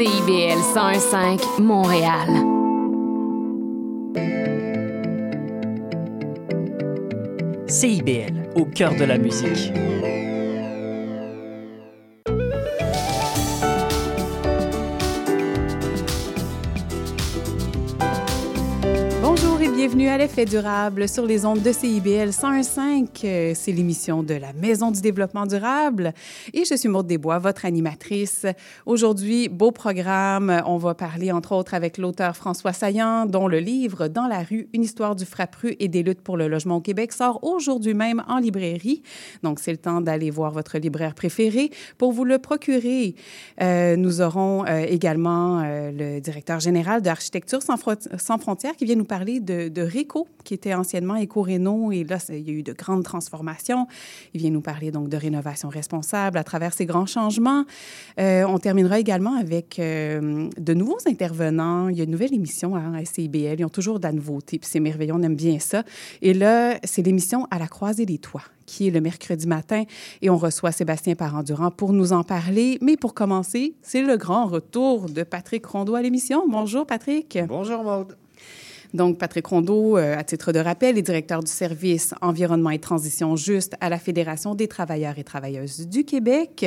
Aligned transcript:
CIBL 0.00 0.56
101.5 0.74 1.60
Montréal. 1.60 2.30
CIBL, 7.66 8.48
au 8.54 8.64
cœur 8.64 8.94
de 8.94 9.04
la 9.04 9.18
musique. 9.18 9.70
Bienvenue 20.00 20.14
à 20.14 20.26
l'effet 20.26 20.46
durable 20.46 21.08
sur 21.08 21.26
les 21.26 21.44
ondes 21.44 21.60
de 21.60 21.72
CIBL 21.72 22.30
101.5. 22.30 23.08
Euh, 23.24 23.52
c'est 23.54 23.72
l'émission 23.72 24.22
de 24.22 24.32
la 24.32 24.54
Maison 24.54 24.90
du 24.90 25.02
développement 25.02 25.44
durable 25.44 26.14
et 26.54 26.64
je 26.64 26.74
suis 26.74 26.88
Maude 26.88 27.06
Desbois, 27.06 27.38
votre 27.38 27.66
animatrice. 27.66 28.46
Aujourd'hui, 28.86 29.50
beau 29.50 29.72
programme. 29.72 30.62
On 30.64 30.78
va 30.78 30.94
parler 30.94 31.32
entre 31.32 31.52
autres 31.52 31.74
avec 31.74 31.98
l'auteur 31.98 32.34
François 32.34 32.72
Saillant, 32.72 33.26
dont 33.26 33.46
le 33.46 33.58
livre 33.58 34.08
Dans 34.08 34.26
la 34.26 34.42
rue, 34.42 34.68
une 34.72 34.84
histoire 34.84 35.16
du 35.16 35.26
frappru 35.26 35.76
et 35.80 35.88
des 35.88 36.02
luttes 36.02 36.22
pour 36.22 36.38
le 36.38 36.48
logement 36.48 36.76
au 36.76 36.80
Québec 36.80 37.12
sort 37.12 37.44
aujourd'hui 37.44 37.92
même 37.92 38.24
en 38.26 38.38
librairie. 38.38 39.02
Donc, 39.42 39.58
c'est 39.60 39.72
le 39.72 39.78
temps 39.78 40.00
d'aller 40.00 40.30
voir 40.30 40.52
votre 40.52 40.78
libraire 40.78 41.14
préféré 41.14 41.70
pour 41.98 42.12
vous 42.12 42.24
le 42.24 42.38
procurer. 42.38 43.16
Euh, 43.60 43.96
nous 43.96 44.22
aurons 44.22 44.64
euh, 44.64 44.86
également 44.88 45.62
le 45.62 46.20
directeur 46.20 46.58
général 46.58 47.02
d'Architecture 47.02 47.60
sans, 47.60 47.76
sans 48.16 48.38
frontières 48.38 48.76
qui 48.76 48.86
vient 48.86 48.96
nous 48.96 49.04
parler 49.04 49.40
de 49.40 49.68
de 49.68 49.89
RECO, 49.90 50.28
qui 50.44 50.54
était 50.54 50.74
anciennement 50.74 51.16
Éco-Réno, 51.16 51.92
et 51.92 52.04
là, 52.04 52.18
il 52.30 52.48
y 52.48 52.50
a 52.50 52.54
eu 52.54 52.62
de 52.62 52.72
grandes 52.72 53.04
transformations. 53.04 53.86
Il 54.34 54.40
vient 54.40 54.50
nous 54.50 54.60
parler 54.60 54.90
donc 54.90 55.08
de 55.08 55.16
rénovation 55.16 55.68
responsable 55.68 56.38
à 56.38 56.44
travers 56.44 56.72
ces 56.72 56.86
grands 56.86 57.06
changements. 57.06 57.64
Euh, 58.18 58.44
on 58.44 58.58
terminera 58.58 58.98
également 58.98 59.34
avec 59.34 59.78
euh, 59.78 60.48
de 60.56 60.74
nouveaux 60.74 60.98
intervenants. 61.06 61.88
Il 61.88 61.96
y 61.96 62.00
a 62.00 62.04
une 62.04 62.10
nouvelle 62.10 62.34
émission 62.34 62.76
hein, 62.76 62.94
à 62.94 63.04
CIBL. 63.04 63.60
Ils 63.60 63.64
ont 63.64 63.68
toujours 63.68 63.98
de 63.98 64.04
la 64.04 64.12
nouveauté, 64.12 64.58
puis 64.58 64.68
c'est 64.70 64.80
merveilleux, 64.80 65.14
on 65.14 65.22
aime 65.22 65.36
bien 65.36 65.58
ça. 65.58 65.82
Et 66.22 66.34
là, 66.34 66.78
c'est 66.84 67.02
l'émission 67.02 67.46
À 67.50 67.58
la 67.58 67.66
croisée 67.66 68.06
des 68.06 68.18
toits 68.18 68.44
qui 68.70 68.86
est 68.86 68.90
le 68.90 69.00
mercredi 69.00 69.46
matin. 69.46 69.82
Et 70.22 70.30
on 70.30 70.36
reçoit 70.36 70.70
Sébastien 70.70 71.16
Parendurant 71.16 71.70
pour 71.70 71.92
nous 71.92 72.12
en 72.12 72.22
parler. 72.22 72.78
Mais 72.80 72.96
pour 72.96 73.14
commencer, 73.14 73.74
c'est 73.82 74.02
le 74.02 74.16
grand 74.16 74.46
retour 74.46 75.08
de 75.08 75.24
Patrick 75.24 75.66
Rondeau 75.66 75.96
à 75.96 76.02
l'émission. 76.02 76.44
Bonjour, 76.48 76.86
Patrick. 76.86 77.36
Bonjour, 77.48 77.82
Maude. 77.82 78.19
Donc, 78.92 79.18
Patrick 79.18 79.46
Rondeau, 79.46 79.96
euh, 79.96 80.16
à 80.16 80.24
titre 80.24 80.52
de 80.52 80.58
rappel, 80.58 80.98
est 80.98 81.02
directeur 81.02 81.42
du 81.42 81.50
service 81.50 82.12
Environnement 82.20 82.70
et 82.70 82.78
Transition 82.78 83.36
Juste 83.36 83.76
à 83.80 83.88
la 83.88 83.98
Fédération 83.98 84.54
des 84.54 84.68
travailleurs 84.68 85.18
et 85.18 85.24
travailleuses 85.24 85.86
du 85.86 86.04
Québec. 86.04 86.66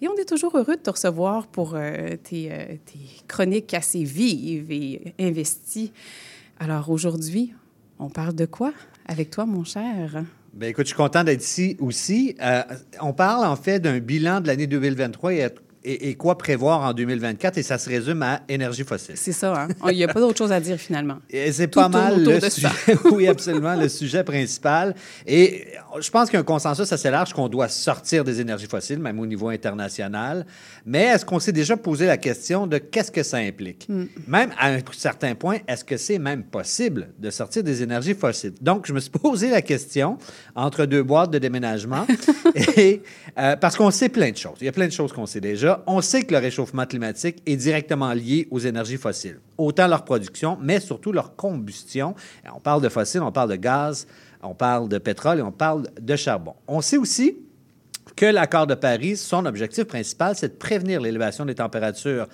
Et 0.00 0.08
on 0.08 0.14
est 0.14 0.24
toujours 0.24 0.56
heureux 0.56 0.76
de 0.76 0.82
te 0.82 0.90
recevoir 0.90 1.46
pour 1.48 1.74
euh, 1.74 2.16
tes, 2.22 2.52
euh, 2.52 2.64
tes, 2.84 2.98
chroniques 3.26 3.74
assez 3.74 4.04
vives 4.04 4.70
et 4.70 5.14
investies. 5.18 5.92
Alors, 6.60 6.90
aujourd'hui, 6.90 7.52
on 7.98 8.08
parle 8.08 8.34
de 8.34 8.46
quoi 8.46 8.72
avec 9.06 9.30
toi, 9.30 9.44
mon 9.44 9.64
cher? 9.64 10.24
Bien, 10.52 10.68
écoute, 10.68 10.84
je 10.84 10.90
suis 10.90 10.96
content 10.96 11.24
d'être 11.24 11.42
ici 11.42 11.76
aussi. 11.80 12.36
on 13.00 13.12
parle 13.12 13.44
en 13.44 13.56
fait 13.56 13.80
d'un 13.80 13.98
bilan 13.98 14.40
de 14.40 14.46
l'année 14.46 14.68
2023 14.68 15.34
et 15.34 15.48
et, 15.84 16.14
quoi 16.14 16.38
prévoir 16.38 16.80
en 16.80 16.92
2024 16.92 17.58
et 17.58 17.62
ça 17.62 17.78
se 17.78 17.88
résume 17.88 18.22
à 18.22 18.40
énergie 18.48 18.84
fossile. 18.84 19.16
C'est 19.16 19.32
ça, 19.32 19.54
hein? 19.54 19.68
Il 19.90 19.96
n'y 19.96 20.04
a 20.04 20.08
pas 20.08 20.20
d'autre 20.20 20.38
chose 20.38 20.52
à 20.52 20.60
dire 20.60 20.78
finalement. 20.78 21.18
C'est 21.52 21.68
pas 21.68 21.88
mal 21.88 22.24
le 22.24 22.40
sujet. 22.40 22.68
oui, 23.12 23.28
absolument, 23.28 23.74
le 23.74 23.88
sujet 23.88 24.24
principal. 24.24 24.94
Et 25.26 25.66
je 26.00 26.10
pense 26.10 26.28
qu'il 26.28 26.34
y 26.34 26.36
a 26.38 26.40
un 26.40 26.44
consensus 26.44 26.90
assez 26.90 27.10
large 27.10 27.32
qu'on 27.32 27.48
doit 27.48 27.68
sortir 27.68 28.24
des 28.24 28.40
énergies 28.40 28.66
fossiles, 28.66 28.98
même 28.98 29.20
au 29.20 29.26
niveau 29.26 29.48
international. 29.48 30.46
Mais 30.86 31.02
est-ce 31.02 31.24
qu'on 31.24 31.38
s'est 31.38 31.52
déjà 31.52 31.76
posé 31.76 32.06
la 32.06 32.16
question 32.16 32.66
de 32.66 32.78
qu'est-ce 32.78 33.10
que 33.10 33.22
ça 33.22 33.38
implique? 33.38 33.86
Hmm. 33.88 34.04
Même 34.26 34.52
à 34.58 34.70
un 34.70 34.78
certain 34.92 35.34
point, 35.34 35.58
est-ce 35.68 35.84
que 35.84 35.96
c'est 35.96 36.18
même 36.18 36.44
possible 36.44 37.08
de 37.18 37.30
sortir 37.30 37.62
des 37.62 37.82
énergies 37.82 38.14
fossiles? 38.14 38.54
Donc, 38.60 38.86
je 38.86 38.92
me 38.92 39.00
suis 39.00 39.10
posé 39.10 39.50
la 39.50 39.62
question 39.62 40.18
entre 40.54 40.86
deux 40.86 41.02
boîtes 41.02 41.30
de 41.30 41.38
déménagement 41.38 42.06
et 42.76 43.02
euh, 43.38 43.56
parce 43.56 43.76
qu'on 43.76 43.90
sait 43.90 44.08
plein 44.08 44.30
de 44.30 44.36
choses. 44.36 44.56
Il 44.60 44.64
y 44.64 44.68
a 44.68 44.72
plein 44.72 44.86
de 44.86 44.92
choses 44.92 45.12
qu'on 45.12 45.26
sait 45.26 45.40
déjà 45.40 45.73
on 45.86 46.00
sait 46.00 46.22
que 46.22 46.32
le 46.32 46.40
réchauffement 46.40 46.86
climatique 46.86 47.42
est 47.46 47.56
directement 47.56 48.12
lié 48.12 48.48
aux 48.50 48.58
énergies 48.58 48.96
fossiles, 48.96 49.40
autant 49.58 49.86
leur 49.86 50.04
production, 50.04 50.58
mais 50.60 50.80
surtout 50.80 51.12
leur 51.12 51.36
combustion. 51.36 52.14
On 52.54 52.60
parle 52.60 52.82
de 52.82 52.88
fossiles, 52.88 53.22
on 53.22 53.32
parle 53.32 53.50
de 53.50 53.56
gaz, 53.56 54.06
on 54.42 54.54
parle 54.54 54.88
de 54.88 54.98
pétrole 54.98 55.38
et 55.38 55.42
on 55.42 55.52
parle 55.52 55.88
de 56.00 56.16
charbon. 56.16 56.54
On 56.68 56.80
sait 56.80 56.96
aussi 56.96 57.38
que 58.16 58.26
l'accord 58.26 58.66
de 58.66 58.74
Paris, 58.74 59.16
son 59.16 59.46
objectif 59.46 59.84
principal, 59.84 60.36
c'est 60.36 60.48
de 60.48 60.54
prévenir 60.54 61.00
l'élévation 61.00 61.44
des 61.44 61.54
températures 61.54 62.28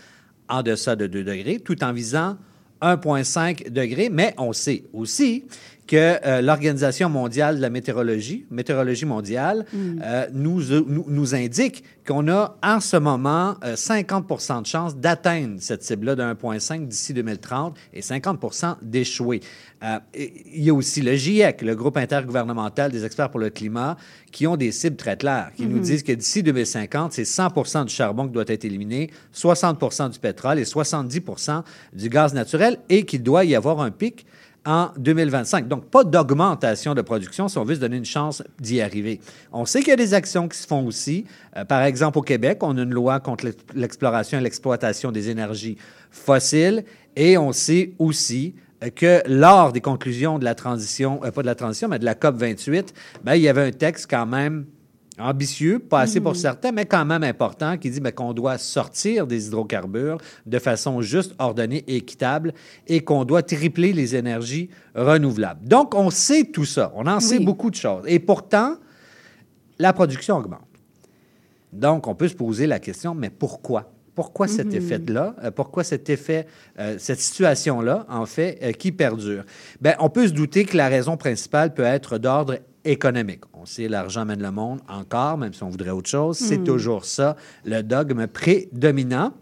en 0.48 0.62
deçà 0.62 0.96
de 0.96 1.06
2 1.06 1.24
degrés, 1.24 1.60
tout 1.60 1.82
en 1.84 1.92
visant 1.92 2.36
1,5 2.82 3.70
degré, 3.70 4.08
mais 4.10 4.34
on 4.38 4.52
sait 4.52 4.84
aussi 4.92 5.44
que 5.90 6.24
euh, 6.24 6.40
l'Organisation 6.40 7.08
mondiale 7.08 7.56
de 7.56 7.60
la 7.60 7.68
météorologie, 7.68 8.46
météorologie 8.48 9.06
mondiale, 9.06 9.66
mm. 9.72 10.00
euh, 10.04 10.26
nous, 10.32 10.62
nous, 10.86 11.04
nous, 11.08 11.34
indique 11.34 11.82
qu'on 12.06 12.28
a 12.28 12.56
en 12.62 12.78
ce 12.78 12.96
moment 12.96 13.56
50% 13.64 14.58
euh, 14.58 14.60
de 14.60 14.66
chances 14.66 14.96
d'atteindre 14.96 15.56
cette 15.58 15.82
cible-là 15.82 16.14
de 16.14 16.22
1,5 16.22 16.86
d'ici 16.86 17.12
2030 17.12 17.76
et 17.92 18.02
50% 18.02 18.76
d'échouer. 18.82 19.40
il 20.14 20.62
y 20.62 20.70
a 20.70 20.74
aussi 20.74 21.00
le 21.00 21.16
GIEC, 21.16 21.62
le 21.62 21.74
groupe 21.74 21.96
intergouvernemental 21.96 22.92
des 22.92 23.04
experts 23.04 23.30
pour 23.30 23.40
le 23.40 23.50
climat, 23.50 23.96
qui 24.30 24.46
ont 24.46 24.56
des 24.56 24.70
cibles 24.70 24.96
très 24.96 25.16
claires, 25.16 25.50
qui 25.56 25.66
nous 25.66 25.78
mm-hmm. 25.78 25.82
disent 25.82 26.02
que 26.04 26.12
d'ici 26.12 26.44
2050, 26.44 27.14
c'est 27.14 27.24
100% 27.24 27.86
du 27.86 27.92
charbon 27.92 28.28
qui 28.28 28.32
doit 28.32 28.44
être 28.46 28.64
éliminé, 28.64 29.10
60% 29.34 30.10
du 30.10 30.20
pétrole 30.20 30.60
et 30.60 30.64
70% 30.64 31.64
du 31.94 32.08
gaz 32.08 32.32
naturel 32.32 32.78
et 32.88 33.04
qu'il 33.04 33.24
doit 33.24 33.44
y 33.44 33.56
avoir 33.56 33.80
un 33.80 33.90
pic 33.90 34.24
en 34.66 34.90
2025. 34.96 35.68
Donc, 35.68 35.86
pas 35.86 36.04
d'augmentation 36.04 36.94
de 36.94 37.02
production 37.02 37.48
si 37.48 37.58
on 37.58 37.64
veut 37.64 37.74
se 37.74 37.80
donner 37.80 37.96
une 37.96 38.04
chance 38.04 38.42
d'y 38.58 38.80
arriver. 38.80 39.20
On 39.52 39.64
sait 39.64 39.80
qu'il 39.80 39.88
y 39.88 39.92
a 39.92 39.96
des 39.96 40.14
actions 40.14 40.48
qui 40.48 40.58
se 40.58 40.66
font 40.66 40.86
aussi. 40.86 41.24
Euh, 41.56 41.64
par 41.64 41.82
exemple, 41.82 42.18
au 42.18 42.22
Québec, 42.22 42.58
on 42.62 42.76
a 42.76 42.82
une 42.82 42.92
loi 42.92 43.20
contre 43.20 43.46
l'exploration 43.74 44.38
et 44.38 44.42
l'exploitation 44.42 45.12
des 45.12 45.30
énergies 45.30 45.76
fossiles 46.10 46.84
et 47.16 47.38
on 47.38 47.52
sait 47.52 47.92
aussi 47.98 48.54
euh, 48.84 48.90
que 48.90 49.22
lors 49.26 49.72
des 49.72 49.80
conclusions 49.80 50.38
de 50.38 50.44
la 50.44 50.54
transition, 50.54 51.20
euh, 51.24 51.30
pas 51.30 51.42
de 51.42 51.46
la 51.46 51.54
transition, 51.54 51.88
mais 51.88 51.98
de 51.98 52.04
la 52.04 52.14
COP 52.14 52.36
28, 52.36 52.94
ben, 53.24 53.34
il 53.34 53.42
y 53.42 53.48
avait 53.48 53.66
un 53.66 53.72
texte 53.72 54.08
quand 54.10 54.26
même 54.26 54.66
ambitieux, 55.18 55.78
pas 55.78 56.00
assez 56.00 56.20
pour 56.20 56.32
mhm. 56.32 56.38
certains, 56.38 56.72
mais 56.72 56.86
quand 56.86 57.04
même 57.04 57.22
important, 57.22 57.76
qui 57.76 57.90
dit 57.90 58.00
ben, 58.00 58.12
qu'on 58.12 58.32
doit 58.32 58.58
sortir 58.58 59.26
des 59.26 59.48
hydrocarbures 59.48 60.18
de 60.46 60.58
façon 60.58 61.02
juste, 61.02 61.34
ordonnée 61.38 61.84
et 61.86 61.96
équitable 61.96 62.54
et 62.86 63.02
qu'on 63.02 63.24
doit 63.24 63.42
tripler 63.42 63.92
les 63.92 64.16
énergies 64.16 64.70
renouvelables. 64.94 65.66
Donc, 65.66 65.94
on 65.94 66.10
sait 66.10 66.44
tout 66.44 66.64
ça. 66.64 66.92
On 66.94 67.06
en 67.06 67.20
sait 67.20 67.40
beaucoup 67.40 67.70
de 67.70 67.76
choses. 67.76 68.04
Et 68.06 68.18
pourtant, 68.18 68.76
la 69.78 69.92
production 69.92 70.36
augmente. 70.36 70.60
Donc, 71.72 72.06
on 72.06 72.14
peut 72.14 72.28
se 72.28 72.34
poser 72.34 72.66
la 72.66 72.78
question, 72.78 73.14
mais 73.14 73.30
pourquoi? 73.30 73.92
Pourquoi 74.14 74.48
cet 74.48 74.66
mhm. 74.66 74.74
effet-là? 74.74 75.36
Euh, 75.44 75.50
pourquoi 75.50 75.84
cet 75.84 76.10
effet, 76.10 76.46
euh, 76.78 76.96
cette 76.98 77.20
situation-là, 77.20 78.06
en 78.08 78.26
fait, 78.26 78.58
euh, 78.62 78.72
qui 78.72 78.92
perdure? 78.92 79.44
Bien, 79.80 79.94
on 80.00 80.10
peut 80.10 80.26
se 80.26 80.32
douter 80.32 80.64
que 80.64 80.76
la 80.76 80.88
raison 80.88 81.16
principale 81.16 81.72
peut 81.72 81.84
être 81.84 82.18
d'ordre 82.18 82.58
économique. 82.84 83.42
On 83.52 83.66
sait 83.66 83.88
l'argent 83.88 84.24
mène 84.24 84.42
le 84.42 84.50
monde 84.50 84.80
encore, 84.88 85.38
même 85.38 85.52
si 85.52 85.62
on 85.62 85.68
voudrait 85.68 85.90
autre 85.90 86.08
chose. 86.08 86.36
C'est 86.36 86.58
hmm. 86.58 86.64
toujours 86.64 87.04
ça, 87.04 87.36
le 87.64 87.82
dogme 87.82 88.26
prédominant. 88.26 89.32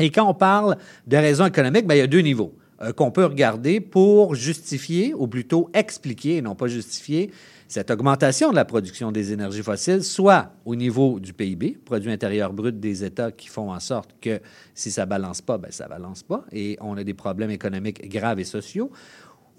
Et 0.00 0.10
quand 0.10 0.28
on 0.28 0.34
parle 0.34 0.76
de 1.06 1.16
raisons 1.16 1.46
économiques, 1.46 1.86
bien, 1.86 1.96
il 1.96 2.00
y 2.00 2.02
a 2.02 2.06
deux 2.06 2.20
niveaux 2.20 2.54
euh, 2.82 2.92
qu'on 2.92 3.10
peut 3.10 3.24
regarder 3.24 3.80
pour 3.80 4.34
justifier, 4.34 5.14
ou 5.14 5.26
plutôt 5.26 5.70
expliquer, 5.74 6.36
et 6.38 6.42
non 6.42 6.54
pas 6.54 6.66
justifier, 6.66 7.30
cette 7.68 7.90
augmentation 7.90 8.50
de 8.50 8.56
la 8.56 8.66
production 8.66 9.12
des 9.12 9.32
énergies 9.32 9.62
fossiles, 9.62 10.02
soit 10.02 10.50
au 10.66 10.74
niveau 10.74 11.18
du 11.20 11.32
PIB, 11.32 11.78
produit 11.84 12.10
intérieur 12.10 12.52
brut 12.52 12.78
des 12.78 13.04
États, 13.04 13.32
qui 13.32 13.48
font 13.48 13.72
en 13.72 13.80
sorte 13.80 14.10
que 14.20 14.40
si 14.74 14.90
ça 14.90 15.06
ne 15.06 15.10
balance 15.10 15.40
pas, 15.40 15.56
bien, 15.56 15.70
ça 15.70 15.84
ne 15.84 15.90
balance 15.90 16.22
pas, 16.22 16.44
et 16.52 16.76
on 16.80 16.96
a 16.96 17.04
des 17.04 17.14
problèmes 17.14 17.50
économiques 17.50 18.08
graves 18.10 18.40
et 18.40 18.44
sociaux, 18.44 18.90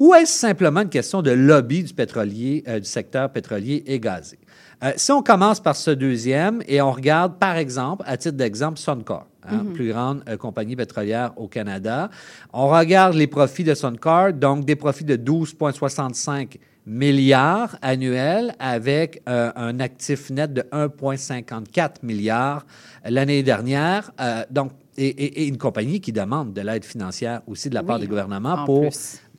ou 0.03 0.13
est-ce 0.13 0.37
simplement 0.37 0.81
une 0.81 0.89
question 0.89 1.21
de 1.21 1.31
lobby 1.31 1.81
du 1.81 1.93
pétrolier, 1.93 2.61
euh, 2.67 2.81
du 2.81 2.85
secteur 2.85 3.29
pétrolier 3.29 3.85
et 3.87 4.01
gazé? 4.01 4.37
Euh, 4.83 4.91
si 4.97 5.13
on 5.13 5.23
commence 5.23 5.61
par 5.61 5.77
ce 5.77 5.91
deuxième 5.91 6.61
et 6.67 6.81
on 6.81 6.91
regarde, 6.91 7.39
par 7.39 7.55
exemple, 7.55 8.03
à 8.05 8.17
titre 8.17 8.35
d'exemple, 8.35 8.77
Suncor, 8.77 9.25
hein, 9.43 9.63
mhm. 9.63 9.71
plus 9.71 9.93
grande 9.93 10.21
euh, 10.27 10.35
compagnie 10.35 10.75
pétrolière 10.75 11.31
au 11.37 11.47
Canada, 11.47 12.09
on 12.51 12.67
regarde 12.67 13.13
les 13.13 13.27
profits 13.27 13.63
de 13.63 13.73
Suncor, 13.73 14.33
donc 14.33 14.65
des 14.65 14.75
profits 14.75 15.05
de 15.05 15.15
12,65 15.15 16.57
milliards 16.85 17.77
annuels 17.81 18.55
avec 18.59 19.21
un 19.25 19.79
actif 19.79 20.29
net 20.31 20.51
de 20.51 20.63
1,54 20.73 22.03
milliards 22.03 22.65
l'année 23.05 23.41
dernière. 23.41 24.11
donc, 24.51 24.73
et, 24.97 25.47
une 25.47 25.57
compagnie 25.57 26.01
qui 26.01 26.11
demande 26.11 26.51
de 26.51 26.59
l'aide 26.59 26.83
financière 26.83 27.41
aussi 27.47 27.69
de 27.69 27.75
la 27.75 27.83
part 27.83 27.99
du 27.99 28.07
gouvernement 28.07 28.65
pour 28.65 28.89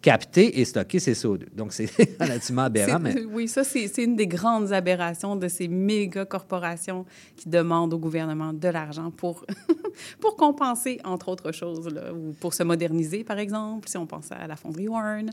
capter 0.04 0.60
et 0.60 0.66
stocker 0.66 0.98
ces 0.98 1.14
CO2. 1.14 1.46
Donc, 1.56 1.72
c'est 1.72 1.88
relativement 2.20 2.64
aberrant. 2.64 3.00
Mais... 3.00 3.24
Oui, 3.24 3.48
ça, 3.48 3.64
c'est 3.64 3.96
une 3.96 4.16
des 4.16 4.26
grandes 4.26 4.70
aberrations 4.70 5.34
de 5.34 5.48
ces 5.48 5.66
méga 5.66 6.26
corporations 6.26 7.06
qui 7.36 7.48
demandent 7.48 7.94
au 7.94 7.98
gouvernement 7.98 8.52
de 8.52 8.68
l'argent 8.68 9.10
pour 9.10 9.46
pour 10.20 10.36
compenser, 10.36 11.00
entre 11.04 11.30
autres 11.30 11.52
choses, 11.52 11.88
là, 11.88 12.12
ou 12.12 12.34
pour 12.38 12.52
se 12.52 12.62
moderniser, 12.62 13.24
par 13.24 13.38
exemple, 13.38 13.88
si 13.88 13.96
on 13.96 14.06
pense 14.06 14.30
à 14.30 14.46
la 14.46 14.56
fonderie 14.56 14.88
Warren. 14.88 15.30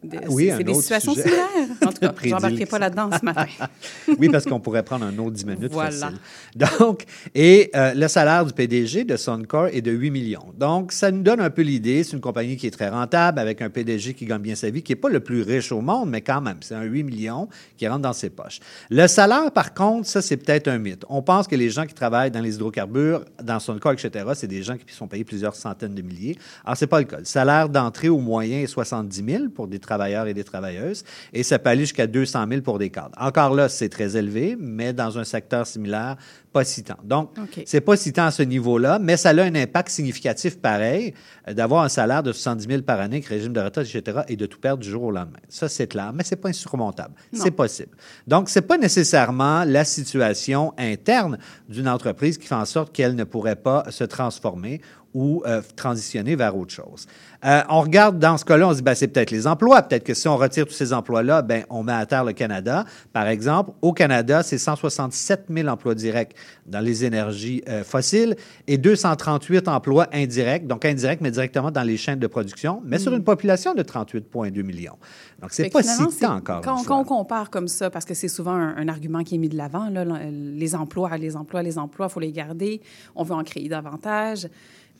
Ah 0.00 0.16
oui, 0.28 0.50
c'est 0.56 0.62
des 0.62 0.74
situations 0.74 1.12
similaires. 1.12 1.48
En 1.84 1.92
tout 1.92 1.98
cas, 1.98 2.14
je 2.22 2.28
n'embarquerai 2.28 2.66
pas 2.66 2.78
là-dedans 2.78 3.10
ce 3.18 3.24
matin. 3.24 3.46
oui, 4.18 4.28
parce 4.28 4.44
qu'on 4.44 4.60
pourrait 4.60 4.84
prendre 4.84 5.04
un 5.04 5.18
autre 5.18 5.32
10 5.32 5.44
minutes 5.44 5.72
voilà. 5.72 6.12
Donc, 6.54 7.04
et 7.34 7.70
euh, 7.74 7.94
le 7.94 8.06
salaire 8.06 8.46
du 8.46 8.52
PDG 8.52 9.04
de 9.04 9.16
Suncor 9.16 9.66
est 9.66 9.80
de 9.80 9.90
8 9.90 10.10
millions. 10.10 10.46
Donc, 10.56 10.92
ça 10.92 11.10
nous 11.10 11.22
donne 11.22 11.40
un 11.40 11.50
peu 11.50 11.62
l'idée. 11.62 12.04
C'est 12.04 12.12
une 12.12 12.20
compagnie 12.20 12.56
qui 12.56 12.68
est 12.68 12.70
très 12.70 12.88
rentable, 12.88 13.40
avec 13.40 13.60
un 13.60 13.70
PDG 13.70 14.14
qui 14.14 14.24
gagne 14.24 14.40
bien 14.40 14.54
sa 14.54 14.70
vie, 14.70 14.82
qui 14.82 14.92
n'est 14.92 14.96
pas 14.96 15.08
le 15.08 15.20
plus 15.20 15.42
riche 15.42 15.72
au 15.72 15.80
monde, 15.80 16.10
mais 16.10 16.20
quand 16.20 16.40
même, 16.40 16.58
c'est 16.60 16.76
un 16.76 16.82
8 16.82 17.02
millions 17.02 17.48
qui 17.76 17.88
rentre 17.88 18.02
dans 18.02 18.12
ses 18.12 18.30
poches. 18.30 18.60
Le 18.90 19.06
salaire, 19.08 19.50
par 19.50 19.74
contre, 19.74 20.06
ça, 20.06 20.22
c'est 20.22 20.36
peut-être 20.36 20.68
un 20.68 20.78
mythe. 20.78 21.04
On 21.08 21.22
pense 21.22 21.48
que 21.48 21.56
les 21.56 21.70
gens 21.70 21.86
qui 21.86 21.94
travaillent 21.94 22.30
dans 22.30 22.40
les 22.40 22.54
hydrocarbures, 22.54 23.24
dans 23.42 23.58
Suncor, 23.58 23.92
etc., 23.92 24.26
c'est 24.34 24.46
des 24.46 24.62
gens 24.62 24.76
qui 24.76 24.94
sont 24.94 25.08
payés 25.08 25.24
plusieurs 25.24 25.56
centaines 25.56 25.94
de 25.94 26.02
milliers. 26.02 26.38
Alors, 26.64 26.76
ce 26.76 26.84
n'est 26.84 26.88
pas 26.88 27.00
le 27.00 27.06
cas. 27.06 27.18
Le 27.18 27.24
salaire 27.24 27.68
d'entrée 27.68 28.08
au 28.08 28.18
moyen 28.18 28.60
est 28.60 28.68
70 28.68 29.24
000 29.24 29.48
pour 29.48 29.66
des 29.66 29.80
travailleurs 29.88 30.26
et 30.26 30.34
des 30.34 30.44
travailleuses, 30.44 31.04
et 31.32 31.42
ça 31.42 31.58
peut 31.58 31.70
aller 31.70 31.80
jusqu'à 31.80 32.06
200 32.06 32.46
000 32.48 32.60
pour 32.60 32.78
des 32.78 32.90
cadres. 32.90 33.16
Encore 33.18 33.54
là, 33.54 33.68
c'est 33.68 33.88
très 33.88 34.16
élevé, 34.16 34.56
mais 34.58 34.92
dans 34.92 35.18
un 35.18 35.24
secteur 35.24 35.66
similaire, 35.66 36.16
pas 36.52 36.64
si 36.64 36.82
tant. 36.82 36.96
Donc, 37.04 37.30
c'est 37.66 37.80
pas 37.80 37.96
si 37.96 38.12
tant 38.12 38.26
à 38.26 38.30
ce 38.30 38.42
niveau-là, 38.42 38.98
mais 38.98 39.16
ça 39.16 39.30
a 39.30 39.42
un 39.42 39.54
impact 39.54 39.88
significatif 39.90 40.58
pareil 40.58 41.14
euh, 41.46 41.54
d'avoir 41.54 41.84
un 41.84 41.88
salaire 41.88 42.22
de 42.22 42.32
70 42.32 42.66
000 42.66 42.82
par 42.82 43.00
année, 43.00 43.22
régime 43.26 43.52
de 43.52 43.60
retraite, 43.60 43.86
etc., 43.94 44.20
et 44.28 44.36
de 44.36 44.46
tout 44.46 44.58
perdre 44.58 44.82
du 44.82 44.88
jour 44.88 45.04
au 45.04 45.10
lendemain. 45.10 45.38
Ça, 45.48 45.68
c'est 45.68 45.86
clair, 45.86 46.12
mais 46.14 46.24
c'est 46.24 46.36
pas 46.36 46.48
insurmontable. 46.48 47.14
C'est 47.32 47.50
possible. 47.50 47.96
Donc, 48.26 48.48
c'est 48.48 48.62
pas 48.62 48.78
nécessairement 48.78 49.64
la 49.64 49.84
situation 49.84 50.72
interne 50.78 51.38
d'une 51.68 51.88
entreprise 51.88 52.38
qui 52.38 52.46
fait 52.46 52.54
en 52.54 52.64
sorte 52.64 52.94
qu'elle 52.94 53.14
ne 53.14 53.24
pourrait 53.24 53.56
pas 53.56 53.84
se 53.90 54.04
transformer 54.04 54.80
ou 55.14 55.42
euh, 55.46 55.62
transitionner 55.76 56.36
vers 56.36 56.56
autre 56.56 56.72
chose. 56.72 57.06
Euh, 57.44 57.62
on 57.68 57.80
regarde 57.80 58.18
dans 58.18 58.36
ce 58.36 58.44
cas-là, 58.44 58.68
on 58.68 58.70
se 58.72 58.76
dit, 58.76 58.82
ben, 58.82 58.94
c'est 58.94 59.08
peut-être 59.08 59.30
les 59.30 59.46
emplois. 59.46 59.82
Peut-être 59.82 60.04
que 60.04 60.14
si 60.14 60.28
on 60.28 60.36
retire 60.36 60.66
tous 60.66 60.74
ces 60.74 60.92
emplois-là, 60.92 61.42
ben, 61.42 61.64
on 61.70 61.82
met 61.82 61.92
à 61.92 62.04
terre 62.04 62.24
le 62.24 62.32
Canada. 62.32 62.84
Par 63.12 63.26
exemple, 63.26 63.70
au 63.80 63.92
Canada, 63.92 64.42
c'est 64.42 64.58
167 64.58 65.46
000 65.50 65.68
emplois 65.68 65.94
directs 65.94 66.34
dans 66.66 66.80
les 66.80 67.04
énergies 67.04 67.62
euh, 67.68 67.84
fossiles 67.84 68.36
et 68.66 68.78
238 68.78 69.68
emplois 69.68 70.06
indirects, 70.12 70.66
donc 70.66 70.84
indirects, 70.84 71.20
mais 71.20 71.30
directement 71.30 71.70
dans 71.70 71.82
les 71.82 71.96
chaînes 71.96 72.18
de 72.18 72.26
production, 72.26 72.82
mais 72.84 72.98
sur 72.98 73.14
une 73.14 73.24
population 73.24 73.74
de 73.74 73.82
38,2 73.82 74.62
millions. 74.62 74.96
Donc, 75.40 75.52
c'est 75.52 75.70
pas 75.70 75.82
si 75.82 76.18
tant 76.20 76.36
encore. 76.36 76.62
Quand, 76.62 77.00
on 77.00 77.04
compare 77.04 77.50
comme 77.50 77.68
ça, 77.68 77.90
parce 77.90 78.04
que 78.04 78.14
c'est 78.14 78.28
souvent 78.28 78.54
un, 78.54 78.88
argument 78.88 79.22
qui 79.22 79.36
est 79.36 79.38
mis 79.38 79.48
de 79.48 79.56
l'avant, 79.56 79.88
les 80.30 80.74
emplois, 80.74 81.16
les 81.16 81.36
emplois, 81.36 81.62
les 81.62 81.78
emplois, 81.78 82.06
il 82.06 82.12
faut 82.12 82.20
les 82.20 82.32
garder, 82.32 82.80
on 83.14 83.22
veut 83.22 83.34
en 83.34 83.44
créer 83.44 83.68
davantage. 83.68 84.48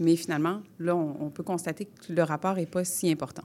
Mais 0.01 0.15
finalement, 0.17 0.61
là, 0.79 0.95
on, 0.95 1.29
peut 1.31 1.43
constater 1.43 1.87
que 1.87 2.13
le 2.13 2.23
rapport 2.23 2.55
n'est 2.55 2.67
pas 2.67 2.85
si 2.85 3.11
important. 3.11 3.43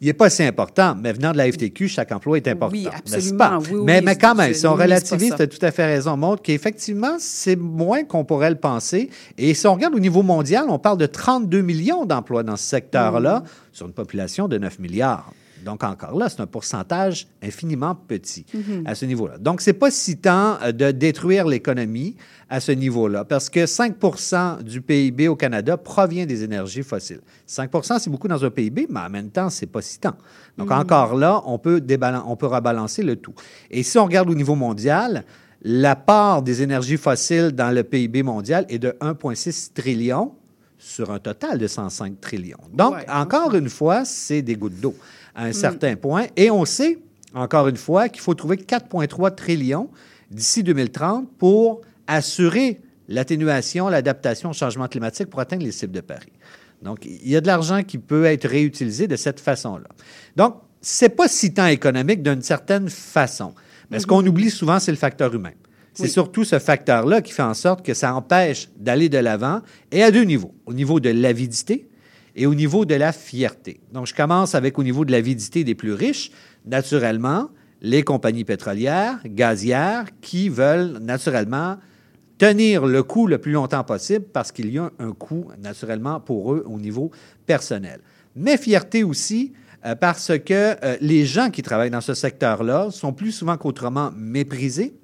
Il 0.00 0.06
n'est 0.06 0.12
pas 0.12 0.28
si 0.28 0.42
important, 0.42 0.94
mais 0.94 1.12
venant 1.14 1.32
de 1.32 1.38
la 1.38 1.50
FTQ, 1.50 1.88
chaque 1.88 2.12
emploi 2.12 2.36
est 2.36 2.48
important. 2.48 2.76
Oui, 2.76 2.86
absolument. 2.86 3.58
Oui, 3.70 3.80
mais, 3.84 4.02
mais 4.02 4.16
quand 4.16 4.34
même, 4.34 4.52
si 4.52 4.66
on 4.66 4.74
relativise, 4.74 5.34
tu 5.34 5.42
as 5.42 5.46
tout 5.46 5.64
à 5.64 5.70
fait 5.70 5.86
raison, 5.86 6.16
montre 6.18 6.42
qu'effectivement, 6.42 7.16
c'est 7.18 7.56
moins 7.56 8.04
qu'on 8.04 8.24
pourrait 8.24 8.50
le 8.50 8.56
penser. 8.56 9.08
Et 9.38 9.54
si 9.54 9.66
on 9.66 9.74
regarde 9.74 9.94
au 9.94 10.00
niveau 10.00 10.22
mondial, 10.22 10.66
on 10.68 10.78
parle 10.78 10.98
de 10.98 11.06
32 11.06 11.62
millions 11.62 12.04
d'emplois 12.04 12.42
dans 12.42 12.56
ce 12.56 12.64
secteur-là, 12.64 13.40
mm. 13.40 13.44
sur 13.72 13.86
une 13.86 13.94
population 13.94 14.48
de 14.48 14.58
9 14.58 14.78
milliards. 14.78 15.32
Donc, 15.66 15.82
encore 15.82 16.16
là, 16.16 16.28
c'est 16.28 16.40
un 16.40 16.46
pourcentage 16.46 17.26
infiniment 17.42 17.96
petit 17.96 18.46
mm-hmm. 18.54 18.86
à 18.86 18.94
ce 18.94 19.04
niveau-là. 19.04 19.36
Donc, 19.38 19.60
ce 19.60 19.70
n'est 19.70 19.74
pas 19.74 19.90
si 19.90 20.16
tant 20.16 20.58
euh, 20.62 20.70
de 20.70 20.92
détruire 20.92 21.44
l'économie 21.44 22.14
à 22.48 22.60
ce 22.60 22.70
niveau-là, 22.70 23.24
parce 23.24 23.50
que 23.50 23.66
5% 23.66 24.62
du 24.62 24.80
PIB 24.80 25.26
au 25.26 25.34
Canada 25.34 25.76
provient 25.76 26.24
des 26.24 26.44
énergies 26.44 26.84
fossiles. 26.84 27.20
5% 27.48 27.98
c'est 27.98 28.08
beaucoup 28.08 28.28
dans 28.28 28.44
un 28.44 28.50
PIB, 28.50 28.86
mais 28.88 29.00
en 29.00 29.10
même 29.10 29.30
temps, 29.30 29.50
c'est 29.50 29.66
pas 29.66 29.82
si 29.82 29.98
tant. 29.98 30.14
Donc, 30.56 30.70
mm-hmm. 30.70 30.80
encore 30.80 31.16
là, 31.16 31.42
on 31.46 31.58
peut, 31.58 31.82
on 32.26 32.36
peut 32.36 32.46
rebalancer 32.46 33.02
le 33.02 33.16
tout. 33.16 33.34
Et 33.68 33.82
si 33.82 33.98
on 33.98 34.04
regarde 34.04 34.30
au 34.30 34.36
niveau 34.36 34.54
mondial, 34.54 35.24
la 35.62 35.96
part 35.96 36.42
des 36.42 36.62
énergies 36.62 36.96
fossiles 36.96 37.50
dans 37.50 37.74
le 37.74 37.82
PIB 37.82 38.22
mondial 38.22 38.66
est 38.68 38.78
de 38.78 38.90
1,6 39.00 39.72
trillion 39.74 40.32
sur 40.78 41.10
un 41.10 41.18
total 41.18 41.58
de 41.58 41.66
105 41.66 42.20
trillions. 42.20 42.60
Donc, 42.72 42.94
encore 43.08 43.54
une 43.54 43.68
fois, 43.68 44.04
c'est 44.04 44.42
des 44.42 44.54
gouttes 44.54 44.80
d'eau 44.80 44.94
à 45.36 45.44
un 45.44 45.50
mm. 45.50 45.52
certain 45.52 45.96
point. 45.96 46.26
Et 46.36 46.50
on 46.50 46.64
sait, 46.64 46.98
encore 47.34 47.68
une 47.68 47.76
fois, 47.76 48.08
qu'il 48.08 48.22
faut 48.22 48.34
trouver 48.34 48.56
4,3 48.56 49.34
trillions 49.34 49.88
d'ici 50.30 50.64
2030 50.64 51.28
pour 51.38 51.82
assurer 52.08 52.80
l'atténuation, 53.08 53.88
l'adaptation 53.88 54.50
au 54.50 54.52
changement 54.52 54.88
climatique 54.88 55.30
pour 55.30 55.38
atteindre 55.38 55.64
les 55.64 55.70
cibles 55.70 55.92
de 55.92 56.00
Paris. 56.00 56.32
Donc, 56.82 57.04
il 57.04 57.28
y 57.28 57.36
a 57.36 57.40
de 57.40 57.46
l'argent 57.46 57.82
qui 57.82 57.98
peut 57.98 58.24
être 58.24 58.48
réutilisé 58.48 59.06
de 59.06 59.16
cette 59.16 59.38
façon-là. 59.38 59.88
Donc, 60.34 60.56
c'est 60.80 61.10
pas 61.10 61.28
si 61.28 61.54
tant 61.54 61.66
économique 61.66 62.22
d'une 62.22 62.42
certaine 62.42 62.88
façon. 62.88 63.54
Mais 63.90 63.98
ce 63.98 64.04
mm-hmm. 64.04 64.08
qu'on 64.08 64.26
oublie 64.26 64.50
souvent, 64.50 64.78
c'est 64.78 64.90
le 64.90 64.96
facteur 64.96 65.32
humain. 65.34 65.52
C'est 65.94 66.08
surtout 66.08 66.44
ce 66.44 66.58
facteur-là 66.58 67.22
qui 67.22 67.32
fait 67.32 67.42
en 67.42 67.54
sorte 67.54 67.84
que 67.84 67.94
ça 67.94 68.14
empêche 68.14 68.68
d'aller 68.76 69.08
de 69.08 69.16
l'avant 69.16 69.62
et 69.90 70.02
à 70.02 70.10
deux 70.10 70.24
niveaux. 70.24 70.54
Au 70.66 70.74
niveau 70.74 71.00
de 71.00 71.08
l'avidité, 71.08 71.88
et 72.36 72.46
au 72.46 72.54
niveau 72.54 72.84
de 72.84 72.94
la 72.94 73.12
fierté. 73.12 73.80
Donc, 73.92 74.06
je 74.06 74.14
commence 74.14 74.54
avec 74.54 74.78
au 74.78 74.84
niveau 74.84 75.04
de 75.04 75.10
l'avidité 75.10 75.64
des 75.64 75.74
plus 75.74 75.94
riches, 75.94 76.30
naturellement, 76.66 77.48
les 77.80 78.02
compagnies 78.02 78.44
pétrolières, 78.44 79.18
gazières, 79.24 80.06
qui 80.20 80.48
veulent 80.48 80.98
naturellement 81.00 81.78
tenir 82.38 82.86
le 82.86 83.02
coût 83.02 83.26
le 83.26 83.38
plus 83.38 83.52
longtemps 83.52 83.84
possible 83.84 84.26
parce 84.32 84.52
qu'il 84.52 84.70
y 84.70 84.78
a 84.78 84.90
un 84.98 85.12
coût 85.12 85.46
naturellement 85.58 86.20
pour 86.20 86.52
eux 86.52 86.64
au 86.66 86.78
niveau 86.78 87.10
personnel. 87.46 88.00
Mais 88.34 88.58
fierté 88.58 89.02
aussi 89.02 89.54
euh, 89.86 89.94
parce 89.94 90.32
que 90.38 90.76
euh, 90.84 90.96
les 91.00 91.24
gens 91.24 91.50
qui 91.50 91.62
travaillent 91.62 91.90
dans 91.90 92.02
ce 92.02 92.12
secteur-là 92.12 92.90
sont 92.90 93.14
plus 93.14 93.32
souvent 93.32 93.56
qu'autrement 93.56 94.10
méprisés 94.14 94.94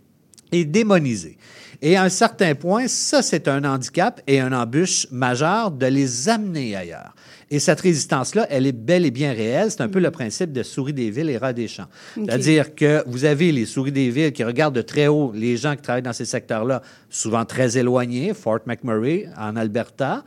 et 0.50 0.66
démonisés. 0.66 1.38
Et 1.84 1.96
à 1.96 2.04
un 2.04 2.08
certain 2.08 2.54
point, 2.54 2.86
ça, 2.86 3.22
c'est 3.22 3.48
un 3.48 3.64
handicap 3.64 4.20
et 4.28 4.38
un 4.38 4.52
embûche 4.52 5.08
majeur 5.10 5.72
de 5.72 5.86
les 5.86 6.28
amener 6.28 6.76
ailleurs. 6.76 7.12
Et 7.50 7.58
cette 7.58 7.80
résistance-là, 7.80 8.46
elle 8.50 8.66
est 8.66 8.72
bel 8.72 9.04
et 9.04 9.10
bien 9.10 9.32
réelle. 9.32 9.70
C'est 9.72 9.80
un 9.80 9.88
peu 9.88 9.98
le 9.98 10.08
mm. 10.08 10.12
principe 10.12 10.52
de 10.52 10.62
souris 10.62 10.92
des 10.92 11.10
villes 11.10 11.28
et 11.28 11.36
rats 11.36 11.52
des 11.52 11.66
champs. 11.66 11.88
C'est-à-dire 12.14 12.76
que 12.76 13.02
vous 13.08 13.24
avez 13.24 13.50
les 13.50 13.66
souris 13.66 13.90
des 13.90 14.10
villes 14.10 14.32
qui 14.32 14.44
regardent 14.44 14.76
de 14.76 14.80
très 14.80 15.08
haut 15.08 15.32
les 15.34 15.56
gens 15.56 15.74
qui 15.74 15.82
travaillent 15.82 16.02
dans 16.02 16.12
ces 16.12 16.24
secteurs-là, 16.24 16.82
souvent 17.10 17.44
très 17.44 17.76
éloignés, 17.76 18.32
Fort 18.32 18.60
McMurray 18.64 19.28
en 19.36 19.56
Alberta, 19.56 20.22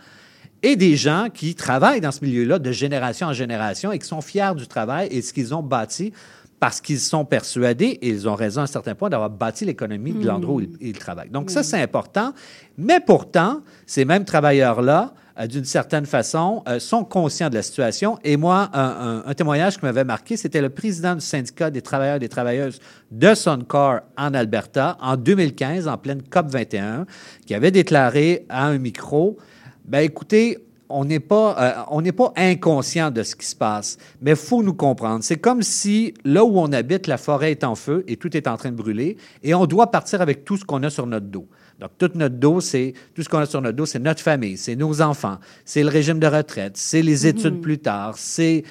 et 0.61 0.75
des 0.75 0.97
gens 0.97 1.27
qui 1.33 1.55
travaillent 1.55 2.01
dans 2.01 2.11
ce 2.11 2.23
milieu-là 2.25 2.59
de 2.59 2.71
génération 2.71 3.27
en 3.27 3.33
génération 3.33 3.93
et 3.93 3.99
qui 3.99 4.07
sont 4.07 4.21
fiers 4.21 4.53
du 4.55 4.67
travail 4.67 5.07
et 5.09 5.21
de 5.21 5.25
ce 5.25 5.31
qu'ils 5.31 5.53
ont 5.55 5.63
bâti 5.63 6.11
parce 6.59 6.81
qu'ils 6.81 6.99
sont 6.99 7.25
persuadés, 7.25 7.99
et 8.01 8.09
ils 8.09 8.29
ont 8.29 8.35
raison 8.35 8.61
à 8.61 8.63
un 8.63 8.67
certain 8.67 8.95
point, 8.95 9.09
d'avoir 9.09 9.29
bâti 9.29 9.65
l'économie 9.65 10.13
de 10.13 10.25
l'endroit 10.25 10.55
où 10.55 10.61
ils, 10.79 10.97
travaillent. 10.97 11.29
Donc, 11.29 11.49
ça, 11.51 11.63
c'est 11.63 11.81
important. 11.81 12.33
Mais 12.77 12.99
pourtant, 12.99 13.61
ces 13.85 14.05
mêmes 14.05 14.25
travailleurs-là, 14.25 15.13
euh, 15.37 15.47
d'une 15.47 15.65
certaine 15.65 16.05
façon, 16.05 16.63
euh, 16.67 16.79
sont 16.79 17.03
conscients 17.03 17.49
de 17.49 17.55
la 17.55 17.61
situation. 17.61 18.17
Et 18.23 18.37
moi, 18.37 18.69
un, 18.73 19.33
témoignage 19.33 19.77
qui 19.77 19.85
m'avait 19.85 20.05
marqué, 20.05 20.37
c'était 20.37 20.61
le 20.61 20.69
président 20.69 21.15
du 21.15 21.21
syndicat 21.21 21.69
des 21.69 21.81
travailleurs 21.81 22.15
et 22.15 22.19
des 22.19 22.29
travailleuses 22.29 22.79
de 23.11 23.35
Suncor 23.35 23.99
en 24.17 24.33
Alberta 24.33 24.97
en 25.01 25.17
2015, 25.17 25.89
en 25.89 25.97
pleine 25.97 26.21
COP 26.23 26.47
21, 26.47 27.05
qui 27.45 27.53
avait 27.53 27.71
déclaré 27.71 28.45
à 28.47 28.65
un 28.67 28.77
micro, 28.77 29.37
ben 29.83 29.99
écoutez, 29.99 30.57
on 30.89 31.05
n'est 31.05 31.19
pas, 31.19 31.55
euh, 31.59 31.83
on 31.89 32.01
n'est 32.01 32.11
pas 32.11 32.31
inconscient 32.35 33.11
de 33.11 33.23
ce 33.23 33.35
qui 33.35 33.45
se 33.45 33.55
passe, 33.55 33.97
mais 34.21 34.31
il 34.31 34.37
faut 34.37 34.63
nous 34.63 34.73
comprendre. 34.73 35.23
C'est 35.23 35.37
comme 35.37 35.61
si 35.61 36.13
là 36.23 36.43
où 36.43 36.59
on 36.59 36.71
habite, 36.71 37.07
la 37.07 37.17
forêt 37.17 37.51
est 37.51 37.63
en 37.63 37.75
feu 37.75 38.03
et 38.07 38.17
tout 38.17 38.35
est 38.35 38.47
en 38.47 38.57
train 38.57 38.71
de 38.71 38.75
brûler, 38.75 39.17
et 39.43 39.53
on 39.53 39.65
doit 39.65 39.91
partir 39.91 40.21
avec 40.21 40.45
tout 40.45 40.57
ce 40.57 40.65
qu'on 40.65 40.83
a 40.83 40.89
sur 40.89 41.07
notre 41.07 41.27
dos. 41.27 41.47
Donc, 41.79 41.91
tout 41.97 42.09
notre 42.15 42.35
dos, 42.35 42.61
c'est 42.61 42.93
tout 43.13 43.21
ce 43.21 43.27
qu'on 43.27 43.39
a 43.39 43.45
sur 43.45 43.61
notre 43.61 43.75
dos, 43.75 43.85
c'est 43.85 43.99
notre 43.99 44.21
famille, 44.21 44.57
c'est 44.57 44.77
nos 44.77 45.01
enfants, 45.01 45.39
c'est 45.65 45.83
le 45.83 45.89
régime 45.89 46.19
de 46.19 46.27
retraite, 46.27 46.77
c'est 46.77 47.01
les 47.01 47.25
mm-hmm. 47.25 47.29
études 47.29 47.61
plus 47.61 47.79
tard, 47.79 48.13
c'est 48.17 48.63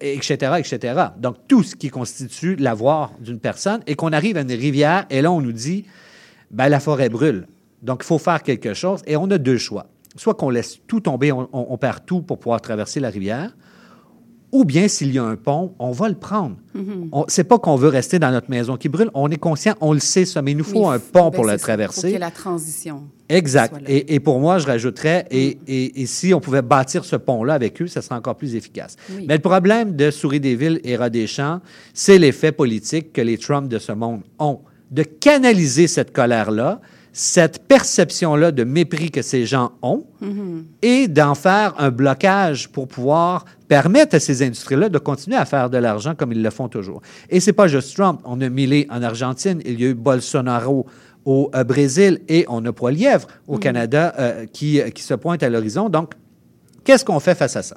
etc., 0.00 0.36
euh, 0.42 0.56
etc. 0.56 1.02
Donc, 1.18 1.36
tout 1.46 1.62
ce 1.62 1.76
qui 1.76 1.88
constitue 1.88 2.56
l'avoir 2.56 3.12
d'une 3.20 3.38
personne, 3.38 3.80
et 3.86 3.94
qu'on 3.94 4.12
arrive 4.12 4.36
à 4.36 4.40
une 4.40 4.52
rivière, 4.52 5.06
et 5.08 5.22
là, 5.22 5.30
on 5.30 5.40
nous 5.40 5.52
dit, 5.52 5.84
ben 6.50 6.68
la 6.68 6.80
forêt 6.80 7.08
brûle. 7.08 7.46
Donc, 7.80 8.00
il 8.02 8.06
faut 8.06 8.18
faire 8.18 8.42
quelque 8.42 8.74
chose, 8.74 9.02
et 9.06 9.16
on 9.16 9.30
a 9.30 9.38
deux 9.38 9.58
choix 9.58 9.86
soit 10.16 10.34
qu'on 10.34 10.50
laisse 10.50 10.78
tout 10.86 11.00
tomber, 11.00 11.32
on, 11.32 11.76
perd 11.78 12.04
tout 12.04 12.22
pour 12.22 12.38
pouvoir 12.38 12.60
traverser 12.60 13.00
la 13.00 13.10
rivière, 13.10 13.56
ou 14.52 14.66
bien 14.66 14.86
s'il 14.86 15.12
y 15.14 15.18
a 15.18 15.24
un 15.24 15.36
pont, 15.36 15.74
on 15.78 15.92
va 15.92 16.10
le 16.10 16.14
prendre. 16.14 16.56
Mm-hmm. 16.76 17.24
C'est 17.28 17.44
pas 17.44 17.58
qu'on 17.58 17.76
veut 17.76 17.88
rester 17.88 18.18
dans 18.18 18.30
notre 18.30 18.50
maison 18.50 18.76
qui 18.76 18.90
brûle, 18.90 19.10
on 19.14 19.30
est 19.30 19.38
conscient, 19.38 19.74
on 19.80 19.94
le 19.94 19.98
sait 19.98 20.26
ça, 20.26 20.42
mais 20.42 20.50
il 20.50 20.58
nous 20.58 20.64
faut 20.64 20.88
un 20.88 20.98
pont 20.98 21.30
pour 21.30 21.46
le 21.46 21.56
traverser. 21.56 22.08
Il 22.08 22.10
faut 22.10 22.16
ait 22.16 22.20
la 22.20 22.30
transition. 22.30 23.04
Exact. 23.30 23.74
Et, 23.88 24.20
pour 24.20 24.40
moi, 24.40 24.58
je 24.58 24.66
rajouterais, 24.66 25.26
mm. 25.30 25.36
et, 25.66 26.06
si 26.06 26.34
on 26.34 26.40
pouvait 26.40 26.60
bâtir 26.60 27.06
ce 27.06 27.16
pont-là 27.16 27.54
avec 27.54 27.80
eux, 27.80 27.86
ça 27.86 28.02
serait 28.02 28.14
encore 28.14 28.36
plus 28.36 28.54
efficace. 28.54 28.96
Mais 29.26 29.36
le 29.36 29.40
problème 29.42 29.96
de 29.96 30.10
Souris 30.10 30.40
des 30.40 30.54
Villes 30.54 30.80
et 30.84 30.96
Rat 30.96 31.08
des 31.08 31.26
Champs, 31.26 31.60
c'est 31.94 32.18
l'effet 32.18 32.52
politique 32.52 33.14
que 33.14 33.22
les 33.22 33.38
Trump 33.38 33.68
de 33.68 33.78
ce 33.78 33.92
monde 33.92 34.20
ont 34.38 34.60
de 34.90 35.02
canaliser 35.02 35.86
cette 35.86 36.12
colère-là 36.12 36.80
cette 37.12 37.66
perception-là 37.68 38.52
de 38.52 38.64
mépris 38.64 39.10
que 39.10 39.22
ces 39.22 39.44
gens 39.44 39.72
ont 39.82 40.04
et 40.80 41.08
d'en 41.08 41.34
faire 41.34 41.74
un 41.78 41.90
blocage 41.90 42.68
pour 42.68 42.88
pouvoir 42.88 43.44
permettre 43.68 44.16
à 44.16 44.20
ces 44.20 44.42
industries-là 44.42 44.88
de 44.88 44.98
continuer 44.98 45.36
à 45.36 45.44
faire 45.44 45.68
de 45.68 45.78
l'argent 45.78 46.14
comme 46.14 46.32
ils 46.32 46.42
le 46.42 46.50
font 46.50 46.68
toujours. 46.68 47.02
Et 47.28 47.40
c'est 47.40 47.52
pas 47.52 47.68
juste 47.68 47.94
Trump. 47.94 48.20
On 48.24 48.40
a 48.40 48.48
Millet 48.48 48.86
en 48.90 49.02
Argentine, 49.02 49.60
il 49.64 49.80
y 49.80 49.84
a 49.84 49.88
eu 49.88 49.94
Bolsonaro 49.94 50.86
au 51.24 51.50
euh, 51.54 51.64
Brésil 51.64 52.20
et 52.28 52.44
on 52.48 52.64
a 52.64 52.72
Poilièvre 52.72 53.28
au 53.46 53.58
Canada 53.58 54.14
euh, 54.18 54.46
qui, 54.46 54.80
qui 54.94 55.02
se 55.02 55.14
pointe 55.14 55.42
à 55.42 55.50
l'horizon. 55.50 55.88
Donc, 55.88 56.14
Qu'est-ce 56.84 57.04
qu'on 57.04 57.20
fait 57.20 57.34
face 57.34 57.56
à 57.56 57.62
ça? 57.62 57.76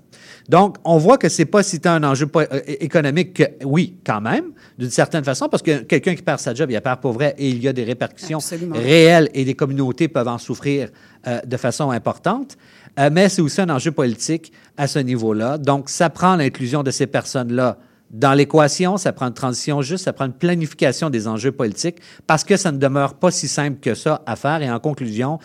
Donc, 0.50 0.78
on 0.84 0.98
voit 0.98 1.18
que 1.18 1.30
c'est 1.30 1.46
pas 1.46 1.64
si 1.64 1.80
tant 1.80 1.92
un 1.92 2.04
enjeu 2.04 2.28
euh, 2.36 2.62
économique 2.68 3.34
que, 3.34 3.44
oui, 3.66 3.98
quand 4.06 4.22
même, 4.22 4.52
d'une 4.78 4.90
certaine 4.90 5.24
façon, 5.24 5.48
parce 5.48 5.62
que 5.62 5.80
quelqu'un 5.80 6.16
qui 6.16 6.22
perd 6.22 6.40
sa 6.40 6.54
job, 6.54 6.72
il 6.72 6.82
perd 6.82 7.00
pour 7.02 7.14
vrai 7.14 7.36
et 7.38 7.50
il 7.50 7.62
y 7.62 7.68
a 7.68 7.74
des 7.74 7.84
répercussions 7.84 8.40
réelles 8.74 9.30
et 9.34 9.46
des 9.46 9.54
communautés 9.54 10.08
peuvent 10.08 10.28
en 10.28 10.38
souffrir 10.38 10.90
euh, 11.28 11.40
de 11.46 11.58
façon 11.58 11.92
importante. 11.92 12.58
Euh, 13.00 13.10
mais 13.12 13.30
c'est 13.30 13.42
aussi 13.42 13.62
un 13.62 13.70
enjeu 13.70 13.92
politique 13.92 14.52
à 14.78 14.88
ce 14.88 15.00
niveau-là. 15.00 15.58
Donc, 15.58 15.90
ça 15.90 16.10
prend 16.10 16.36
l'inclusion 16.36 16.82
de 16.84 16.92
ces 16.92 17.08
personnes-là 17.08 17.78
dans 18.12 18.34
l'équation, 18.34 18.98
ça 18.98 19.12
prend 19.12 19.28
une 19.28 19.34
transition 19.34 19.82
juste, 19.82 20.06
ça 20.06 20.14
prend 20.14 20.26
une 20.26 20.34
planification 20.34 21.10
des 21.10 21.28
enjeux 21.28 21.52
politiques 21.52 21.98
parce 22.28 22.44
que 22.44 22.56
ça 22.56 22.72
ne 22.72 22.78
demeure 22.78 23.16
pas 23.16 23.32
si 23.32 23.48
simple 23.48 23.80
que 23.80 23.94
ça 23.96 24.22
à 24.26 24.36
faire. 24.36 24.62
Et 24.62 24.72
en 24.72 24.80
conclusion, 24.80 25.40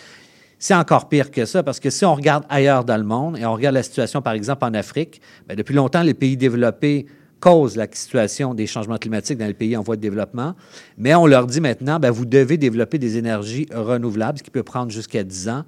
c'est 0.61 0.75
encore 0.75 1.09
pire 1.09 1.31
que 1.31 1.47
ça, 1.47 1.63
parce 1.63 1.81
que 1.81 1.89
si 1.89 2.05
on 2.05 2.15
regarde 2.15 2.45
ailleurs 2.51 2.85
dans 2.85 2.99
le 2.99 3.03
monde, 3.03 3.39
et 3.39 3.47
on 3.47 3.55
regarde 3.55 3.75
la 3.75 3.83
situation, 3.83 4.21
par 4.21 4.35
exemple, 4.35 4.63
en 4.65 4.75
Afrique, 4.75 5.21
bien, 5.49 5.57
depuis 5.57 5.75
longtemps, 5.75 6.03
les 6.03 6.15
pays 6.15 6.37
développés 6.37 7.07
causent 7.41 7.77
la 7.77 7.87
situation 7.91 8.53
des 8.53 8.67
changements 8.67 8.99
climatiques 8.99 9.39
dans 9.39 9.47
les 9.47 9.55
pays 9.55 9.75
en 9.75 9.83
voie 9.83 9.97
de 9.97 10.03
développement, 10.03 10.55
mais 10.99 11.15
on 11.15 11.27
leur 11.27 11.47
dit 11.47 11.63
maintenant, 11.63 11.99
bien, 11.99 12.11
vous 12.11 12.27
devez 12.27 12.59
développer 12.59 12.99
des 12.99 13.17
énergies 13.17 13.67
renouvelables, 13.75 14.39
ce 14.39 14.43
qui 14.43 14.51
peut 14.51 14.63
prendre 14.63 14.93
jusqu'à 14.93 15.25
10 15.25 15.49
ans 15.49 15.65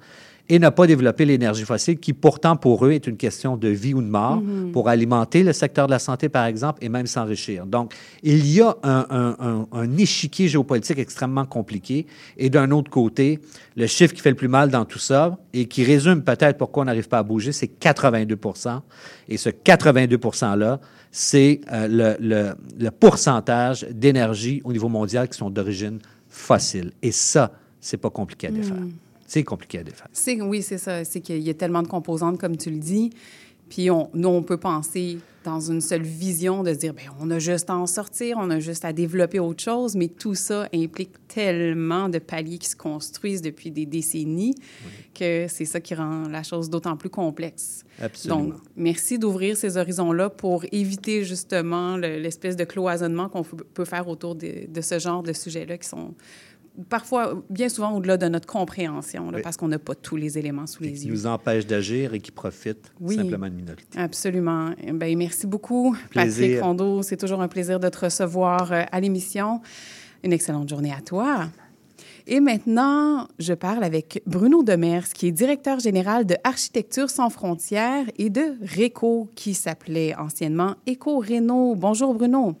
et 0.49 0.59
ne 0.59 0.69
pas 0.69 0.87
développer 0.87 1.23
l'énergie 1.23 1.63
fossile, 1.63 1.97
qui 1.99 2.11
pourtant 2.11 2.57
pour 2.57 2.85
eux 2.85 2.91
est 2.91 3.07
une 3.07 3.15
question 3.15 3.55
de 3.55 3.69
vie 3.69 3.93
ou 3.93 4.01
de 4.01 4.07
mort, 4.07 4.41
mhm. 4.41 4.71
pour 4.71 4.89
alimenter 4.89 5.41
le 5.41 5.53
secteur 5.53 5.87
de 5.87 5.91
la 5.91 5.99
santé, 5.99 6.27
par 6.27 6.45
exemple, 6.45 6.83
et 6.83 6.89
même 6.89 7.07
s'enrichir. 7.07 7.65
Donc, 7.65 7.93
il 8.23 8.45
y 8.45 8.59
a 8.61 8.75
un, 8.83 9.65
un, 9.71 9.97
échiquier 9.97 10.49
géopolitique 10.49 10.99
extrêmement 10.99 11.45
compliqué. 11.45 12.07
Et 12.37 12.49
d'un 12.49 12.71
autre 12.71 12.91
côté, 12.91 13.39
le 13.77 13.87
chiffre 13.87 14.13
qui 14.13 14.21
fait 14.21 14.31
le 14.31 14.35
plus 14.35 14.49
mal 14.49 14.69
dans 14.69 14.83
tout 14.83 14.99
ça, 14.99 15.37
et 15.53 15.65
qui 15.65 15.83
résume 15.83 16.23
peut-être 16.23 16.57
pourquoi 16.57 16.83
on 16.83 16.85
n'arrive 16.87 17.07
pas 17.07 17.19
à 17.19 17.23
bouger, 17.23 17.53
c'est 17.53 17.71
82% 17.79 18.81
Et 19.29 19.37
ce 19.37 19.49
82 19.49 20.17
%-là, 20.17 20.79
c'est 21.09 21.61
euh, 21.71 21.87
le, 21.87 22.15
le, 22.19 22.53
le 22.79 22.91
pourcentage 22.91 23.85
d'énergie 23.91 24.61
au 24.65 24.73
niveau 24.73 24.89
mondial 24.89 25.29
qui 25.29 25.37
sont 25.37 25.49
d'origine 25.49 25.99
fossile. 26.27 26.91
Et 27.01 27.11
ça, 27.11 27.51
c'est 27.79 27.97
pas 27.97 28.09
compliqué 28.09 28.47
à 28.47 28.51
défaire. 28.51 28.75
Hmm. 28.75 28.91
C'est 29.27 29.43
compliqué 29.43 29.79
à 29.79 29.83
défaire. 29.83 30.07
Oui, 30.41 30.61
c'est 30.61 30.77
ça. 30.77 31.03
C'est 31.03 31.21
qu'il 31.21 31.41
y 31.41 31.49
a 31.49 31.53
tellement 31.53 31.81
de 31.81 31.87
composantes, 31.87 32.39
comme 32.39 32.57
tu 32.57 32.69
le 32.69 32.77
dis. 32.77 33.11
Puis 33.69 33.89
on, 33.89 34.09
nous, 34.13 34.29
on 34.29 34.43
peut 34.43 34.57
penser 34.57 35.17
dans 35.43 35.59
une 35.59 35.81
seule 35.81 36.03
vision 36.03 36.63
de 36.63 36.73
se 36.73 36.79
dire, 36.79 36.93
bien, 36.93 37.13
on 37.19 37.29
a 37.31 37.39
juste 37.39 37.69
à 37.69 37.75
en 37.75 37.85
sortir, 37.85 38.37
on 38.39 38.49
a 38.49 38.59
juste 38.59 38.85
à 38.85 38.93
développer 38.93 39.39
autre 39.39 39.61
chose, 39.61 39.95
mais 39.95 40.07
tout 40.07 40.35
ça 40.35 40.69
implique 40.73 41.11
tellement 41.27 42.07
de 42.07 42.19
paliers 42.19 42.57
qui 42.57 42.69
se 42.69 42.75
construisent 42.75 43.41
depuis 43.41 43.71
des 43.71 43.85
décennies 43.85 44.55
que 45.13 45.47
c'est 45.49 45.65
ça 45.65 45.81
qui 45.81 45.95
rend 45.95 46.27
la 46.29 46.43
chose 46.43 46.69
d'autant 46.69 46.95
plus 46.95 47.09
complexe. 47.09 47.83
Absolument. 48.01 48.43
Donc, 48.43 48.53
merci 48.75 49.19
d'ouvrir 49.19 49.57
ces 49.57 49.77
horizons-là 49.77 50.29
pour 50.29 50.63
éviter 50.71 51.23
justement 51.23 51.97
l'espèce 51.97 52.55
de 52.55 52.63
cloisonnement 52.63 53.29
qu'on 53.29 53.43
peut 53.43 53.85
faire 53.85 54.07
autour 54.07 54.35
de, 54.35 54.67
de 54.67 54.81
ce 54.81 54.97
genre 54.99 55.23
de 55.23 55.33
sujets-là 55.33 55.77
qui 55.77 55.89
sont 55.89 56.13
parfois, 56.89 57.43
bien 57.49 57.69
souvent 57.69 57.95
au-delà 57.95 58.17
de 58.17 58.27
notre 58.27 58.47
compréhension, 58.47 59.31
parce 59.43 59.57
qu'on 59.57 59.67
n'a 59.67 59.79
pas 59.79 59.95
tous 59.95 60.15
les 60.15 60.37
éléments 60.37 60.67
sous 60.67 60.83
les 60.83 61.05
yeux. 61.05 61.11
Qui 61.13 61.21
nous 61.21 61.27
empêche 61.27 61.65
d'agir 61.65 62.13
et 62.13 62.19
qui 62.19 62.31
profitent 62.31 62.91
simplement 63.07 63.47
de 63.47 63.53
minorité. 63.53 63.97
Absolument. 63.97 64.71
Bien, 64.93 65.15
merci 65.15 65.47
beaucoup, 65.47 65.95
Patrick 66.13 66.61
Rondeau. 66.61 67.01
C'est 67.03 67.17
toujours 67.17 67.41
un 67.41 67.47
plaisir 67.47 67.79
de 67.79 67.89
te 67.89 68.05
recevoir 68.05 68.71
euh, 68.71 68.83
à 68.91 68.99
l'émission. 68.99 69.61
Une 70.23 70.33
excellente 70.33 70.69
journée 70.69 70.93
à 70.93 71.01
toi. 71.01 71.49
Et 72.25 72.39
maintenant, 72.39 73.27
je 73.37 73.53
parle 73.53 73.83
avec 73.83 74.21
Bruno 74.25 74.63
Demers, 74.63 75.09
qui 75.09 75.27
est 75.27 75.31
directeur 75.31 75.79
général 75.79 76.25
de 76.25 76.35
Architecture 76.45 77.09
sans 77.09 77.29
frontières 77.29 78.05
et 78.17 78.29
de 78.29 78.55
RECO, 78.61 79.29
qui 79.35 79.53
s'appelait 79.53 80.15
anciennement 80.15 80.75
Éco-Réno. 80.85 81.75
Bonjour, 81.75 82.13
Bruno. 82.13 82.55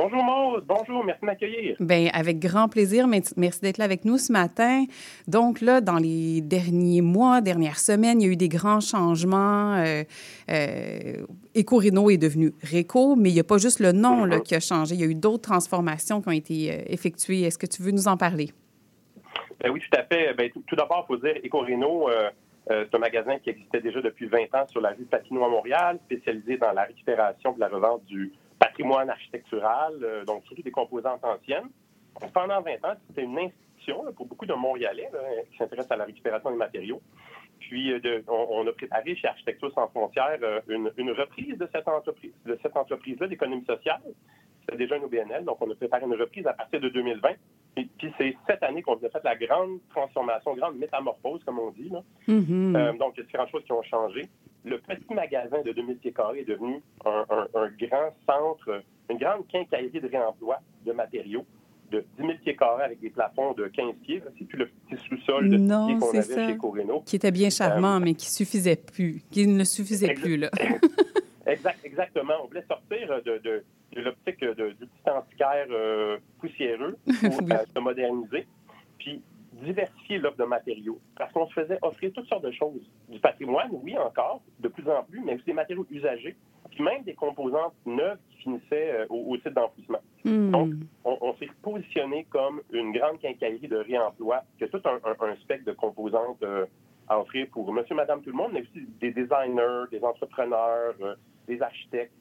Bonjour 0.00 0.22
Maud, 0.22 0.64
bonjour, 0.64 1.04
merci 1.04 1.20
de 1.22 1.26
m'accueillir. 1.26 1.76
Bien, 1.80 2.08
avec 2.14 2.38
grand 2.38 2.68
plaisir, 2.68 3.08
merci 3.08 3.60
d'être 3.60 3.78
là 3.78 3.84
avec 3.84 4.04
nous 4.04 4.16
ce 4.16 4.30
matin. 4.30 4.84
Donc 5.26 5.60
là, 5.60 5.80
dans 5.80 5.96
les 5.96 6.40
derniers 6.40 7.00
mois, 7.00 7.40
dernières 7.40 7.80
semaines, 7.80 8.20
il 8.20 8.26
y 8.26 8.28
a 8.28 8.32
eu 8.32 8.36
des 8.36 8.48
grands 8.48 8.78
changements. 8.78 9.74
Euh, 9.74 10.04
euh, 10.52 11.26
est 11.52 12.16
devenu 12.16 12.52
Réco, 12.62 13.16
mais 13.16 13.30
il 13.30 13.34
n'y 13.34 13.40
a 13.40 13.44
pas 13.44 13.58
juste 13.58 13.80
le 13.80 13.90
nom 13.90 14.24
là, 14.24 14.38
qui 14.38 14.54
a 14.54 14.60
changé, 14.60 14.94
il 14.94 15.00
y 15.00 15.04
a 15.04 15.08
eu 15.08 15.16
d'autres 15.16 15.42
transformations 15.42 16.22
qui 16.22 16.28
ont 16.28 16.32
été 16.32 16.70
euh, 16.70 16.76
effectuées. 16.86 17.42
Est-ce 17.42 17.58
que 17.58 17.66
tu 17.66 17.82
veux 17.82 17.90
nous 17.90 18.06
en 18.06 18.16
parler? 18.16 18.50
Ben 19.58 19.72
oui, 19.72 19.80
tout 19.80 19.98
à 19.98 20.04
fait. 20.04 20.32
Ben, 20.34 20.48
tout, 20.64 20.76
d'abord, 20.76 21.06
il 21.08 21.16
faut 21.16 21.20
dire, 21.20 21.34
Éco-Réno, 21.42 22.08
euh, 22.08 22.30
c'est 22.68 22.94
un 22.94 23.00
magasin 23.00 23.40
qui 23.40 23.50
existait 23.50 23.80
déjà 23.80 24.00
depuis 24.00 24.26
20 24.26 24.42
ans 24.54 24.66
sur 24.68 24.80
la 24.80 24.90
rue 24.90 25.06
Papineau 25.10 25.44
à 25.44 25.48
Montréal, 25.48 25.98
spécialisé 26.04 26.56
dans 26.56 26.70
la 26.70 26.84
récupération 26.84 27.50
de 27.50 27.58
la 27.58 27.66
revente 27.66 28.04
du 28.04 28.30
patrimoine 28.78 29.10
architectural, 29.10 29.94
euh, 30.02 30.24
donc 30.24 30.44
surtout 30.44 30.62
des 30.62 30.70
composantes 30.70 31.24
anciennes. 31.24 31.68
pendant 32.32 32.60
20 32.60 32.84
ans, 32.84 32.94
c'était 33.08 33.24
une 33.24 33.38
institution 33.38 34.04
pour 34.16 34.26
beaucoup 34.26 34.46
de 34.46 34.54
Montréalais 34.54 35.10
qui 35.50 35.58
s'intéressent 35.58 35.92
à 35.92 35.96
la 35.96 36.04
récupération 36.04 36.50
des 36.50 36.56
matériaux. 36.56 37.00
Puis, 37.60 37.92
euh, 37.92 38.22
on, 38.28 38.66
a 38.66 38.72
préparé 38.72 39.16
chez 39.16 39.26
Architecture 39.26 39.72
sans 39.74 39.88
frontières 39.88 40.38
euh, 40.42 40.60
une, 40.68 41.10
reprise 41.10 41.58
de 41.58 41.68
cette 41.72 41.88
entreprise, 41.88 42.32
de 42.46 42.58
cette 42.62 42.76
entreprise-là 42.76 43.26
d'économie 43.26 43.64
sociale. 43.64 44.00
C'était 44.60 44.78
déjà 44.78 44.96
une 44.96 45.04
OBNL, 45.04 45.44
donc 45.44 45.56
on 45.60 45.70
a 45.70 45.74
préparé 45.74 46.04
une 46.04 46.14
reprise 46.14 46.46
à 46.46 46.52
partir 46.52 46.80
de 46.80 46.88
2020. 46.88 47.30
Et 47.76 47.88
puis, 47.98 48.12
c'est 48.16 48.36
cette 48.46 48.62
année 48.62 48.82
qu'on 48.82 48.94
a 48.94 49.08
fait 49.08 49.24
la 49.24 49.34
grande 49.34 49.80
transformation, 49.90 50.54
grande 50.54 50.76
métamorphose, 50.76 51.42
comme 51.44 51.58
on 51.58 51.70
dit. 51.70 51.90
Mm-hmm. 52.28 52.98
donc, 52.98 53.14
il 53.16 53.20
y 53.20 53.22
a 53.22 53.24
différentes 53.24 53.50
choses 53.50 53.64
qui 53.64 53.72
ont 53.72 53.82
changé 53.82 54.28
le 54.64 54.78
petit 54.78 55.14
magasin 55.14 55.62
de 55.62 55.72
2000 55.72 55.96
pieds 55.98 56.12
carrés 56.12 56.40
est 56.40 56.48
devenu 56.48 56.82
un, 57.04 57.68
grand 57.80 58.14
centre, 58.26 58.82
une 59.10 59.18
grande 59.18 59.46
quincaillerie 59.48 60.00
de 60.00 60.08
réemploi 60.08 60.60
de 60.84 60.92
matériaux 60.92 61.44
de 61.90 62.04
10 62.18 62.26
000 62.26 62.32
pieds 62.44 62.56
carrés 62.56 62.84
avec 62.84 63.00
des 63.00 63.10
plafonds 63.10 63.52
de 63.54 63.66
15 63.68 63.94
pieds. 64.02 64.22
C'est 64.38 64.44
plus 64.44 64.58
le 64.58 64.66
petit 64.66 65.02
sous-sol 65.08 65.48
de 65.48 65.56
pieds 65.56 65.98
qu'on 65.98 66.18
avait 66.18 66.52
chez 66.52 66.56
Corino. 66.58 67.02
Qui 67.06 67.16
était 67.16 67.30
bien 67.30 67.50
charmant, 67.50 67.96
euh, 67.96 68.00
mais 68.00 68.14
qui 68.14 68.30
suffisait 68.30 68.76
plus, 68.76 69.22
qui 69.30 69.46
ne 69.46 69.64
suffisait 69.64 70.14
plus. 70.14 70.36
Là. 70.36 70.50
exact, 71.46 71.78
exactement. 71.84 72.34
On 72.44 72.48
voulait 72.48 72.64
sortir 72.68 73.22
de, 73.24 73.38
de, 73.38 73.64
l'optique 73.96 74.40
du 74.40 74.86
petit 74.86 75.10
antiquaire 75.10 75.66
euh, 75.70 76.18
poussiéreux 76.38 76.96
pour 77.06 77.40
euh, 77.52 77.56
se 77.74 77.80
moderniser. 77.80 78.46
Puis 78.98 79.22
diversifier 79.62 80.18
l'offre 80.18 80.36
de 80.36 80.44
matériaux. 80.44 80.98
Parce 81.16 81.32
qu'on 81.32 81.46
se 81.48 81.52
faisait 81.52 81.78
offrir 81.82 82.12
toutes 82.12 82.28
sortes 82.28 82.44
de 82.44 82.50
choses. 82.52 82.88
Du 83.08 83.18
patrimoine, 83.18 83.68
oui, 83.72 83.96
encore, 83.96 84.42
de 84.60 84.68
plus 84.68 84.88
en 84.88 85.02
plus, 85.04 85.20
mais 85.24 85.34
aussi 85.34 85.44
des 85.44 85.52
matériaux 85.52 85.86
usagés, 85.90 86.36
puis 86.70 86.82
même 86.82 87.02
des 87.02 87.14
composantes 87.14 87.74
neuves 87.86 88.18
qui 88.30 88.42
finissaient 88.42 88.92
euh, 88.92 89.06
au, 89.08 89.36
site 89.36 89.54
d'enfouissement. 89.54 90.00
Hmm. 90.24 90.50
Donc, 90.50 90.72
on, 91.04 91.34
s'est 91.34 91.48
positionné 91.62 92.26
comme 92.30 92.60
une 92.72 92.92
grande 92.92 93.18
quincaillerie 93.20 93.68
de 93.68 93.76
réemploi, 93.76 94.42
qui 94.58 94.64
a 94.64 94.68
tout 94.68 94.82
un, 94.84 95.36
spectre 95.42 95.64
de 95.64 95.72
composantes 95.72 96.42
euh, 96.42 96.66
à 97.08 97.18
offrir 97.20 97.46
pour 97.52 97.72
monsieur, 97.72 97.94
madame, 97.94 98.22
tout 98.22 98.30
le 98.30 98.36
monde, 98.36 98.50
mais 98.52 98.62
aussi 98.62 98.86
des 99.00 99.10
designers, 99.12 99.84
des 99.90 100.02
entrepreneurs, 100.02 100.94
euh, 101.00 101.14
des 101.46 101.60
architectes. 101.62 102.12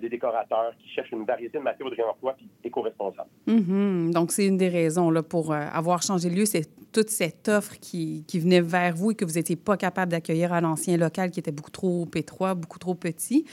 Des 0.00 0.08
décorateurs 0.08 0.72
qui 0.78 0.88
cherchent 0.90 1.10
une 1.10 1.24
variété 1.24 1.58
de 1.58 1.64
matériaux 1.64 1.90
de 1.90 1.96
réemploi 1.96 2.36
éco-responsables. 2.62 3.28
Mm-hmm. 3.48 4.12
Donc, 4.12 4.30
c'est 4.30 4.46
une 4.46 4.56
des 4.56 4.68
raisons 4.68 5.10
là, 5.10 5.20
pour 5.20 5.52
euh, 5.52 5.66
avoir 5.72 6.00
changé 6.00 6.30
de 6.30 6.36
lieu, 6.36 6.44
c'est 6.44 6.68
toute 6.92 7.10
cette 7.10 7.48
offre 7.48 7.74
qui, 7.80 8.24
venait 8.34 8.60
vers 8.60 8.94
vous 8.94 9.12
et 9.12 9.14
que 9.14 9.24
vous 9.24 9.34
n'étiez 9.34 9.56
pas 9.56 9.76
capable 9.76 10.12
d'accueillir 10.12 10.52
à 10.52 10.60
l'ancien 10.60 10.96
local 10.96 11.30
qui 11.30 11.40
était 11.40 11.52
beaucoup 11.52 11.70
trop 11.70 12.08
étroit, 12.14 12.54
beaucoup 12.54 12.78
trop 12.78 12.94
petit. 12.94 13.44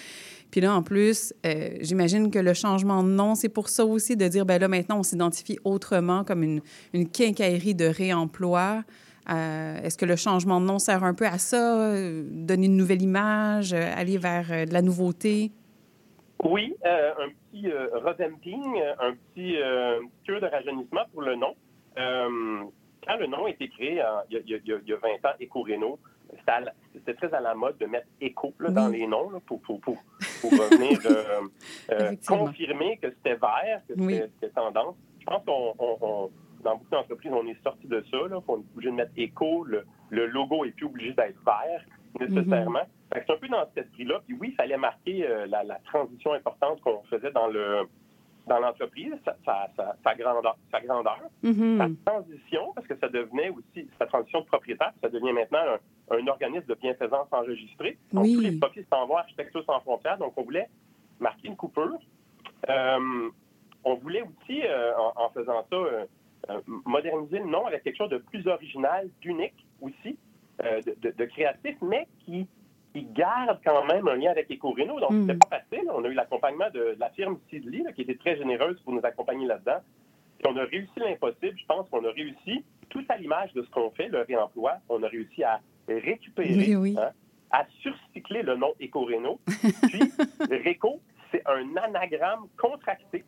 Puis 0.51 0.61
là, 0.61 0.73
en 0.73 0.81
plus, 0.81 1.33
euh, 1.45 1.69
j'imagine 1.81 2.31
que 2.31 2.39
le 2.39 2.53
changement 2.53 3.03
de 3.03 3.09
nom, 3.09 3.35
c'est 3.35 3.49
pour 3.49 3.69
ça 3.69 3.85
aussi 3.85 4.15
de 4.15 4.27
dire, 4.27 4.45
ben 4.45 4.59
là, 4.59 4.67
maintenant, 4.67 4.99
on 4.99 5.03
s'identifie 5.03 5.59
autrement 5.63 6.23
comme 6.23 6.43
une, 6.43 6.61
quincaillerie 7.09 7.75
de 7.75 7.85
réemploi. 7.85 8.83
Est-ce 9.29 9.97
que 9.97 10.05
le 10.05 10.15
changement 10.15 10.61
de 10.61 10.65
nom 10.65 10.79
sert 10.79 11.03
un 11.03 11.13
peu 11.13 11.25
à 11.25 11.37
ça, 11.37 11.93
donner 12.31 12.67
une 12.67 12.77
nouvelle 12.77 13.01
image, 13.01 13.73
aller 13.73 14.17
vers 14.17 14.65
de 14.65 14.71
la 14.71 14.81
nouveauté? 14.81 15.51
Oui, 16.43 16.75
euh, 16.85 17.13
un 17.19 17.29
petit 17.29 17.71
euh, 17.71 17.87
revamping, 17.93 18.81
un 18.99 19.13
petit 19.13 19.57
euh, 19.57 19.99
cure 20.23 20.39
de 20.39 20.45
rajeunissement 20.45 21.01
pour 21.11 21.23
le 21.23 21.35
nom. 21.35 21.55
Euh, 23.07 23.13
quand 23.13 23.17
le 23.17 23.27
nom 23.27 23.45
a 23.45 23.49
été 23.49 23.69
créé 23.69 24.01
il, 24.29 24.49
y 24.49 24.93
a, 24.93 24.97
20 24.97 25.29
ans, 25.29 25.33
Éco-Réno, 25.39 25.99
c'était 26.93 27.13
très 27.13 27.33
à 27.33 27.39
la 27.39 27.55
mode 27.55 27.77
de 27.77 27.85
mettre 27.85 28.07
éco 28.19 28.53
dans 28.59 28.89
les 28.89 29.07
noms 29.07 29.39
pour, 29.45 29.61
pour, 29.61 29.79
pour, 29.79 29.97
pour 30.41 30.51
venir 30.51 30.99
confirmer 32.27 32.97
que 32.97 33.09
c'était 33.09 33.35
vert, 33.35 33.81
que 33.87 33.93
c'était 33.95 34.49
tendance. 34.53 34.95
Je 35.19 35.25
pense 35.25 35.43
qu'on 35.45 36.31
dans 36.63 36.75
beaucoup 36.75 36.89
d'entreprises, 36.89 37.31
on 37.33 37.47
est 37.47 37.63
sorti 37.63 37.87
de 37.87 38.03
ça. 38.11 38.17
Là. 38.27 38.39
On 38.47 38.57
est 38.57 38.65
obligé 38.75 38.91
de 38.91 38.95
mettre 38.95 39.11
éco. 39.15 39.63
Le, 39.63 39.85
logo 40.09 40.65
est 40.65 40.71
plus 40.71 40.87
obligé 40.87 41.13
d'être 41.13 41.39
vert 41.45 41.85
nécessairement. 42.19 42.79
Mm-hmm. 42.79 43.23
C'est 43.25 43.31
un 43.31 43.37
peu 43.37 43.47
dans 43.47 43.65
cet 43.67 43.85
esprit-là. 43.85 44.21
Puis 44.25 44.35
oui, 44.39 44.49
il 44.51 44.55
fallait 44.55 44.77
marquer 44.77 45.27
la, 45.47 45.79
transition 45.85 46.33
importante 46.33 46.81
qu'on 46.81 47.03
faisait 47.03 47.31
dans 47.31 47.47
le 47.47 47.87
dans 48.47 48.59
l'entreprise, 48.59 49.13
sa, 49.45 50.15
grandeur. 50.15 50.57
Sa, 50.71 50.81
grandeur. 50.81 51.19
Mm-hmm. 51.43 51.77
sa 51.77 52.11
transition, 52.11 52.71
parce 52.73 52.87
que 52.87 52.97
ça 52.97 53.09
devenait 53.09 53.49
aussi, 53.49 53.87
sa 53.99 54.05
transition 54.05 54.41
de 54.41 54.45
propriétaire, 54.45 54.93
ça 55.01 55.09
devient 55.09 55.33
maintenant 55.33 55.59
un, 56.11 56.27
organisme 56.27 56.65
de 56.65 56.75
bienfaisance 56.75 57.27
enregistré. 57.31 57.97
Donc, 58.13 58.25
tous 58.25 58.39
les 58.39 58.53
papiers 58.53 58.85
s'en 58.91 59.05
vont 59.05 59.17
Architecture 59.17 59.63
sans 59.65 59.79
frontières. 59.81 60.17
Donc, 60.17 60.33
on 60.37 60.43
voulait 60.43 60.69
marquer 61.19 61.47
une 61.47 61.55
coupure. 61.55 61.99
Euh, 62.69 63.29
on 63.83 63.95
voulait 63.95 64.21
aussi, 64.21 64.61
euh, 64.63 64.93
en, 65.15 65.29
faisant 65.29 65.65
ça, 65.69 65.75
euh, 65.75 66.05
moderniser 66.85 67.39
le 67.39 67.45
nom 67.45 67.65
avec 67.65 67.83
quelque 67.83 67.97
chose 67.97 68.09
de 68.09 68.17
plus 68.17 68.47
original, 68.47 69.09
d'unique 69.21 69.65
aussi, 69.81 70.17
de, 70.59 71.25
créatif, 71.25 71.77
mais 71.81 72.07
qui, 72.25 72.47
garde 73.03 73.59
quand 73.65 73.85
même 73.85 74.07
un 74.07 74.15
lien 74.15 74.31
avec 74.31 74.49
Ecorino. 74.49 74.99
Donc, 74.99 75.11
c'était 75.11 75.33
mm. 75.33 75.39
pas 75.39 75.59
facile. 75.59 75.89
On 75.93 76.03
a 76.03 76.07
eu 76.07 76.13
l'accompagnement 76.13 76.69
de, 76.73 76.95
la 76.99 77.09
firme 77.11 77.39
Sidley, 77.49 77.83
qui 77.93 78.01
était 78.01 78.15
très 78.15 78.37
généreuse 78.37 78.79
pour 78.81 78.93
nous 78.93 79.01
accompagner 79.03 79.45
là-dedans. 79.45 79.79
Et 80.39 80.47
on 80.47 80.55
a 80.57 80.63
réussi 80.63 80.91
l'impossible. 80.97 81.57
Je 81.57 81.65
pense 81.65 81.89
qu'on 81.89 82.05
a 82.05 82.11
réussi, 82.11 82.63
tout 82.89 83.03
à 83.09 83.17
l'image 83.17 83.53
de 83.53 83.63
ce 83.63 83.69
qu'on 83.69 83.91
fait, 83.91 84.07
le 84.07 84.21
réemploi, 84.21 84.77
on 84.89 85.01
a 85.03 85.07
réussi 85.07 85.43
à 85.43 85.59
récupérer, 85.87 86.73
hein, 86.73 87.11
à 87.51 87.65
surcycler 87.81 88.43
le 88.43 88.55
nom 88.55 88.73
Ecoreno. 88.81 89.39
Puis, 89.87 90.01
RECO, 90.39 91.01
c'est 91.31 91.41
un 91.47 91.75
anagramme 91.77 92.47
contracté 92.57 93.23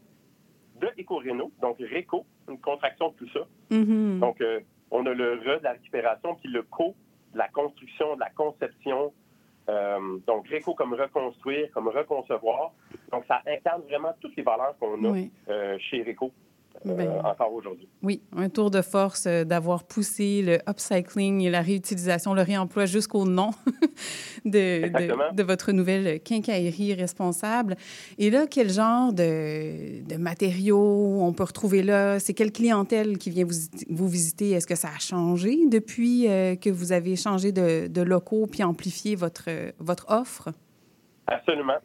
de 0.80 0.88
Ecoreno, 0.98 1.52
donc 1.62 1.78
RECO, 1.80 2.26
une 2.48 2.60
contraction 2.60 3.10
de 3.10 3.14
tout 3.16 3.30
ça. 3.34 3.48
Mm-hmm. 3.72 4.20
Donc, 4.20 4.40
euh, 4.42 4.60
on 4.92 5.06
a 5.06 5.14
le 5.14 5.34
RE 5.34 5.60
de 5.60 5.64
la 5.64 5.74
récupération, 5.74 6.36
puis 6.36 6.50
le 6.50 6.64
CO 6.64 6.96
de 7.34 7.38
la 7.38 7.48
construction, 7.50 8.16
de 8.16 8.20
la 8.20 8.30
conception. 8.30 9.14
Euh, 9.68 10.18
donc, 10.26 10.48
RECO 10.48 10.74
comme 10.74 10.94
reconstruire, 10.94 11.70
comme 11.72 11.88
reconcevoir. 11.90 12.72
Donc, 13.12 13.26
ça 13.28 13.42
incarne 13.46 13.82
vraiment 13.84 14.14
toutes 14.20 14.36
les 14.36 14.44
valeurs 14.44 14.76
qu'on 14.80 15.14
a 15.14 15.18
euh, 15.50 15.78
chez 15.80 16.04
RECO. 16.04 16.32
Euh, 16.86 17.20
encore 17.24 17.54
aujourd'hui. 17.54 17.90
Oui, 18.02 18.22
un 18.36 18.48
tour 18.48 18.72
de 18.72 18.82
force 18.82 19.26
euh, 19.26 19.44
d'avoir 19.44 19.84
poussé 19.84 20.42
le 20.42 20.60
upcycling 20.70 21.42
et 21.42 21.50
la 21.50 21.62
réutilisation, 21.62 22.34
le 22.34 22.42
réemploi 22.42 22.86
jusqu'au 22.86 23.26
nom 23.26 23.52
de, 24.46 24.88
de, 25.34 25.44
votre 25.44 25.74
nouvelle 25.74 26.22
quincaillerie 26.22 26.94
responsable. 26.94 27.76
Et 28.18 28.30
là, 28.30 28.46
quel 28.50 28.70
genre 28.70 29.12
de, 29.12 30.08
de 30.08 30.16
matériaux 30.16 31.20
on 31.22 31.34
peut 31.34 31.44
retrouver 31.44 31.84
là? 31.84 32.20
C'est 32.20 32.34
quelle 32.34 32.54
clientèle 32.54 33.18
qui 33.18 33.30
vient 33.30 33.46
vous, 33.46 33.60
vous 33.90 34.08
visiter? 34.08 34.52
Est-ce 34.52 34.68
que 34.68 34.76
ça 34.76 34.90
a 34.96 35.00
changé 35.00 35.68
depuis 35.70 36.30
euh, 36.30 36.56
que 36.56 36.70
vous 36.70 36.94
avez 36.94 37.18
changé 37.18 37.52
de, 37.52 38.02
locaux 38.02 38.48
puis 38.48 38.64
amplifié 38.64 39.16
votre, 39.16 39.50
votre 39.80 40.06
offre? 40.10 40.50
Absolument. 41.28 41.78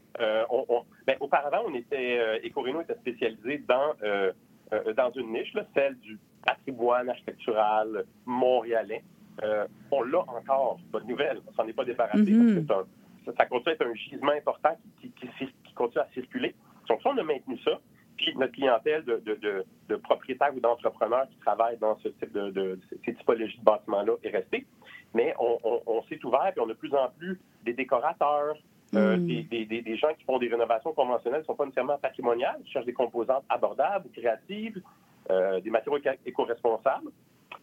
on, 0.50 0.84
ben, 1.06 1.16
auparavant, 1.20 1.64
on 1.66 1.74
était, 1.74 2.40
Ecorino 2.44 2.80
était 2.80 2.94
spécialisé 2.94 3.62
dans 3.68 3.92
euh, 4.02 4.32
dans 4.70 5.10
une 5.12 5.32
niche, 5.32 5.54
celle 5.74 5.96
du 5.98 6.18
patrimoine 6.44 7.08
architectural 7.08 8.04
montréalais. 8.26 9.02
Euh, 9.42 9.66
on 9.90 10.02
l'a 10.02 10.20
encore, 10.20 10.78
bonne 10.90 11.06
nouvelle, 11.06 11.40
on 11.46 11.52
s'en 11.54 11.66
est 11.66 11.72
pas 11.72 11.84
débarrassé. 11.84 12.22
Mm-hmm. 12.22 12.66
ça, 13.36 13.46
continue 13.46 13.70
à 13.70 13.72
être 13.72 13.86
un 13.86 13.94
gisement 13.94 14.32
important 14.32 14.76
qui, 15.00 15.12
continue 15.74 16.02
à 16.02 16.08
circuler. 16.14 16.54
Donc, 16.88 17.02
ça, 17.02 17.10
on 17.10 17.18
a 17.18 17.22
maintenu 17.22 17.58
ça. 17.64 17.80
Puis 18.16 18.32
notre 18.36 18.52
clientèle 18.52 19.04
de, 19.04 19.96
propriétaires 19.96 20.54
ou 20.54 20.60
d'entrepreneurs 20.60 21.28
qui 21.30 21.38
travaillent 21.38 21.78
dans 21.78 21.98
ce 21.98 22.08
type 22.08 22.32
de, 22.32 22.78
ces 23.04 23.14
typologies 23.14 23.58
de 23.58 23.64
bâtiments-là 23.64 24.14
est 24.22 24.30
restée. 24.30 24.66
Mais 25.14 25.34
on, 25.38 26.02
s'est 26.08 26.24
ouvert, 26.24 26.52
et 26.56 26.60
on 26.60 26.64
a 26.64 26.68
de 26.68 26.74
plus 26.74 26.94
en 26.94 27.08
plus 27.18 27.40
des 27.64 27.72
décorateurs, 27.72 28.56
euh, 28.96 29.16
hmm. 29.16 29.26
des, 29.26 29.96
gens 29.96 30.12
qui 30.18 30.24
font 30.24 30.38
des 30.38 30.48
rénovations 30.48 30.92
conventionnelles 30.92 31.40
ne 31.40 31.44
sont 31.44 31.54
pas 31.54 31.64
nécessairement 31.64 31.98
patrimoniales, 31.98 32.56
ils 32.64 32.70
cherchent 32.70 32.86
des 32.86 32.92
composantes 32.92 33.44
abordables, 33.48 34.08
créatives, 34.10 34.80
euh, 35.30 35.60
des 35.60 35.70
matériaux 35.70 36.00
éco-responsables 36.26 37.10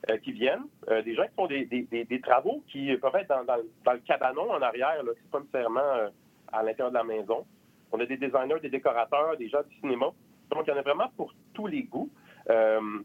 euh, 0.10 0.18
qui 0.18 0.32
viennent, 0.32 0.66
des 1.06 1.16
gens 1.16 1.24
qui 1.24 1.36
font 1.36 1.48
des, 1.48 2.22
travaux 2.22 2.64
qui 2.68 2.96
peuvent 2.98 3.16
être 3.16 3.46
dans, 3.46 3.94
le 3.94 4.00
cabanon 4.00 4.52
en 4.52 4.62
arrière, 4.62 5.04
là, 5.04 5.12
qui 5.14 5.28
pas 5.30 5.40
nécessairement 5.40 6.10
à 6.52 6.64
l'intérieur 6.64 6.92
de 6.92 6.98
la 6.98 7.04
maison. 7.04 7.46
On 7.92 8.00
a 8.00 8.06
des 8.06 8.18
designers, 8.18 8.60
des 8.62 8.70
décorateurs, 8.70 9.38
des 9.38 9.50
gens 9.50 9.62
du 9.70 9.76
cinéma. 9.80 10.08
Donc, 10.50 10.64
il 10.66 10.72
y 10.72 10.74
en 10.74 10.78
a 10.78 10.82
vraiment 10.82 11.10
pour 11.16 11.34
tous 11.54 11.68
les 11.68 11.84
goûts. 11.84 12.10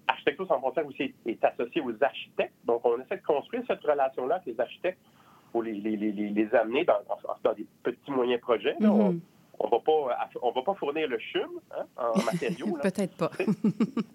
Architecture 0.09 0.49
sans 0.49 0.59
frontières 0.59 0.87
aussi 0.87 1.15
est 1.27 1.45
associé 1.45 1.81
aux 1.81 1.93
architectes. 2.03 2.55
Donc, 2.65 2.85
on 2.85 3.01
essaie 3.01 3.19
de 3.19 3.27
construire 3.27 3.63
cette 3.67 3.83
relation-là 3.83 4.37
avec 4.37 4.47
les 4.47 4.61
architectes 4.61 5.01
les, 5.63 5.75
les, 5.75 6.55
amener 6.55 6.85
dans, 6.85 6.99
dans, 7.43 7.53
des 7.53 7.67
petits 7.83 8.11
moyens 8.11 8.41
projets. 8.41 8.75
Mm-hmm. 8.81 9.19
On 9.59 9.69
va 9.69 9.79
pas 9.79 10.29
on 10.43 10.51
va 10.51 10.63
pas 10.63 10.75
fournir 10.75 11.09
le 11.09 11.19
chum 11.19 11.61
hein, 11.73 11.87
en 11.97 12.23
matériaux. 12.31 12.79
Peut-être 12.83 13.17
pas. 13.17 13.31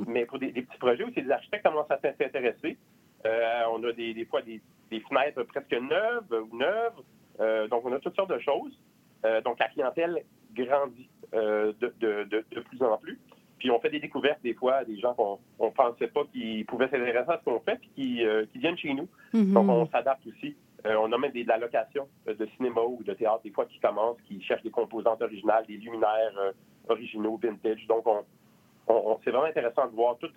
mais 0.07 0.25
pour 0.25 0.39
des, 0.39 0.51
petits 0.51 0.77
projets 0.77 1.03
où 1.03 1.09
les 1.15 1.31
architectes 1.31 1.65
commencent 1.65 1.89
à 1.89 1.99
s'intéresser, 1.99 2.77
euh, 3.25 3.63
on 3.71 3.83
a 3.83 3.91
des, 3.93 4.25
fois 4.25 4.41
des, 4.41 4.61
fenêtres 4.91 5.43
presque 5.43 5.71
neuves 5.71 6.47
ou 6.51 6.57
neuves. 6.57 7.01
Euh, 7.39 7.67
donc, 7.67 7.85
on 7.85 7.93
a 7.93 7.99
toutes 7.99 8.15
sortes 8.15 8.31
de 8.31 8.39
choses. 8.39 8.77
Euh, 9.25 9.41
donc, 9.41 9.59
la 9.59 9.69
clientèle 9.69 10.23
grandit 10.53 11.09
de, 11.33 11.75
de, 12.01 12.59
plus 12.59 12.81
en 12.83 12.97
plus. 12.97 13.19
Puis 13.57 13.69
on 13.69 13.79
fait 13.79 13.91
des 13.91 13.99
découvertes 13.99 14.41
des 14.41 14.55
fois 14.55 14.83
des 14.85 14.99
gens 14.99 15.13
qu'on 15.13 15.39
ne 15.63 15.69
pensait 15.69 16.07
pas 16.07 16.23
qu'ils 16.25 16.65
pouvaient 16.65 16.89
s'intéresser 16.89 17.29
à 17.29 17.37
ce 17.37 17.45
qu'on 17.45 17.59
fait, 17.59 17.77
puis 17.79 17.91
qui, 17.95 18.25
qui, 18.51 18.57
viennent 18.57 18.77
chez 18.77 18.93
nous. 18.93 19.07
Mm-hmm. 19.33 19.53
Donc 19.53 19.69
on 19.69 19.87
s'adapte 19.87 20.25
aussi 20.25 20.55
euh, 20.85 20.95
on 20.95 21.11
a 21.11 21.17
même 21.17 21.31
des, 21.31 21.43
de 21.43 21.49
la 21.49 21.57
location 21.57 22.07
euh, 22.27 22.33
de 22.33 22.45
cinéma 22.57 22.81
ou 22.81 23.03
de 23.03 23.13
théâtre, 23.13 23.41
des 23.43 23.51
fois, 23.51 23.65
qui 23.65 23.79
commencent, 23.79 24.21
qui 24.27 24.41
cherchent 24.41 24.63
des 24.63 24.71
composantes 24.71 25.21
originales, 25.21 25.65
des 25.67 25.77
luminaires 25.77 26.37
euh, 26.39 26.51
originaux, 26.89 27.39
vintage. 27.41 27.85
Donc, 27.87 28.05
on, 28.07 29.19
c'est 29.23 29.31
vraiment 29.31 29.45
intéressant 29.45 29.87
de 29.87 29.95
voir 29.95 30.17
tout, 30.17 30.29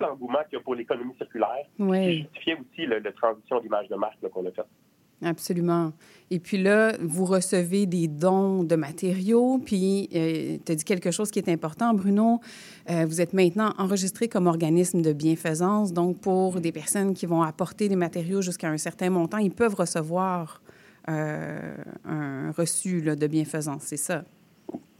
l'engouement 0.00 0.40
qu'il 0.48 0.58
y 0.58 0.60
a 0.60 0.64
pour 0.64 0.74
l'économie 0.74 1.14
circulaire, 1.16 1.66
oui. 1.78 2.00
qui 2.00 2.22
justifiait 2.22 2.58
aussi 2.58 2.86
la 2.86 3.12
transition 3.12 3.60
d'image 3.60 3.88
de 3.88 3.94
marque 3.94 4.20
qu'on 4.28 4.46
a 4.46 4.50
faite. 4.50 4.66
Absolument. 5.22 5.92
Et 6.30 6.40
puis 6.40 6.56
là, 6.58 6.92
vous 7.00 7.24
recevez 7.24 7.86
des 7.86 8.08
dons 8.08 8.64
de 8.64 8.74
matériaux, 8.74 9.58
puis 9.64 10.08
euh, 10.14 10.58
tu 10.64 10.72
as 10.72 10.74
dit 10.74 10.84
quelque 10.84 11.10
chose 11.10 11.30
qui 11.30 11.38
est 11.38 11.48
important, 11.48 11.94
Bruno. 11.94 12.40
Euh, 12.90 13.04
vous 13.06 13.20
êtes 13.20 13.32
maintenant 13.32 13.72
enregistré 13.78 14.28
comme 14.28 14.46
organisme 14.46 15.00
de 15.02 15.12
bienfaisance. 15.12 15.92
Donc, 15.92 16.20
pour 16.20 16.60
des 16.60 16.72
personnes 16.72 17.14
qui 17.14 17.26
vont 17.26 17.42
apporter 17.42 17.88
des 17.88 17.96
matériaux 17.96 18.42
jusqu'à 18.42 18.68
un 18.68 18.78
certain 18.78 19.10
montant, 19.10 19.38
ils 19.38 19.52
peuvent 19.52 19.74
recevoir 19.74 20.60
euh, 21.08 21.74
un 22.04 22.50
reçu 22.52 23.02
de 23.02 23.26
bienfaisance, 23.26 23.82
c'est 23.82 23.96
ça? 23.96 24.24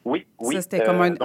Oui, 0.05 0.27
oui. 0.41 0.55
Ça, 0.55 0.63
c'était 0.63 0.85
comme 0.85 1.01
un, 1.01 1.15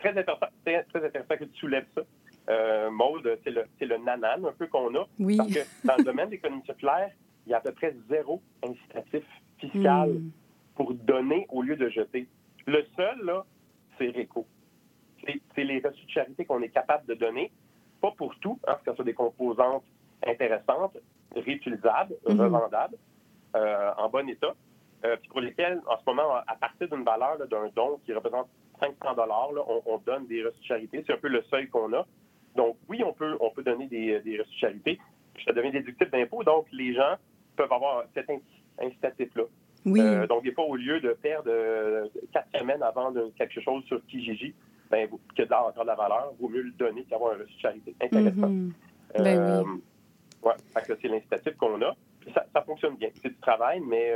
Très, 0.00 0.08
intéressant, 0.08 0.46
très 0.64 1.06
intéressant 1.06 1.36
que 1.38 1.44
tu 1.44 1.56
soulèves 1.60 1.86
ça 1.94 2.02
euh, 2.48 2.90
Maude, 2.90 3.38
c'est 3.44 3.50
le, 3.50 3.64
le 3.80 3.96
nanan 3.98 4.46
un 4.46 4.52
peu 4.52 4.66
qu'on 4.66 4.94
a. 4.94 5.06
Oui. 5.18 5.36
Parce 5.36 5.52
que 5.52 5.86
dans 5.86 5.96
le 5.96 6.04
domaine 6.04 6.26
de 6.26 6.32
l'économie 6.32 6.64
circulaire, 6.64 7.10
il 7.46 7.50
y 7.50 7.54
a 7.54 7.58
à 7.58 7.60
peu 7.60 7.72
près 7.72 7.94
zéro 8.08 8.42
incitatif 8.62 9.24
fiscal 9.58 10.10
hmm. 10.10 10.30
pour 10.76 10.94
donner 10.94 11.46
au 11.50 11.62
lieu 11.62 11.76
de 11.76 11.88
jeter. 11.88 12.26
Le 12.66 12.84
seul, 12.96 13.24
là, 13.24 13.44
c'est 13.98 14.08
RECO. 14.10 14.46
C'est 15.54 15.64
les 15.64 15.80
reçus 15.80 16.06
de 16.06 16.10
charité 16.10 16.44
qu'on 16.44 16.62
est 16.62 16.68
capable 16.68 17.06
de 17.06 17.14
donner, 17.14 17.50
pas 18.00 18.12
pour 18.12 18.34
tout, 18.38 18.58
hein, 18.62 18.72
parce 18.72 18.82
que 18.82 18.90
ce 18.92 18.96
sont 18.98 19.02
des 19.02 19.14
composantes 19.14 19.84
intéressantes, 20.26 20.96
réutilisables, 21.34 22.14
hmm. 22.26 22.40
revendables, 22.40 22.96
euh, 23.56 23.90
en 23.98 24.08
bon 24.08 24.28
état, 24.28 24.54
euh, 25.04 25.16
puis 25.16 25.28
pour 25.28 25.40
lesquels, 25.40 25.80
en 25.86 25.98
ce 25.98 26.02
moment, 26.06 26.36
à 26.46 26.56
partir 26.56 26.88
d'une 26.88 27.04
valeur 27.04 27.38
d'un 27.38 27.68
don 27.74 28.00
qui 28.04 28.12
représente 28.12 28.48
500 28.80 29.14
dollars, 29.14 29.50
on, 29.68 29.82
on, 29.86 29.98
donne 29.98 30.26
des 30.26 30.44
reçus 30.44 30.60
de 30.60 30.64
charité. 30.64 31.04
C'est 31.06 31.14
un 31.14 31.18
peu 31.18 31.28
le 31.28 31.42
seuil 31.50 31.68
qu'on 31.68 31.92
a. 31.92 32.06
Donc, 32.56 32.76
oui, 32.88 33.02
on 33.04 33.12
peut, 33.12 33.36
on 33.40 33.50
peut 33.50 33.62
donner 33.62 33.86
des, 33.86 34.20
des 34.20 34.38
reçus 34.38 34.54
de 34.54 34.58
charité. 34.58 34.98
Ça 35.44 35.52
devient 35.52 35.70
déductible 35.70 36.10
d'impôt, 36.10 36.42
donc 36.42 36.66
les 36.72 36.94
gens 36.94 37.16
peuvent 37.56 37.72
avoir 37.72 38.04
cet 38.14 38.30
incitatif-là. 38.80 39.44
Oui. 39.84 40.00
Euh, 40.00 40.26
donc, 40.26 40.44
des 40.44 40.52
fois, 40.52 40.64
au 40.64 40.76
lieu 40.76 41.00
de 41.00 41.12
perdre 41.12 41.50
euh, 41.50 42.06
quatre 42.32 42.48
semaines 42.58 42.82
avant 42.82 43.10
de 43.10 43.32
quelque 43.36 43.60
chose 43.60 43.84
sur 43.84 44.04
Kijiji, 44.06 44.54
ben, 44.90 45.08
que 45.36 45.42
de 45.42 45.52
encore 45.52 45.82
de 45.82 45.86
la 45.86 45.94
valeur, 45.94 46.32
vaut 46.40 46.48
mieux 46.48 46.62
le 46.62 46.72
donner 46.72 47.04
qu'avoir 47.04 47.34
un 47.34 47.38
reçu 47.38 47.54
de 47.54 47.60
charité. 47.60 47.94
Intéressant. 48.00 48.48
Mm 48.48 48.68
-hmm. 48.68 49.22
ben 49.22 49.38
euh, 49.38 49.62
oui. 49.64 49.80
Ouais, 50.42 50.82
c'est 50.86 51.08
l'incitatif 51.08 51.56
qu'on 51.56 51.82
a. 51.82 51.94
Ça, 52.34 52.46
ça, 52.54 52.62
fonctionne 52.62 52.96
bien. 52.96 53.10
C'est 53.22 53.30
du 53.30 53.40
travail, 53.40 53.80
mais 53.80 54.12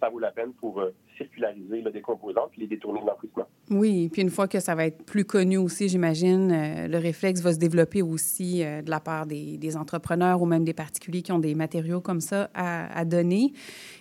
ça 0.00 0.08
vaut 0.08 0.20
la 0.20 0.30
peine 0.30 0.52
pour 0.54 0.74
circulariser 1.16 1.80
le 1.80 1.90
des 1.90 1.98
et 2.00 2.60
les 2.60 2.66
détourner 2.66 3.00
de 3.00 3.06
l'enfouissement. 3.06 3.46
Oui, 3.70 4.08
puis 4.12 4.22
une 4.22 4.30
fois 4.30 4.46
que 4.46 4.60
ça 4.60 4.76
va 4.76 4.86
être 4.86 5.04
plus 5.04 5.24
connu 5.24 5.56
aussi, 5.56 5.88
j'imagine, 5.88 6.52
euh, 6.52 6.86
le 6.86 6.98
réflexe 6.98 7.40
va 7.40 7.52
se 7.52 7.58
développer 7.58 8.00
aussi 8.00 8.62
euh, 8.62 8.80
de 8.80 8.90
la 8.90 9.00
part 9.00 9.26
des, 9.26 9.56
des, 9.56 9.76
entrepreneurs 9.76 10.40
ou 10.40 10.46
même 10.46 10.64
des 10.64 10.72
particuliers 10.72 11.22
qui 11.22 11.32
ont 11.32 11.40
des 11.40 11.56
matériaux 11.56 12.00
comme 12.00 12.20
ça 12.20 12.48
à, 12.54 12.96
à 12.96 13.04
donner. 13.04 13.52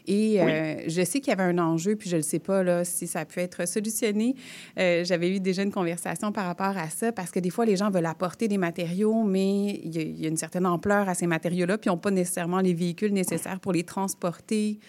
Et 0.06 0.40
euh, 0.40 0.84
je 0.88 1.04
sais 1.04 1.20
qu'il 1.20 1.30
y 1.30 1.34
avait 1.34 1.44
un 1.52 1.58
enjeu, 1.58 1.96
puis 1.96 2.10
je 2.10 2.18
ne 2.18 2.22
sais 2.22 2.38
pas 2.38 2.62
là, 2.62 2.86
si 2.86 3.08
ça 3.08 3.26
peut 3.26 3.42
être 3.42 3.68
solutionné. 3.68 4.36
J'avais 4.78 5.36
eu 5.36 5.40
déjà 5.40 5.64
une 5.64 5.72
conversation 5.72 6.32
par 6.32 6.46
rapport 6.46 6.78
à 6.78 6.90
ça, 6.90 7.12
parce 7.12 7.32
que 7.32 7.40
des 7.40 7.50
fois, 7.50 7.66
les 7.66 7.76
gens 7.76 7.90
veulent 7.90 8.06
apporter 8.06 8.48
des 8.48 8.60
matériaux, 8.60 9.24
mais 9.24 9.80
il 9.84 9.96
y, 9.96 10.00
a, 10.00 10.02
il 10.04 10.22
y 10.22 10.26
a 10.26 10.30
une 10.30 10.38
certaine 10.38 10.68
ampleur 10.68 11.10
à 11.10 11.16
ces 11.16 11.26
matériaux-là, 11.26 11.80
puis 11.80 11.90
ils 11.90 11.94
n'ont 11.94 11.98
pas 11.98 12.12
nécessairement 12.12 12.60
les 12.60 12.76
véhicules 12.76 13.14
nécessaires 13.14 13.60
pour 13.60 13.72
les 13.72 13.84
transporter. 13.84 14.80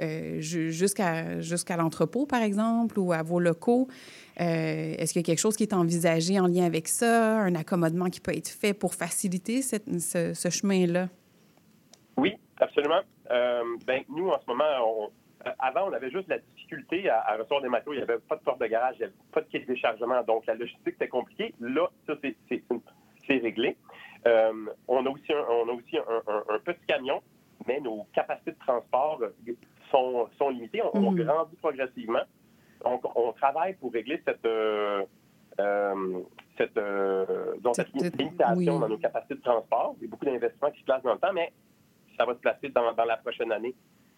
Euh, 0.00 0.40
jusqu'à 0.40 1.76
l'entrepôt, 1.76 2.26
par 2.26 2.42
exemple, 2.42 2.98
ou 2.98 3.12
à 3.12 3.22
vos 3.22 3.38
locaux. 3.38 3.86
Euh, 4.40 4.94
est-ce 4.98 5.12
qu'il 5.12 5.22
y 5.22 5.24
a 5.24 5.26
quelque 5.26 5.38
chose 5.38 5.56
qui 5.56 5.62
est 5.62 5.72
envisagé 5.72 6.40
en 6.40 6.48
lien 6.48 6.64
avec 6.64 6.88
ça, 6.88 7.38
un 7.38 7.54
accommodement 7.54 8.06
qui 8.06 8.20
peut 8.20 8.36
être 8.36 8.48
fait 8.48 8.74
pour 8.74 8.94
faciliter 8.94 9.62
ce, 9.62 10.50
chemin-là? 10.50 11.08
Oui, 12.16 12.34
absolument. 12.56 13.02
Euh, 13.30 13.62
ben, 13.86 14.02
nous, 14.08 14.28
en 14.30 14.40
ce 14.40 14.46
moment, 14.48 15.12
avant, 15.60 15.88
on 15.88 15.92
avait 15.92 16.10
juste 16.10 16.28
la 16.28 16.38
difficulté 16.38 17.08
à, 17.08 17.36
recevoir 17.38 17.62
des 17.62 17.68
matériaux. 17.68 17.92
Il 17.92 18.04
n'y 18.04 18.10
avait 18.10 18.20
pas 18.20 18.34
de 18.34 18.42
porte 18.42 18.60
de 18.60 18.66
garage, 18.66 18.96
il 18.96 18.98
n'y 18.98 19.04
avait 19.04 19.14
pas 19.30 19.42
de 19.42 19.46
kit 19.46 19.60
de 19.60 19.66
déchargement. 19.66 20.24
Donc, 20.24 20.44
la 20.46 20.54
logistique 20.54 20.88
était 20.88 21.08
compliquée. 21.08 21.54
Là, 21.60 21.88
ça, 22.08 22.14
c'est 22.20 23.36
réglé. 23.38 23.76
on 24.88 25.06
a 25.06 25.08
aussi, 25.08 25.32
on 25.32 25.68
a 25.68 25.72
aussi 25.72 25.96
un, 25.98 26.58
petit 26.64 26.84
camion, 26.88 27.22
mais 27.68 27.78
nos 27.78 28.08
capacités 28.12 28.50
de 28.50 28.58
transport 28.58 29.20
sont, 29.94 30.28
sont 30.38 30.50
limitées. 30.50 30.82
On, 30.82 30.96
on, 30.98 31.10
mhm. 31.12 31.24
grandit 31.24 31.56
progressivement. 31.56 32.22
Donc, 32.84 33.02
on 33.16 33.32
travaille 33.32 33.74
pour 33.74 33.92
régler 33.92 34.20
cette, 34.26 34.44
euh, 34.44 35.04
euh, 35.60 36.20
cette, 36.58 36.76
euh, 36.76 37.54
donc, 37.60 37.76
cette 37.76 37.94
limitation 37.94 38.78
dans 38.78 38.88
nos 38.88 38.98
capacités 38.98 39.36
de 39.36 39.40
transport. 39.40 39.94
Il 39.98 40.04
y 40.04 40.06
a 40.06 40.10
beaucoup 40.10 40.24
d'investissements 40.26 40.70
qui 40.70 40.80
se 40.80 40.84
placent 40.84 41.02
dans 41.02 41.14
le 41.14 41.18
temps, 41.18 41.32
mais 41.32 41.52
ça 42.18 42.26
va 42.26 42.34
se 42.34 42.40
placer 42.40 42.68
dans, 42.68 42.92
dans 42.92 43.04
la 43.04 43.16
prochaine 43.16 43.52
année 43.52 43.74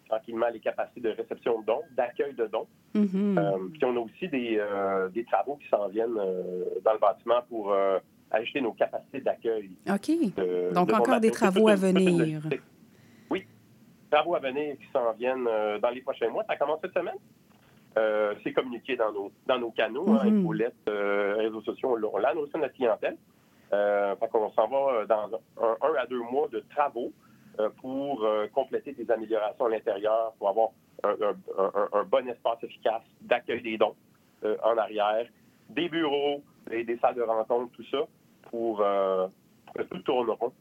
tranquillement 0.09 0.47
les 0.53 0.61
capacités 0.61 1.01
de 1.01 1.11
réception 1.11 1.61
de 1.61 1.67
dons, 1.67 1.83
d'accueil 1.97 2.33
de 2.35 2.47
dons. 2.47 2.69
Mhm. 2.95 3.71
puis 3.73 3.85
on 3.85 3.97
a 3.97 3.99
aussi 3.99 4.29
des, 4.29 4.65
des 5.13 5.25
travaux 5.25 5.57
qui 5.57 5.69
s'en 5.69 5.89
viennent 5.89 6.15
dans 6.15 6.93
le 6.93 6.99
bâtiment 7.01 7.43
pour 7.49 7.75
ajouter 8.31 8.61
nos 8.61 8.73
capacités 8.73 9.21
d'accueil. 9.21 9.73
OK. 9.91 10.73
Donc 10.73 10.93
encore 10.93 11.19
des 11.19 11.33
travaux 11.33 11.67
à 11.67 11.75
venir 11.75 12.41
travaux 14.11 14.35
à 14.35 14.39
venir 14.41 14.77
qui 14.79 14.87
s'en 14.93 15.13
viennent 15.13 15.47
euh, 15.49 15.79
dans 15.79 15.91
les 15.91 16.01
prochains 16.01 16.29
mois. 16.29 16.45
Ça 16.49 16.57
commence 16.57 16.81
cette 16.83 16.95
semaine? 16.95 17.17
Euh, 17.99 18.35
c'est 18.45 18.53
communiqué 18.53 18.97
dans 18.97 19.13
nos, 19.13 19.33
dans 19.47 19.59
nos 19.59 19.71
canaux, 19.71 20.07
mm 20.07 20.53
-hmm. 20.53 21.37
réseaux 21.45 21.63
sociaux, 21.63 21.99
on 22.13 22.19
l'a 22.19 22.29
annoncé 22.29 22.53
à 22.55 22.59
notre 22.59 22.75
clientèle. 22.75 23.17
Euh, 23.73 24.15
qu'on 24.31 24.51
s'en 24.53 24.69
va 24.69 25.07
dans 25.07 25.41
un, 25.61 25.95
à 26.03 26.07
deux 26.07 26.25
mois 26.33 26.49
de 26.49 26.61
travaux 26.75 27.11
pour 27.81 28.13
compléter 28.53 28.93
des 28.93 29.11
améliorations 29.11 29.67
à 29.67 29.71
l'intérieur, 29.71 30.35
pour 30.39 30.49
avoir 30.53 30.69
un, 31.99 32.05
bon 32.15 32.25
espace 32.29 32.61
efficace 32.63 33.07
d'accueil 33.31 33.63
des 33.63 33.77
dons 33.83 33.97
en 34.71 34.77
arrière, 34.85 35.27
des 35.79 35.89
bureaux, 35.89 36.39
et 36.71 36.85
des 36.85 36.99
salles 36.99 37.19
de 37.23 37.23
rencontre, 37.23 37.73
tout 37.77 37.89
ça, 37.93 38.03
pour 38.51 38.73
que 39.77 39.83
tout 39.91 40.03
tourneront 40.09 40.53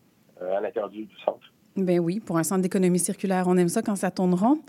à 0.58 0.60
l'intérieur 0.62 0.90
du 0.90 1.08
centre. 1.26 1.48
Ben 1.78 2.00
oui, 2.00 2.22
pour 2.22 2.38
un 2.38 2.44
centre 2.44 2.62
d'économie 2.62 3.00
circulaire, 3.00 3.46
on 3.48 3.58
aime 3.58 3.68
ça 3.68 3.82
quand 3.82 3.98
ça 3.98 4.10
tourne 4.10 4.34
rond. 4.34 4.60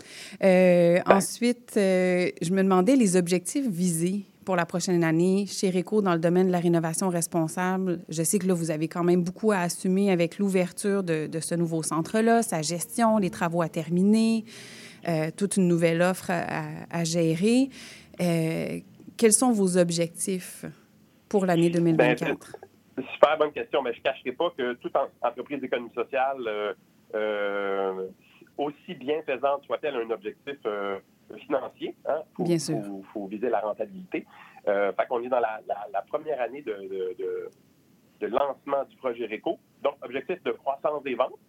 Euh, 0.43 0.99
ensuite, 1.05 1.75
euh, 1.77 2.29
je 2.41 2.51
me 2.51 2.61
demandais 2.61 2.97
les 2.97 3.15
objectifs 3.15 3.65
visés 3.65 4.25
pour 4.43 4.57
la 4.57 4.65
prochaine 4.65 5.05
année 5.05 5.45
chez 5.45 5.69
RECO 5.69 6.01
dans 6.01 6.13
le 6.13 6.19
domaine 6.19 6.47
de 6.47 6.51
la 6.51 6.59
rénovation 6.59 7.07
responsable. 7.07 8.01
Je 8.09 8.23
sais 8.23 8.39
que 8.39 8.47
là, 8.47 8.53
vous 8.53 8.71
avez 8.71 8.89
quand 8.89 9.05
même 9.05 9.23
beaucoup 9.23 9.53
à 9.53 9.59
assumer 9.59 10.11
avec 10.11 10.37
l'ouverture 10.37 11.01
de, 11.01 11.29
ce 11.39 11.55
nouveau 11.55 11.81
centre-là, 11.81 12.43
sa 12.43 12.61
gestion, 12.61 13.19
les 13.19 13.29
travaux 13.29 13.61
à 13.61 13.69
terminer, 13.69 14.43
euh, 15.07 15.31
toute 15.35 15.55
une 15.55 15.67
nouvelle 15.69 16.01
offre 16.01 16.29
à, 16.29 17.03
gérer. 17.05 17.69
quels 18.17 19.33
sont 19.33 19.51
vos 19.51 19.77
objectifs 19.77 20.65
pour 21.29 21.45
l'année 21.45 21.69
2024? 21.69 22.57
Ben, 22.97 23.05
super 23.13 23.37
bonne 23.37 23.51
question, 23.53 23.81
mais 23.81 23.93
je 23.93 23.99
ne 23.99 24.03
cacherai 24.03 24.31
pas 24.33 24.49
que 24.57 24.73
toute 24.73 24.95
entreprise 25.21 25.61
d'économie 25.61 25.91
sociale 25.95 26.75
aussi 28.57 28.95
bien 28.95 29.21
faisante 29.23 29.63
soit-elle 29.65 29.95
un 29.95 30.09
objectif 30.09 30.57
euh, 30.65 30.99
financier. 31.37 31.95
Hein? 32.05 32.21
bien 32.39 32.59
sûr. 32.59 32.77
Il 32.77 33.03
faut, 33.13 33.27
viser 33.27 33.49
la 33.49 33.59
rentabilité. 33.59 34.25
Euh, 34.67 34.91
fait 34.93 35.07
qu'on 35.07 35.21
est 35.21 35.29
dans 35.29 35.39
la, 35.39 36.01
première 36.07 36.41
année 36.41 36.61
de, 36.61 36.73
de, 38.19 38.27
lancement 38.27 38.83
du 38.85 38.95
projet 38.97 39.25
RECO. 39.25 39.59
Donc, 39.83 39.95
objectif 40.01 40.41
de 40.43 40.51
croissance 40.51 41.03
des 41.03 41.15
ventes. 41.15 41.39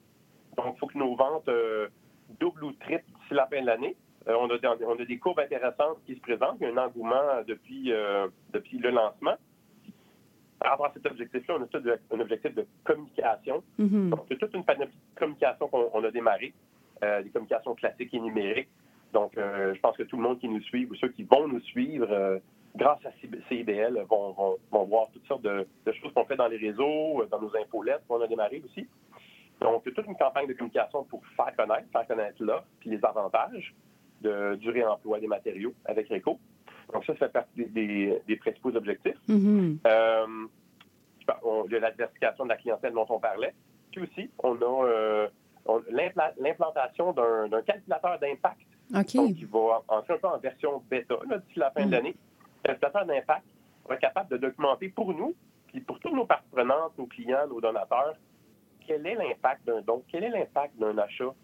Donc, 0.57 0.75
il 0.77 0.79
faut 0.79 0.87
que 0.87 0.99
nos 0.99 1.16
ventes 1.16 1.49
euh, 1.49 1.88
doublent 2.38 2.64
ou 2.64 2.73
triplent 2.73 3.07
d'ici 3.07 3.35
la 3.35 3.47
fin 3.47 3.61
de 3.61 3.66
l'année. 3.66 3.97
on, 4.27 4.49
a, 4.51 4.59
on, 4.87 4.99
a, 4.99 5.05
des 5.05 5.18
courbes 5.18 5.40
intéressantes 5.40 5.99
qui 6.07 6.14
se 6.14 6.21
présentent. 6.21 6.59
Il 6.61 6.68
y 6.68 6.71
a 6.71 6.75
un 6.75 6.87
engouement 6.87 7.42
depuis, 7.47 7.92
depuis 8.53 8.79
le 8.79 8.90
lancement 8.90 9.37
par 10.59 10.73
rapport 10.73 10.87
à 10.87 10.92
cet 10.92 11.07
objectif-là, 11.07 11.57
on 11.59 11.62
a 11.62 11.66
tout 11.66 11.83
un 12.12 12.21
objectif 12.21 12.55
de 12.55 12.66
communication. 12.85 13.62
Mm-hmm. 13.79 14.09
Donc, 14.11 14.21
c'est 14.29 14.38
toute 14.38 14.55
une 14.55 14.64
panoplie 14.64 14.94
de 14.94 15.18
communication 15.18 15.68
qu'on 15.68 16.05
a 16.05 16.11
démarré, 16.11 16.53
euh, 17.03 17.23
des 17.23 17.31
communications 17.31 17.75
classiques 17.75 18.12
et 18.12 18.21
numériques. 18.21 18.68
Donc, 19.12 19.37
euh, 19.38 19.75
je 19.75 19.81
pense 19.81 19.97
que 19.97 20.03
tout 20.03 20.16
le 20.16 20.23
monde 20.23 20.38
qui 20.38 20.49
nous 20.49 20.61
suit 20.62 20.87
ou 20.90 20.94
ceux 20.97 21.09
qui 21.09 21.23
vont 21.23 21.49
nous 21.49 21.61
suivre, 21.61 22.09
euh, 22.11 22.38
grâce 22.77 22.99
à 23.07 23.11
CIBL, 23.49 24.05
vont, 24.09 24.59
vont, 24.71 24.85
voir 24.85 25.09
toutes 25.12 25.27
sortes 25.27 25.42
de, 25.42 25.66
choses 25.87 26.12
qu'on 26.12 26.25
fait 26.25 26.37
dans 26.37 26.49
les 26.49 26.59
réseaux, 26.59 27.25
dans 27.31 27.40
nos 27.40 27.57
infolettes 27.57 28.03
qu'on 28.09 28.21
a 28.21 28.27
démarré 28.27 28.62
aussi. 28.64 28.87
Donc, 29.61 29.85
toute 29.85 30.07
une 30.07 30.16
campagne 30.16 30.47
de 30.47 30.53
communication 30.53 31.05
pour 31.05 31.23
faire 31.37 31.55
connaître, 31.57 31.88
faire 31.92 32.07
connaître 32.07 32.42
l'offre, 32.42 32.66
puis 32.81 32.90
les 32.90 33.05
avantages 33.05 33.75
de, 34.21 34.57
du 34.57 34.71
réemploi 34.71 35.21
des 35.21 35.27
matériaux 35.27 35.73
avec 35.85 36.09
RECO. 36.09 36.38
Donc 36.92 37.05
ça, 37.05 37.12
ça 37.14 37.27
fait 37.27 37.33
partie 37.33 37.66
des, 37.66 38.37
principaux 38.40 38.74
objectifs. 38.74 39.18
Mm-hmm. 39.29 39.79
Euh, 39.87 40.46
il 41.66 41.72
y 41.72 41.77
a 41.77 41.81
la 41.81 41.90
diversification 41.90 42.44
de 42.44 42.48
la 42.48 42.57
clientèle 42.57 42.92
dont 42.92 43.07
on 43.11 43.20
parlait. 43.20 43.55
Puis 43.92 44.03
aussi, 44.03 44.31
on 44.38 44.55
a 44.57 44.87
euh, 44.87 45.29
l'implantation 46.38 47.12
d'un 47.12 47.62
calculateur 47.62 48.18
d'impact. 48.18 48.61
qui 49.05 49.44
va 49.44 49.83
entrer 49.88 50.14
un 50.14 50.18
peu 50.18 50.29
en 50.29 50.38
version 50.38 50.83
bêta 50.88 51.16
d'ici 51.46 51.59
la 51.59 51.70
fin 51.70 51.83
de 51.83 51.88
mm. 51.88 51.92
l'année. 51.92 52.16
Le 52.64 52.68
calculateur 52.68 53.07
d'impact 53.07 53.46
va 53.87 53.94
être 53.94 54.01
capable 54.01 54.31
de 54.31 54.37
documenter 54.38 54.88
pour 54.88 55.12
nous, 55.12 55.35
puis 55.66 55.81
pour 55.81 55.98
tous 56.01 56.14
nos 56.14 56.24
parties 56.24 56.48
prenantes, 56.51 56.96
nos 56.98 57.07
clients, 57.07 57.46
nos 57.48 57.61
donateurs, 57.61 58.16
quel 58.87 59.07
est 59.07 59.14
l'impact 59.14 59.66
d'un 59.66 59.83
don, 59.83 60.03
quel 60.09 60.24
est 60.24 60.31
l'impact 60.31 60.77
d'un 60.79 60.96
achat 60.96 61.35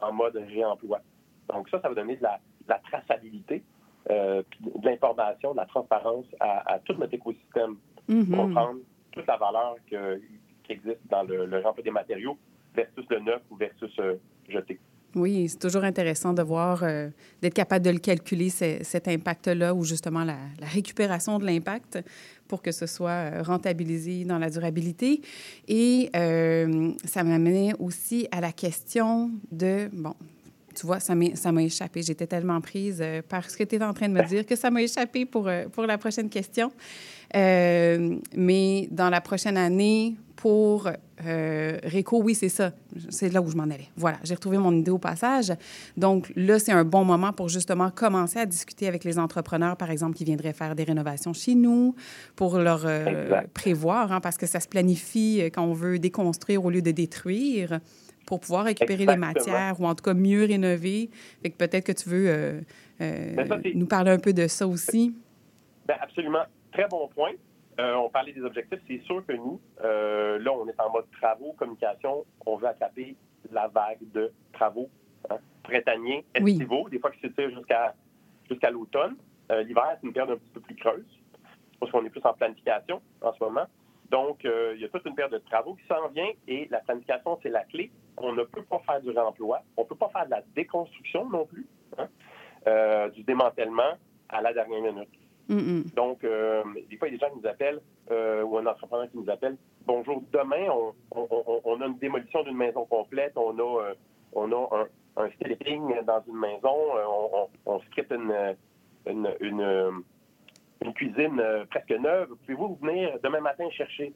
en 0.00 0.12
mode 0.12 0.36
réemploi. 0.36 1.00
Donc 1.48 1.68
ça, 1.68 1.80
ça 1.80 1.88
va 1.88 1.94
donner 1.94 2.16
de 2.16 2.22
la 2.22 2.78
traçabilité. 2.90 3.62
Euh, 4.10 4.42
de 4.60 4.88
l'information, 4.88 5.50
de 5.50 5.56
la 5.56 5.66
transparence 5.66 6.26
à, 6.38 6.78
tout 6.84 6.92
notre 6.94 7.14
écosystème 7.14 7.74
pour 8.06 8.14
mm-hmm. 8.14 8.36
comprendre 8.36 8.78
toute 9.10 9.26
la 9.26 9.36
valeur 9.36 9.74
qui 9.88 10.72
existe 10.72 11.00
dans 11.10 11.24
le, 11.24 11.46
le 11.46 11.58
remploi 11.58 11.82
des 11.82 11.90
matériaux 11.90 12.38
versus 12.72 13.04
le 13.10 13.18
neuf 13.18 13.42
ou 13.50 13.56
versus 13.56 13.92
euh, 13.98 14.14
jeté. 14.48 14.78
Oui, 15.16 15.48
c'est 15.48 15.58
toujours 15.58 15.82
intéressant 15.82 16.32
de 16.32 16.42
voir, 16.42 16.84
euh, 16.84 17.08
d'être 17.42 17.54
capable 17.54 17.84
de 17.84 17.90
le 17.90 17.98
calculer, 17.98 18.48
cet 18.50 19.08
impact-là, 19.08 19.74
ou 19.74 19.82
justement 19.82 20.22
la, 20.22 20.36
récupération 20.60 21.40
de 21.40 21.46
l'impact 21.46 21.98
pour 22.46 22.62
que 22.62 22.70
ce 22.70 22.86
soit 22.86 23.42
rentabilisé 23.42 24.24
dans 24.24 24.38
la 24.38 24.50
durabilité. 24.50 25.20
Et 25.66 26.10
ça 26.12 27.24
m'amenait 27.24 27.72
aussi 27.80 28.28
à 28.30 28.40
la 28.40 28.52
question 28.52 29.30
de, 29.50 29.88
bon, 29.92 30.14
tu 30.76 30.86
vois, 30.86 31.00
ça 31.00 31.14
m'a 31.14 31.62
échappé. 31.62 32.02
J'étais 32.02 32.26
tellement 32.26 32.60
prise 32.60 32.98
euh, 33.00 33.22
par 33.26 33.48
ce 33.48 33.56
que 33.56 33.64
tu 33.64 33.76
es 33.76 33.82
en 33.82 33.94
train 33.94 34.08
de 34.08 34.14
me 34.14 34.22
dire 34.22 34.44
que 34.44 34.56
ça 34.56 34.70
m'a 34.70 34.82
échappé 34.82 35.24
pour, 35.24 35.48
euh, 35.48 35.66
pour 35.68 35.84
la 35.84 35.96
prochaine 35.96 36.28
question. 36.28 36.70
Euh, 37.34 38.16
mais 38.36 38.88
dans 38.90 39.08
la 39.08 39.20
prochaine 39.20 39.56
année, 39.56 40.16
pour 40.36 40.90
RECO, 41.18 42.22
oui, 42.22 42.34
c'est 42.34 42.50
ça. 42.50 42.72
C'est 43.08 43.32
là 43.32 43.40
où 43.40 43.48
je 43.48 43.56
m'en 43.56 43.64
allais. 43.64 43.88
Voilà, 43.96 44.18
j'ai 44.22 44.34
retrouvé 44.34 44.58
mon 44.58 44.72
idée 44.72 44.90
au 44.90 44.98
passage. 44.98 45.50
Donc 45.96 46.30
là, 46.36 46.58
c'est 46.58 46.72
un 46.72 46.84
bon 46.84 47.04
moment 47.04 47.32
pour 47.32 47.48
justement 47.48 47.90
commencer 47.90 48.38
à 48.38 48.46
discuter 48.46 48.86
avec 48.86 49.02
les 49.02 49.18
entrepreneurs, 49.18 49.78
par 49.78 49.90
exemple, 49.90 50.14
qui 50.14 50.24
viendraient 50.24 50.52
faire 50.52 50.76
des 50.76 50.84
rénovations 50.84 51.32
chez 51.32 51.54
nous, 51.54 51.94
pour 52.36 52.58
leur 52.58 52.86
prévoir, 53.54 54.12
hein, 54.12 54.20
parce 54.20 54.36
que 54.36 54.46
ça 54.46 54.60
se 54.60 54.68
planifie 54.68 55.42
quand 55.54 55.64
on 55.64 55.72
veut 55.72 55.98
déconstruire 55.98 56.62
au 56.64 56.70
lieu 56.70 56.82
de 56.82 56.92
détruire 56.92 57.80
pour 58.26 58.40
pouvoir 58.40 58.64
récupérer 58.64 59.06
les 59.06 59.16
matières 59.16 59.80
ou 59.80 59.86
en 59.86 59.94
tout 59.94 60.02
cas 60.02 60.14
mieux 60.14 60.44
rénover. 60.44 61.08
Fait 61.42 61.50
que 61.50 61.56
peut-être 61.56 61.86
que 61.86 61.92
tu 61.92 62.08
veux 62.08 62.28
euh, 62.28 62.60
euh, 63.00 63.34
ben, 63.34 63.62
nous 63.74 63.86
parler 63.86 64.10
un 64.10 64.18
peu 64.18 64.32
de 64.32 64.46
ça 64.48 64.66
aussi. 64.66 65.14
Bien, 65.86 65.96
absolument. 66.00 66.44
Très 66.72 66.86
bon 66.88 67.08
point. 67.08 67.32
Euh, 67.78 67.94
on 67.94 68.08
parlait 68.08 68.32
des 68.32 68.42
objectifs. 68.42 68.80
C'est 68.88 69.02
sûr 69.02 69.24
que 69.26 69.32
nous, 69.32 69.60
là, 69.82 70.52
on 70.52 70.66
est 70.68 70.80
en 70.80 70.90
mode 70.90 71.06
travaux, 71.20 71.54
communication. 71.56 72.24
On 72.44 72.56
veut 72.56 72.68
attraper 72.68 73.16
la 73.52 73.68
vague 73.68 73.98
de 74.12 74.32
travaux 74.52 74.90
hein, 75.30 75.36
printaniers, 75.62 76.24
estivaux, 76.34 76.88
des 76.88 76.98
fois 76.98 77.10
qui 77.12 77.20
se 77.20 77.50
jusqu'à 77.50 77.94
jusqu'à 78.50 78.70
l'automne. 78.70 79.16
L'hiver, 79.50 79.96
c'est 80.00 80.06
une 80.06 80.12
période 80.12 80.36
un 80.36 80.38
petit 80.38 80.50
peu 80.54 80.60
plus 80.60 80.74
creuse. 80.74 81.04
parce 81.78 81.92
qu'on 81.92 82.04
est 82.04 82.10
plus 82.10 82.24
en 82.24 82.32
planification 82.32 83.00
en 83.20 83.32
ce 83.32 83.44
moment. 83.44 83.66
Donc, 84.10 84.44
euh, 84.44 84.72
il 84.76 84.82
y 84.82 84.84
a 84.84 84.88
toute 84.88 85.04
une 85.04 85.14
période 85.14 85.32
de 85.32 85.44
travaux 85.50 85.74
qui 85.74 85.86
s'en 85.86 86.08
vient 86.08 86.30
et 86.46 86.68
la 86.70 86.78
planification, 86.80 87.38
c'est 87.42 87.48
la 87.48 87.64
clé. 87.64 87.90
On 88.18 88.32
ne 88.32 88.44
peut 88.44 88.62
pas 88.62 88.80
faire 88.80 89.00
du 89.00 89.10
remploi, 89.10 89.60
on 89.76 89.82
ne 89.82 89.86
peut 89.86 89.94
pas 89.94 90.08
faire 90.08 90.26
de 90.26 90.30
la 90.30 90.42
déconstruction 90.54 91.28
non 91.28 91.44
plus, 91.46 91.66
hein, 91.98 92.08
euh, 92.66 93.08
du 93.10 93.22
démantèlement 93.22 93.94
à 94.28 94.40
la 94.40 94.52
dernière 94.52 94.80
minute. 94.80 95.08
Donc, 95.94 96.24
euh, 96.24 96.64
des 96.90 96.96
fois, 96.96 97.08
il 97.08 97.12
y 97.12 97.14
a 97.14 97.18
des 97.18 97.24
gens 97.24 97.32
qui 97.32 97.40
nous 97.40 97.48
appellent 97.48 97.80
ou 98.10 98.58
un 98.58 98.66
entrepreneur 98.66 99.10
qui 99.10 99.18
nous 99.18 99.30
appelle 99.30 99.56
Bonjour, 99.86 100.22
demain, 100.32 100.66
on, 101.12 101.80
a 101.80 101.86
une 101.86 101.98
démolition 101.98 102.42
d'une 102.42 102.56
maison 102.56 102.84
complète, 102.86 103.34
on 103.36 103.56
a, 103.56 103.92
on 104.32 104.50
a 104.50 104.88
un, 105.16 105.24
un 105.24 106.02
dans 106.02 106.22
une 106.26 106.36
maison, 106.36 106.74
on, 107.06 107.48
on, 107.66 107.80
script 107.80 108.12
une, 108.12 108.56
une 109.40 110.02
une 110.84 110.94
cuisine 110.94 111.40
euh, 111.40 111.64
presque 111.66 111.90
neuve. 111.90 112.28
Pouvez-vous 112.42 112.78
venir 112.82 113.18
demain 113.22 113.40
matin 113.40 113.68
chercher? 113.70 114.12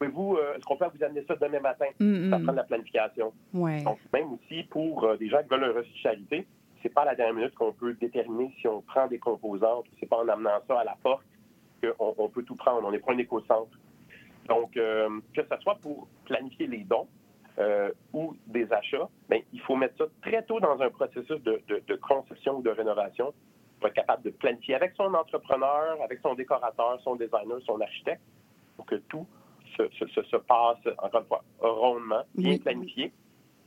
Pouvez-vous, 0.00 0.36
euh, 0.36 0.54
est-ce 0.54 0.64
qu'on 0.64 0.78
peut 0.78 0.86
vous 0.94 1.04
amener 1.04 1.22
ça 1.28 1.36
demain 1.36 1.60
matin? 1.60 1.84
Ça 2.30 2.38
prend 2.38 2.52
de 2.52 2.56
la 2.56 2.64
planification. 2.64 3.34
Donc, 3.82 3.98
même 4.14 4.32
aussi 4.32 4.62
pour 4.70 5.04
euh, 5.04 5.18
des 5.18 5.28
gens 5.28 5.42
qui 5.42 5.50
veulent 5.50 5.64
un 5.64 5.72
reçu 5.74 5.92
de 5.92 5.98
charité, 5.98 6.46
c'est 6.82 6.88
pas 6.88 7.02
à 7.02 7.04
la 7.04 7.14
dernière 7.14 7.34
minute 7.34 7.54
qu'on 7.54 7.72
peut 7.72 7.92
déterminer 7.92 8.50
si 8.58 8.66
on 8.66 8.80
prend 8.80 9.06
des 9.08 9.18
composantes. 9.18 9.84
C'est 9.98 10.08
pas 10.08 10.16
en 10.16 10.28
amenant 10.28 10.58
ça 10.66 10.80
à 10.80 10.84
la 10.84 10.96
porte 11.02 11.22
qu'on 11.82 12.14
on 12.16 12.28
peut 12.30 12.42
tout 12.44 12.56
prendre. 12.56 12.88
On 12.88 12.90
n'est 12.90 12.98
pas 12.98 13.12
un 13.12 13.18
éco-centre. 13.18 13.78
Donc, 14.48 14.72
que 14.72 15.20
ce 15.36 15.56
soit 15.60 15.76
pour 15.82 16.08
planifier 16.24 16.66
les 16.66 16.84
dons 16.84 17.06
ou 18.14 18.34
des 18.46 18.72
achats, 18.72 19.06
bien, 19.28 19.40
il 19.52 19.60
faut 19.60 19.76
mettre 19.76 19.98
ça 19.98 20.04
très 20.22 20.42
tôt 20.44 20.60
dans 20.60 20.80
un 20.80 20.88
processus 20.88 21.42
de, 21.42 21.62
de 21.68 21.94
conception 21.96 22.56
ou 22.56 22.62
de 22.62 22.70
rénovation 22.70 23.34
pour 23.78 23.88
être 23.88 23.94
capable 23.94 24.22
de 24.22 24.30
planifier 24.30 24.74
avec 24.76 24.94
son 24.96 25.12
entrepreneur, 25.12 25.98
avec 26.02 26.20
son 26.20 26.34
décorateur, 26.34 26.98
son 27.04 27.16
designer, 27.16 27.60
son 27.66 27.78
architecte, 27.82 28.22
pour 28.76 28.86
que 28.86 28.94
tout 28.94 29.26
se, 29.76 30.22
se, 30.22 30.36
passe, 30.36 30.78
encore 30.98 31.20
une 31.20 31.26
fois, 31.26 31.44
rondement, 31.60 32.22
bien 32.34 32.58
planifié. 32.58 33.12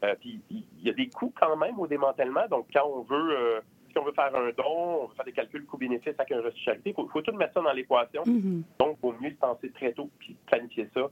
Euh, 0.04 0.16
puis 0.20 0.42
il 0.50 0.66
y 0.84 0.90
a 0.90 0.94
des 0.94 1.08
coûts 1.08 1.34
quand 1.40 1.56
même 1.56 1.80
au 1.80 1.88
démantèlement. 1.88 2.48
Donc, 2.50 2.68
quand 2.74 2.86
on 2.86 3.02
veut, 3.04 3.38
euh, 3.38 3.62
si 3.90 3.98
on 3.98 4.04
veut 4.04 4.12
faire 4.12 4.36
un 4.36 4.50
don, 4.50 5.04
on 5.04 5.06
veut 5.08 5.16
faire 5.16 5.26
des 5.26 5.32
calculs 5.32 5.66
coûts-bénéfices 5.66 6.16
avec 6.18 6.32
un 6.32 6.42
reçu 6.42 6.58
de 6.58 6.64
charité, 6.64 6.94
il 6.98 7.10
faut, 7.10 7.22
tout 7.22 7.32
mettre 7.34 7.54
ça 7.54 7.62
dans 7.62 7.72
l'équation. 7.72 8.24
Mm-hmm. 8.24 8.64
Donc, 8.80 8.98
il 8.98 9.02
vaut 9.02 9.16
mieux 9.22 9.30
le 9.30 9.36
penser 9.36 9.72
très 9.72 9.94
tôt 9.94 10.10
puis 10.20 10.36
planifier 10.46 10.90
ça 10.94 11.10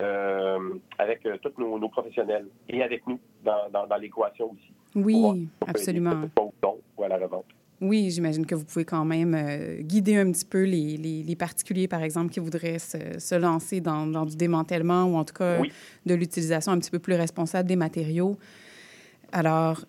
euh, 0.00 0.74
avec 0.98 1.26
tous 1.40 1.52
nos, 1.58 1.88
professionnels 1.88 2.48
et 2.68 2.82
avec 2.82 3.06
nous 3.06 3.20
dans, 3.44 3.70
dans, 3.70 3.96
l'équation 3.96 4.50
aussi. 4.50 4.72
Oui, 4.94 5.48
absolument. 5.66 6.28
Au 6.40 6.52
don 6.60 6.80
ou 6.96 7.04
à 7.04 7.08
la 7.08 7.18
revente. 7.18 7.46
Oui, 7.82 8.10
j'imagine 8.12 8.46
que 8.46 8.54
vous 8.54 8.64
pouvez 8.64 8.84
quand 8.84 9.04
même 9.04 9.34
euh, 9.34 9.82
guider 9.82 10.14
un 10.14 10.30
petit 10.30 10.44
peu 10.44 10.62
les, 10.62 10.96
les, 10.96 11.36
particuliers, 11.36 11.88
par 11.88 12.00
exemple, 12.04 12.32
qui 12.32 12.38
voudraient 12.38 12.78
se, 12.78 12.96
se 13.18 13.34
lancer 13.34 13.80
dans, 13.80 14.06
dans, 14.06 14.24
du 14.24 14.36
démantèlement 14.36 15.04
ou 15.06 15.16
en 15.16 15.24
tout 15.24 15.34
cas 15.34 15.58
de 16.06 16.14
l'utilisation 16.14 16.70
un 16.70 16.78
petit 16.78 16.92
peu 16.92 17.00
plus 17.00 17.14
responsable 17.14 17.68
des 17.68 17.74
matériaux. 17.74 18.38
Alors, 19.32 19.84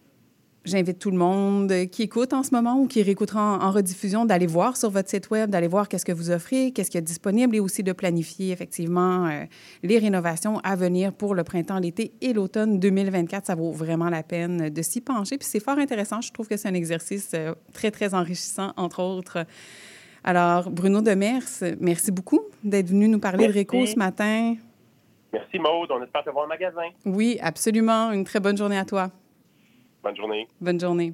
J'invite 0.65 0.97
tout 0.97 1.11
le 1.11 1.17
monde 1.17 1.73
qui 1.91 2.03
écoute 2.03 2.31
en 2.31 2.41
ce 2.41 2.55
moment 2.55 2.79
ou 2.79 2.87
qui 2.87 3.03
réécoutera 3.03 3.59
en, 3.61 3.71
rediffusion 3.71 4.23
d'aller 4.23 4.47
voir 4.47 4.77
sur 4.77 4.89
votre 4.89 5.09
site 5.09 5.29
web, 5.29 5.49
d'aller 5.49 5.67
voir 5.67 5.89
qu'est-ce 5.89 6.05
que 6.05 6.13
vous 6.13 6.31
offrez, 6.31 6.71
qu'est-ce 6.71 6.89
qui 6.89 6.97
est 6.97 7.01
disponible 7.01 7.53
et 7.57 7.59
aussi 7.59 7.83
de 7.83 7.91
planifier 7.91 8.51
effectivement 8.51 9.27
euh, 9.27 9.43
les 9.83 9.99
rénovations 9.99 10.59
à 10.59 10.77
venir 10.77 11.11
pour 11.11 11.35
le 11.35 11.43
printemps, 11.43 11.79
l'été 11.79 12.13
et 12.21 12.31
l'automne 12.31 12.79
2024. 12.79 13.45
Ça 13.47 13.55
vaut 13.55 13.73
vraiment 13.73 14.09
la 14.09 14.23
peine 14.23 14.69
de 14.69 14.81
s'y 14.81 15.01
pencher. 15.01 15.37
Puis 15.37 15.49
c'est 15.49 15.59
fort 15.59 15.77
intéressant. 15.77 16.21
Je 16.21 16.31
trouve 16.31 16.47
que 16.47 16.55
c'est 16.55 16.69
un 16.69 16.73
exercice 16.75 17.31
euh, 17.33 17.53
très, 17.73 17.91
très 17.91 18.13
enrichissant, 18.13 18.71
entre 18.77 19.03
autres. 19.03 19.45
Alors, 20.23 20.69
Bruno 20.71 21.01
Demers, 21.01 21.43
merci 21.81 22.09
beaucoup 22.13 22.39
d'être 22.63 22.87
venu 22.87 23.09
nous 23.09 23.19
parler 23.19 23.47
de 23.47 23.51
Réco 23.51 23.85
ce 23.85 23.97
matin. 23.97 24.55
Merci, 25.33 25.59
Maude. 25.59 25.89
On 25.91 26.01
espère 26.01 26.23
te 26.23 26.29
voir 26.29 26.45
au 26.45 26.47
magasin. 26.47 26.87
Oui, 27.05 27.37
absolument. 27.41 28.13
Une 28.13 28.23
très 28.23 28.39
bonne 28.39 28.55
journée 28.55 28.77
à 28.77 28.85
toi. 28.85 29.11
Bonne 30.03 30.15
journée. 30.15 30.47
Bonne 30.59 30.79
journée. 30.79 31.13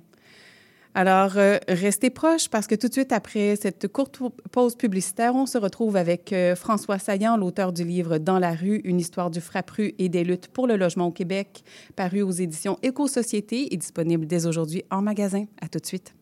Alors, 0.95 1.37
euh, 1.37 1.57
restez 1.67 2.09
proches 2.09 2.49
parce 2.49 2.65
que 2.65 2.73
tout 2.73 2.87
de 2.87 2.93
suite 2.93 3.11
après 3.11 3.55
cette 3.55 3.87
courte 3.87 4.19
pause 4.51 4.75
publicitaire, 4.75 5.35
on 5.35 5.45
se 5.45 5.57
retrouve 5.57 5.95
avec 5.95 6.33
euh, 6.33 6.55
François 6.55 6.97
Saillant, 6.97 7.37
l'auteur 7.37 7.71
du 7.71 7.83
livre 7.83 8.17
Dans 8.17 8.39
la 8.39 8.53
rue, 8.53 8.81
une 8.83 8.99
histoire 8.99 9.29
du 9.29 9.39
frappru 9.39 9.93
et 9.99 10.09
des 10.09 10.23
luttes 10.23 10.47
pour 10.47 10.65
le 10.65 10.77
logement 10.77 11.07
au 11.07 11.11
Québec, 11.11 11.63
paru 11.95 12.23
aux 12.23 12.31
éditions 12.31 12.79
Éco-Société 12.81 13.71
et 13.71 13.77
disponible 13.77 14.25
dès 14.25 14.47
aujourd'hui 14.47 14.83
en 14.89 15.03
magasin. 15.03 15.45
À 15.61 15.67
tout 15.67 15.79
de 15.79 15.85
suite. 15.85 16.15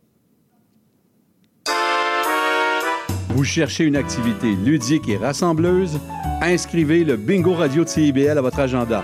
Vous 3.30 3.44
cherchez 3.46 3.86
une 3.86 3.96
activité 3.96 4.52
ludique 4.54 5.08
et 5.08 5.18
rassembleuse? 5.18 6.00
Inscrivez 6.42 7.04
le 7.04 7.16
Bingo 7.16 7.54
Radio 7.54 7.84
de 7.84 7.90
CIBL 7.90 8.38
à 8.38 8.42
votre 8.42 8.60
agenda. 8.60 9.04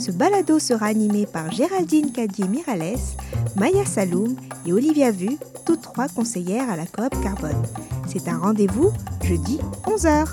Ce 0.00 0.10
balado 0.10 0.58
sera 0.58 0.86
animé 0.86 1.26
par 1.26 1.52
Géraldine 1.52 2.10
Cadier-Mirales, 2.10 2.96
Maya 3.56 3.84
Saloum 3.84 4.34
et 4.64 4.72
Olivia 4.72 5.10
Vu, 5.10 5.36
toutes 5.66 5.82
trois 5.82 6.08
conseillères 6.08 6.70
à 6.70 6.76
la 6.76 6.86
coop 6.86 7.22
Carbone. 7.22 7.62
C'est 8.06 8.26
un 8.26 8.38
rendez-vous 8.38 8.92
jeudi 9.22 9.58
11h. 9.84 10.28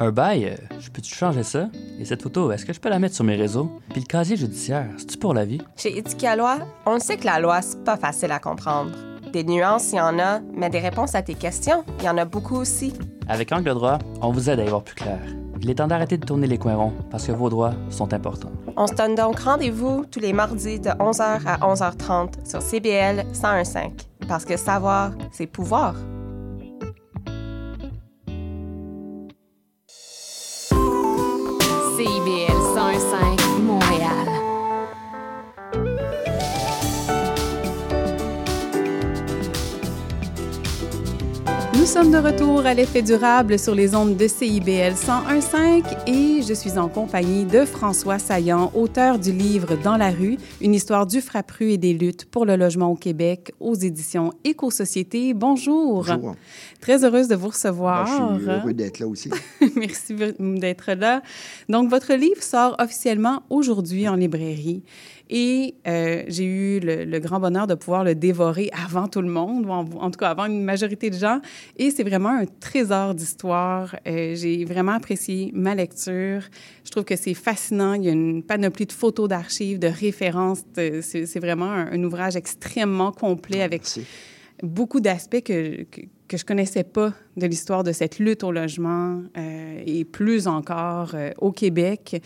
Un 0.00 0.10
bail, 0.10 0.58
je 0.80 0.90
peux-tu 0.90 1.14
changer 1.14 1.44
ça? 1.44 1.70
Et 2.00 2.04
cette 2.04 2.22
photo, 2.22 2.50
est-ce 2.50 2.66
que 2.66 2.72
je 2.72 2.80
peux 2.80 2.88
la 2.88 2.98
mettre 2.98 3.14
sur 3.14 3.22
mes 3.22 3.36
réseaux? 3.36 3.70
Puis 3.90 4.00
le 4.00 4.06
casier 4.06 4.36
judiciaire, 4.36 4.88
c'est-tu 4.98 5.16
pour 5.16 5.32
la 5.32 5.44
vie? 5.44 5.62
Chez 5.76 5.96
Éthique 5.96 6.26
Loi, 6.36 6.58
on 6.86 6.98
sait 6.98 7.18
que 7.18 7.26
la 7.26 7.38
loi, 7.38 7.62
c'est 7.62 7.84
pas 7.84 7.96
facile 7.96 8.32
à 8.32 8.40
comprendre. 8.40 8.90
Des 9.32 9.44
nuances, 9.44 9.92
il 9.92 9.98
y 9.98 10.00
en 10.00 10.18
a, 10.18 10.40
mais 10.52 10.70
des 10.70 10.80
réponses 10.80 11.14
à 11.14 11.22
tes 11.22 11.34
questions, 11.34 11.84
il 12.00 12.06
y 12.06 12.08
en 12.08 12.18
a 12.18 12.24
beaucoup 12.24 12.56
aussi. 12.56 12.92
Avec 13.28 13.52
Angle 13.52 13.74
Droit, 13.74 13.98
on 14.20 14.32
vous 14.32 14.50
aide 14.50 14.58
à 14.58 14.64
y 14.64 14.68
voir 14.68 14.82
plus 14.82 14.96
clair. 14.96 15.20
Il 15.62 15.70
est 15.70 15.74
temps 15.76 15.86
d'arrêter 15.86 16.18
de 16.18 16.24
tourner 16.24 16.46
les 16.46 16.58
coins 16.58 16.76
ronds 16.76 16.92
parce 17.10 17.26
que 17.26 17.32
vos 17.32 17.48
droits 17.48 17.74
sont 17.90 18.12
importants. 18.12 18.52
On 18.76 18.86
se 18.86 18.94
donne 18.94 19.14
donc 19.14 19.38
rendez-vous 19.40 20.04
tous 20.10 20.20
les 20.20 20.32
mardis 20.32 20.78
de 20.80 20.90
11h 20.90 21.40
à 21.46 21.58
11h30 21.58 22.48
sur 22.48 22.62
CBL 22.62 23.24
101.5 23.32 23.90
parce 24.28 24.44
que 24.44 24.56
savoir, 24.56 25.12
c'est 25.32 25.46
pouvoir. 25.46 25.94
CIBL 31.96 32.52
101.5 32.74 33.45
Nous 41.86 41.92
sommes 41.92 42.10
de 42.10 42.18
retour 42.18 42.66
à 42.66 42.74
l'effet 42.74 43.00
durable 43.00 43.60
sur 43.60 43.72
les 43.72 43.94
ondes 43.94 44.16
de 44.16 44.26
CIBL 44.26 44.94
101.5 44.94 46.08
et 46.08 46.42
je 46.42 46.52
suis 46.52 46.78
en 46.78 46.88
compagnie 46.88 47.44
de 47.44 47.64
François 47.64 48.18
Saillant, 48.18 48.72
auteur 48.74 49.20
du 49.20 49.30
livre 49.30 49.76
Dans 49.84 49.96
la 49.96 50.10
rue, 50.10 50.36
une 50.60 50.74
histoire 50.74 51.06
du 51.06 51.20
frappru 51.20 51.70
et 51.70 51.78
des 51.78 51.92
luttes 51.92 52.24
pour 52.24 52.44
le 52.44 52.56
logement 52.56 52.90
au 52.90 52.96
Québec 52.96 53.52
aux 53.60 53.76
éditions 53.76 54.32
Éco-Société. 54.42 55.32
Bonjour. 55.32 56.04
Bonjour. 56.04 56.34
Très 56.80 57.04
heureuse 57.04 57.28
de 57.28 57.36
vous 57.36 57.50
recevoir. 57.50 58.04
Ben, 58.04 58.34
je 58.34 58.42
suis 58.42 58.50
heureux 58.50 58.74
d'être 58.74 58.98
là 58.98 59.06
aussi. 59.06 59.30
Merci 59.76 60.16
d'être 60.40 60.92
là. 60.92 61.22
Donc, 61.68 61.88
votre 61.88 62.14
livre 62.14 62.42
sort 62.42 62.74
officiellement 62.80 63.44
aujourd'hui 63.48 64.08
en 64.08 64.16
librairie. 64.16 64.82
Et 65.28 65.74
euh, 65.86 66.22
j'ai 66.28 66.44
eu 66.44 66.80
le, 66.80 67.04
le, 67.04 67.18
grand 67.18 67.40
bonheur 67.40 67.66
de 67.66 67.74
pouvoir 67.74 68.04
le 68.04 68.14
dévorer 68.14 68.70
avant 68.72 69.08
tout 69.08 69.20
le 69.20 69.28
monde, 69.28 69.68
en, 69.68 69.80
en 69.80 70.10
tout 70.10 70.18
cas 70.18 70.30
avant 70.30 70.46
une 70.46 70.62
majorité 70.62 71.10
de 71.10 71.16
gens. 71.16 71.40
Et 71.76 71.90
c'est 71.90 72.04
vraiment 72.04 72.30
un 72.30 72.44
trésor 72.60 73.14
d'histoire. 73.14 73.96
Euh, 74.06 74.34
j'ai 74.36 74.64
vraiment 74.64 74.92
apprécié 74.92 75.50
ma 75.52 75.74
lecture. 75.74 76.42
Je 76.84 76.90
trouve 76.90 77.04
que 77.04 77.16
c'est 77.16 77.34
fascinant. 77.34 77.94
Il 77.94 78.04
y 78.04 78.08
a 78.08 78.12
une 78.12 78.42
panoplie 78.42 78.86
de 78.86 78.92
photos 78.92 79.28
d'archives, 79.28 79.78
de 79.78 79.88
références. 79.88 80.62
C'est 80.74 81.40
vraiment 81.40 81.70
un, 81.70 81.92
un, 81.92 82.04
ouvrage 82.04 82.36
extrêmement 82.36 83.10
complet 83.10 83.62
avec 83.62 83.82
Merci. 83.82 84.04
beaucoup 84.62 85.00
d'aspects 85.00 85.42
que, 85.42 85.82
que, 85.84 86.02
que, 86.28 86.36
je 86.36 86.44
connaissais 86.44 86.84
pas 86.84 87.12
de 87.36 87.46
l'histoire 87.46 87.84
de 87.84 87.92
cette 87.92 88.18
lutte 88.18 88.44
au 88.44 88.52
logement 88.52 89.22
euh, 89.36 89.82
et 89.84 90.04
plus 90.04 90.46
encore 90.46 91.12
euh, 91.14 91.30
au 91.38 91.52
Québec. 91.52 92.22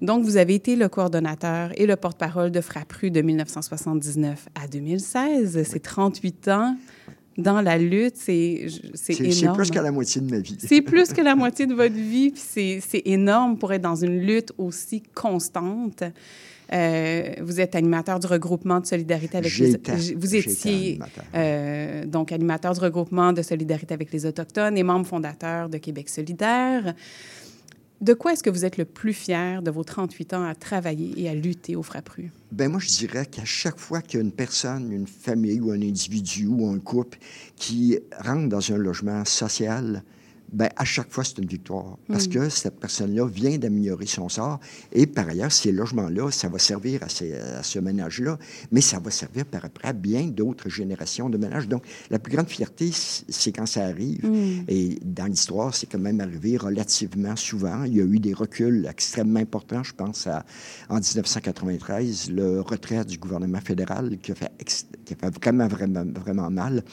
Donc, 0.00 0.24
vous 0.24 0.36
avez 0.36 0.54
été 0.54 0.76
le 0.76 0.88
coordonnateur 0.88 1.70
et 1.76 1.86
le 1.86 1.96
porte-parole 1.96 2.50
de 2.50 2.60
Frappru 2.60 3.10
de 3.10 3.22
1979 3.22 4.48
à 4.54 4.66
2016. 4.66 5.62
C'est 5.64 5.80
38 5.80 6.48
ans 6.48 6.76
dans 7.38 7.60
la 7.60 7.78
lutte, 7.78 8.16
c'est 8.16 8.66
énorme. 9.08 9.32
C'est 9.34 9.52
plus 9.52 9.70
que 9.70 9.80
la 9.80 9.90
moitié 9.90 10.20
de 10.20 10.30
ma 10.30 10.38
vie. 10.38 10.56
C'est 10.58 10.80
plus 10.82 11.12
que 11.12 11.20
la 11.20 11.34
moitié 11.34 11.66
de 11.66 11.74
votre 11.74 11.94
vie, 11.94 12.30
puis 12.30 12.80
c'est 12.80 13.02
énorme 13.04 13.58
pour 13.58 13.72
être 13.72 13.82
dans 13.82 13.96
une 13.96 14.20
lutte 14.20 14.52
aussi 14.58 15.02
constante. 15.14 16.04
Euh, 16.72 17.34
vous 17.42 17.60
êtes 17.60 17.74
animateur 17.74 18.18
du 18.20 18.26
regroupement 18.26 18.80
de 18.80 18.86
solidarité 18.86 19.38
avec 19.38 19.56
les... 19.58 20.14
Vous 20.14 20.34
étiez 20.34 20.98
euh, 21.34 22.04
donc 22.06 22.32
animateur 22.32 22.72
du 22.72 22.80
regroupement 22.80 23.32
de 23.32 23.42
solidarité 23.42 23.94
avec 23.94 24.12
les 24.12 24.26
Autochtones 24.26 24.76
et 24.76 24.82
membre 24.82 25.06
fondateur 25.06 25.68
de 25.68 25.78
Québec 25.78 26.08
solidaire. 26.08 26.94
De 28.00 28.12
quoi 28.12 28.32
est-ce 28.32 28.42
que 28.42 28.50
vous 28.50 28.64
êtes 28.64 28.76
le 28.76 28.84
plus 28.84 29.14
fier 29.14 29.62
de 29.62 29.70
vos 29.70 29.84
38 29.84 30.34
ans 30.34 30.44
à 30.44 30.54
travailler 30.54 31.14
et 31.16 31.28
à 31.28 31.34
lutter 31.34 31.76
au 31.76 31.82
Frappru? 31.82 32.32
Ben 32.52 32.70
moi, 32.70 32.80
je 32.80 32.88
dirais 32.88 33.24
qu'à 33.24 33.44
chaque 33.44 33.78
fois 33.78 34.02
qu'il 34.02 34.18
y 34.18 34.22
a 34.22 34.24
une 34.24 34.32
personne, 34.32 34.92
une 34.92 35.06
famille 35.06 35.60
ou 35.60 35.70
un 35.70 35.80
individu 35.80 36.46
ou 36.46 36.68
un 36.68 36.78
couple 36.80 37.18
qui 37.56 37.98
rentre 38.20 38.48
dans 38.48 38.72
un 38.72 38.76
logement 38.76 39.24
social, 39.24 40.02
ben, 40.54 40.68
à 40.76 40.84
chaque 40.84 41.10
fois, 41.10 41.24
c'est 41.24 41.38
une 41.38 41.48
victoire. 41.48 41.98
Parce 42.08 42.28
mmh. 42.28 42.30
que 42.30 42.48
cette 42.48 42.78
personne-là 42.78 43.26
vient 43.26 43.58
d'améliorer 43.58 44.06
son 44.06 44.28
sort. 44.28 44.60
Et 44.92 45.06
par 45.06 45.28
ailleurs, 45.28 45.50
ces 45.50 45.72
logements-là, 45.72 46.30
ça 46.30 46.48
va 46.48 46.60
servir 46.60 47.02
à, 47.02 47.08
ces, 47.08 47.34
à 47.34 47.64
ce 47.64 47.80
ménage-là, 47.80 48.38
mais 48.70 48.80
ça 48.80 49.00
va 49.00 49.10
servir 49.10 49.46
par 49.46 49.64
après 49.64 49.88
à 49.88 49.92
bien 49.92 50.28
d'autres 50.28 50.68
générations 50.68 51.28
de 51.28 51.36
ménages. 51.36 51.66
Donc, 51.66 51.82
la 52.08 52.20
plus 52.20 52.32
grande 52.32 52.48
fierté, 52.48 52.90
c'est 52.92 53.50
quand 53.50 53.66
ça 53.66 53.84
arrive. 53.84 54.24
Mmh. 54.24 54.64
Et 54.68 54.98
dans 55.02 55.26
l'histoire, 55.26 55.74
c'est 55.74 55.86
quand 55.86 55.98
même 55.98 56.20
arrivé 56.20 56.56
relativement 56.56 57.34
souvent. 57.34 57.82
Il 57.82 57.96
y 57.96 58.00
a 58.00 58.04
eu 58.04 58.20
des 58.20 58.32
reculs 58.32 58.86
extrêmement 58.88 59.40
importants. 59.40 59.82
Je 59.82 59.92
pense 59.92 60.28
à, 60.28 60.44
en 60.88 61.00
1993, 61.00 62.30
le 62.30 62.60
retrait 62.60 63.04
du 63.04 63.18
gouvernement 63.18 63.60
fédéral 63.60 64.18
qui 64.22 64.30
a 64.30 64.34
fait, 64.36 64.52
qui 65.04 65.14
a 65.14 65.16
fait 65.16 65.34
vraiment, 65.34 65.66
vraiment, 65.66 66.04
vraiment 66.04 66.50
mal. 66.50 66.84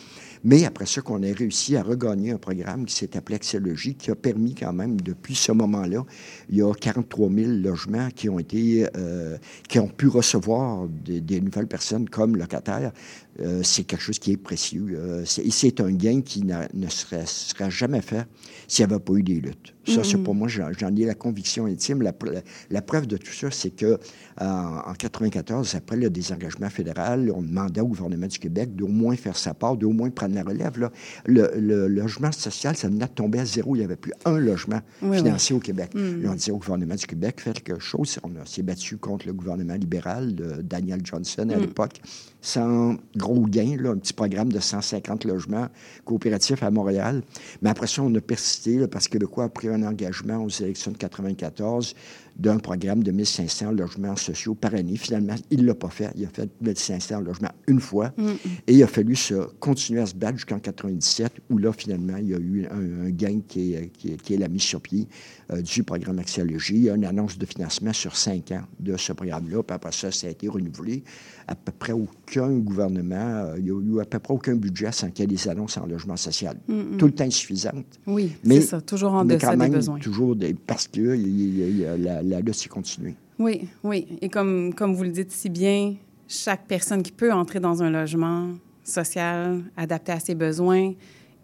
Mais 0.43 0.65
après 0.65 0.85
ça, 0.85 1.01
qu'on 1.01 1.21
ait 1.21 1.31
réussi 1.31 1.75
à 1.75 1.83
regagner 1.83 2.31
un 2.31 2.37
programme 2.37 2.85
qui 2.85 2.95
s'est 2.95 3.15
appelé 3.15 3.35
Axiologie, 3.35 3.95
qui 3.95 4.09
a 4.09 4.15
permis 4.15 4.55
quand 4.55 4.73
même, 4.73 4.99
depuis 4.99 5.35
ce 5.35 5.51
moment-là, 5.51 6.03
il 6.49 6.57
y 6.57 6.61
a 6.61 6.73
43 6.73 7.29
000 7.29 7.51
logements 7.51 8.09
qui 8.09 8.27
ont 8.27 8.39
été, 8.39 8.87
euh, 8.97 9.37
qui 9.69 9.79
ont 9.79 9.87
pu 9.87 10.07
recevoir 10.07 10.87
des, 10.87 11.21
des 11.21 11.41
nouvelles 11.41 11.67
personnes 11.67 12.09
comme 12.09 12.35
locataires. 12.35 12.91
Euh, 13.39 13.61
c'est 13.63 13.83
quelque 13.83 14.01
chose 14.01 14.19
qui 14.19 14.33
est 14.33 14.37
précieux. 14.37 14.87
Euh, 14.93 15.23
et 15.23 15.51
c'est 15.51 15.79
un 15.79 15.91
gain 15.91 16.21
qui 16.21 16.43
ne 16.43 16.89
serait, 16.89 17.25
serait, 17.25 17.71
jamais 17.71 18.01
fait 18.01 18.27
s'il 18.67 18.85
n'y 18.85 18.93
avait 18.93 19.01
pas 19.01 19.13
eu 19.13 19.23
des 19.23 19.39
luttes. 19.39 19.73
Ça, 19.87 19.93
mm 19.93 19.95
-hmm. 19.95 20.03
c'est 20.03 20.17
pour 20.17 20.35
moi, 20.35 20.47
j'en 20.47 20.95
ai 20.95 21.05
la 21.05 21.15
conviction 21.15 21.65
intime. 21.65 22.01
La, 22.01 22.13
la, 22.25 22.41
la, 22.69 22.81
preuve 22.81 23.07
de 23.07 23.17
tout 23.17 23.31
ça, 23.33 23.49
c'est 23.49 23.71
que 23.71 23.97
en 24.37 24.93
94, 24.93 25.75
après 25.75 25.97
le 25.97 26.09
désengagement 26.09 26.69
fédéral, 26.69 27.31
on 27.33 27.41
demandait 27.41 27.81
au 27.81 27.87
gouvernement 27.87 28.27
du 28.27 28.39
Québec 28.39 28.75
d'au 28.75 28.87
moins 28.87 29.15
faire 29.15 29.37
sa 29.37 29.53
part, 29.53 29.75
d'au 29.77 29.91
moins 29.91 30.09
prendre 30.09 30.35
la 30.35 30.43
relève. 30.43 30.79
Là. 30.79 30.91
Le, 31.25 31.51
le, 31.57 31.87
logement 31.87 32.31
social, 32.31 32.75
ça 32.75 32.87
venait 32.87 33.05
de 33.05 33.11
tomber 33.11 33.39
à 33.39 33.45
zéro. 33.45 33.75
Il 33.75 33.79
n'y 33.79 33.85
avait 33.85 33.95
plus 33.95 34.13
un 34.25 34.37
logement 34.39 34.81
oui, 35.01 35.19
oui. 35.19 35.53
au 35.53 35.59
Québec. 35.59 35.93
Mm. 35.95 36.27
on 36.27 36.35
disait 36.35 36.51
au 36.51 36.57
gouvernement 36.57 36.95
du 36.95 37.07
Québec, 37.07 37.41
faites 37.41 37.61
quelque 37.63 37.81
chose. 37.81 38.19
On 38.23 38.45
s'est 38.45 38.63
battu 38.63 38.97
contre 38.97 39.27
le 39.27 39.33
gouvernement 39.33 39.75
libéral 39.75 40.35
de 40.35 40.61
Daniel 40.61 41.01
Johnson 41.03 41.47
à 41.49 41.57
mm. 41.57 41.61
l'époque, 41.61 42.01
sans 42.41 42.95
gros 43.15 43.30
gain, 43.39 43.77
là, 43.79 43.91
un 43.91 43.97
petit 43.97 44.13
programme 44.13 44.51
de 44.51 44.59
150 44.59 45.25
logements 45.25 45.67
coopératifs 46.05 46.63
à 46.63 46.71
Montréal. 46.71 47.21
Mais 47.61 47.69
après 47.69 47.87
ça, 47.87 48.01
on 48.03 48.13
a 48.15 48.21
persisté 48.21 48.87
parce 48.87 49.07
que 49.07 49.13
Québécois 49.13 49.45
a 49.45 49.49
pris 49.49 49.67
un 49.67 49.83
engagement 49.83 50.43
aux 50.43 50.49
élections 50.49 50.91
de 50.91 50.97
94 50.97 51.95
d'un 52.41 52.57
programme 52.57 53.03
de 53.03 53.11
1500 53.11 53.71
logements 53.71 54.15
sociaux 54.15 54.55
par 54.55 54.73
année. 54.73 54.97
Finalement, 54.97 55.35
il 55.51 55.61
ne 55.61 55.67
l'a 55.67 55.75
pas 55.75 55.89
fait. 55.89 56.11
Il 56.15 56.25
a 56.25 56.29
fait 56.29 56.49
1500 56.61 57.21
logements 57.21 57.51
une 57.67 57.79
fois. 57.79 58.11
Mm 58.17 58.25
-hmm. 58.25 58.37
Et 58.67 58.73
il 58.73 58.83
a 58.83 58.87
fallu 58.87 59.15
se 59.15 59.35
continuer 59.59 60.01
à 60.01 60.05
se 60.07 60.15
battre 60.15 60.37
jusqu'en 60.37 60.59
97, 60.59 61.33
où 61.49 61.57
là, 61.59 61.71
finalement, 61.71 62.17
il 62.17 62.29
y 62.29 62.33
a 62.33 62.39
eu 62.39 62.65
un, 62.71 63.05
un 63.07 63.09
gain 63.11 63.39
qui 63.47 63.73
est, 63.73 63.89
qui, 63.97 64.13
est, 64.13 64.21
qui 64.23 64.33
est, 64.33 64.37
la 64.37 64.47
mise 64.47 64.63
sur 64.63 64.81
pied 64.81 65.07
euh, 65.51 65.61
du 65.61 65.83
programme 65.83 66.19
Axiologie. 66.19 66.75
Il 66.75 66.83
y 66.83 66.89
a 66.89 66.95
une 66.95 67.05
annonce 67.05 67.37
de 67.37 67.45
financement 67.45 67.93
sur 67.93 68.15
cinq 68.15 68.51
ans 68.51 68.65
de 68.79 68.97
ce 68.97 69.13
programme-là. 69.13 69.61
Puis 69.63 69.75
après 69.75 69.91
ça, 69.91 70.11
ça 70.11 70.27
a 70.27 70.29
été 70.31 70.47
renouvelé. 70.47 71.03
À 71.47 71.55
peu 71.55 71.71
près 71.83 71.93
aucun 71.93 72.51
gouvernement, 72.69 73.15
euh, 73.45 73.55
il 73.57 73.63
n'y 73.65 73.71
a 73.71 73.79
eu 73.89 74.01
à 74.01 74.05
peu 74.05 74.19
près 74.19 74.33
aucun 74.33 74.55
budget 74.55 74.91
sans 74.91 75.09
qu'il 75.11 75.21
y 75.23 75.25
ait 75.25 75.35
des 75.37 75.47
annonces 75.47 75.77
en 75.77 75.85
logement 75.85 76.17
social. 76.29 76.55
Mm 76.67 76.73
-hmm. 76.73 76.97
Tout 76.99 77.07
le 77.11 77.15
temps 77.17 77.29
insuffisante. 77.33 77.91
Oui, 78.07 78.25
c'est 78.43 78.61
ça. 78.61 78.81
Toujours 78.93 79.13
en 79.19 79.25
deçà 79.25 79.55
des 79.55 79.69
besoins. 79.79 79.99
Toujours 80.09 80.35
des, 80.41 80.53
parce 80.71 80.87
que 80.93 81.05
y 81.15 81.81
y 81.81 81.85
a 81.85 81.97
la, 82.23 82.30
la 82.31 82.41
lutte 82.41 82.55
s'est 82.55 82.69
continuée. 82.69 83.15
Oui, 83.39 83.67
oui. 83.83 84.07
Et 84.21 84.29
comme, 84.29 84.73
comme 84.73 84.93
vous 84.93 85.03
le 85.03 85.09
dites 85.09 85.31
si 85.31 85.49
bien, 85.49 85.95
chaque 86.27 86.67
personne 86.67 87.03
qui 87.03 87.11
peut 87.11 87.31
entrer 87.31 87.59
dans 87.59 87.83
un 87.83 87.89
logement 87.89 88.49
social 88.83 89.63
adapté 89.77 90.11
à 90.11 90.19
ses 90.19 90.35
besoins 90.35 90.93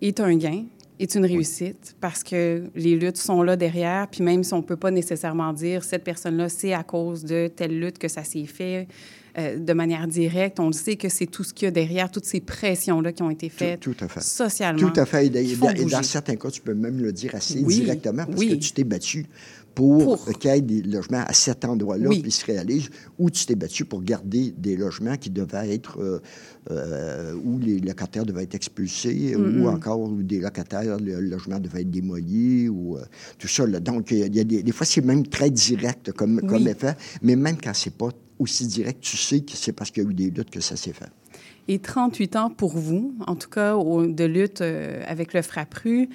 est 0.02 0.19
un 0.19 0.36
gain, 0.36 0.65
est 1.00 1.15
une 1.15 1.26
réussite 1.26 1.95
parce 2.02 2.23
que 2.23 2.63
les 2.76 2.95
luttes 2.95 3.17
sont 3.17 3.43
là 3.43 3.56
derrière. 3.56 4.08
Puis 4.08 4.23
même 4.23 4.43
si 4.43 4.54
on 4.54 4.58
ne 4.58 4.63
peut 4.63 4.78
pas 4.78 4.91
nécessairement 4.91 5.54
dire 5.54 5.84
cette 5.84 6.04
personne-là, 6.04 6.50
c'est 6.50 6.73
à 6.73 6.84
cause 6.84 7.23
de 7.23 7.47
telle 7.47 7.80
lutte 7.80 7.97
que 8.00 8.08
ça 8.08 8.23
s'est 8.23 8.45
fait 8.45 8.88
euh, 9.38 9.58
de 9.60 9.73
manière 9.73 10.08
directe, 10.08 10.60
on 10.60 10.67
le 10.67 10.73
sait 10.73 10.95
que 10.95 11.10
c'est 11.10 11.28
tout 11.28 11.43
ce 11.43 11.54
qu'il 11.54 11.65
y 11.65 11.67
a 11.67 11.71
derrière, 11.71 12.10
toutes 12.10 12.26
ces 12.26 12.39
pressions-là 12.39 13.12
qui 13.12 13.21
ont 13.21 13.30
été 13.30 13.50
faites 13.50 13.80
tout, 13.80 13.93
tout 13.93 14.06
à 14.06 14.08
fait. 14.08 14.23
socialement. 14.23 14.80
Tout 14.89 15.00
à 15.00 15.06
fait. 15.06 15.28
Et, 15.28 15.52
et 15.52 15.86
dans 15.86 16.02
certains 16.02 16.36
cas, 16.38 16.50
tu 16.50 16.62
peux 16.62 16.73
même 16.73 17.00
le 17.00 17.12
dire 17.12 17.36
assez 17.36 17.60
oui. 17.60 17.82
directement 17.82 18.26
parce 18.26 18.39
oui. 18.39 18.50
que 18.50 18.56
tu 18.56 18.71
t'es 18.71 18.84
battu 18.84 19.28
pour, 19.78 20.18
pour. 20.18 20.40
qu'il 20.40 20.50
y 20.50 20.54
ait 20.56 20.62
des 20.62 20.82
logements 20.82 21.24
à 21.24 21.34
cet 21.34 21.63
endroit-là 21.63 22.10
oui. 22.10 22.24
qui 22.24 22.32
se 22.32 22.44
réalisent, 22.46 22.90
ou 23.20 23.30
tu 23.30 23.46
t'es 23.46 23.54
battu 23.54 23.86
pour 23.86 24.02
garder 24.02 24.52
des 24.58 24.76
logements 24.76 25.18
qui 25.18 25.30
devaient 25.30 25.72
être, 25.72 26.02
euh, 26.02 26.20
euh, 26.72 27.36
où 27.46 27.60
les 27.60 27.80
locataires 27.80 28.26
devaient 28.26 28.44
être 28.44 28.56
expulsés, 28.56 29.36
ou 29.36 29.68
encore 29.68 30.00
où 30.00 30.24
des 30.24 30.40
locataires, 30.40 30.98
le 31.00 31.20
logement 31.20 31.60
devait 31.60 31.82
être 31.82 31.92
démoli, 31.92 32.68
ou 32.70 32.98
euh, 32.98 33.04
tout 33.38 33.48
ça. 33.48 33.68
Là. 33.68 33.80
Donc, 33.80 34.10
il 34.10 34.36
y 34.36 34.40
a 34.40 34.44
des, 34.44 34.63
des 34.63 34.72
fois, 34.72 34.88
c'est 34.88 35.06
même 35.06 35.28
très 35.28 35.52
direct 35.52 36.12
comme, 36.12 36.40
oui. 36.42 36.50
comme 36.50 36.68
effet, 36.68 36.96
mais 37.22 37.36
même 37.36 37.58
quand 37.63 37.74
c'est 37.76 37.96
pas 37.96 38.10
aussi 38.40 38.66
direct, 38.66 39.02
tu 39.02 39.16
sais 39.16 39.42
que 39.42 39.52
c'est 39.54 39.74
parce 39.74 39.92
qu'il 39.92 40.04
y 40.04 40.08
a 40.08 40.10
eu 40.10 40.13
des 40.13 40.32
luttes 40.32 40.50
que 40.50 40.60
ça 40.60 40.76
s'est 40.76 40.94
fait. 40.94 41.10
Et 41.68 41.78
38 41.78 42.36
ans 42.36 42.50
pour 42.50 42.76
vous, 42.76 43.13
en 43.28 43.36
tout 43.36 43.50
cas, 43.50 43.76
de 43.76 44.24
lutte 44.24 44.62
avec 44.62 45.34
le 45.34 45.42
Frappru, 45.44 46.10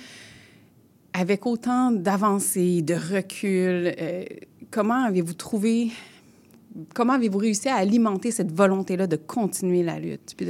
avec 1.13 1.47
autant 1.47 1.91
d'avancées, 1.91 2.83
de 2.83 2.95
recul, 2.95 3.95
euh, 4.01 4.25
comment 4.71 5.05
avez-vous 5.05 5.35
trouvé, 5.35 5.91
comment 6.95 7.15
avez-vous 7.15 7.39
réussi 7.39 7.69
à 7.69 7.77
alimenter 7.77 8.31
cette 8.31 8.53
volonté-là 8.53 9.07
de 9.07 9.17
continuer 9.17 9.83
la 9.83 9.99
lutte, 9.99 10.35
puis 10.37 10.47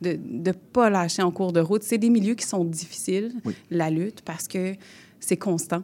de 0.00 0.18
ne 0.28 0.52
pas 0.52 0.90
lâcher 0.90 1.22
en 1.22 1.30
cours 1.30 1.52
de 1.52 1.60
route? 1.60 1.82
C'est 1.82 1.98
des 1.98 2.10
milieux 2.10 2.34
qui 2.34 2.46
sont 2.46 2.64
difficiles, 2.64 3.34
oui. 3.44 3.54
la 3.70 3.90
lutte, 3.90 4.22
parce 4.22 4.48
que 4.48 4.74
c'est 5.20 5.36
constant. 5.36 5.82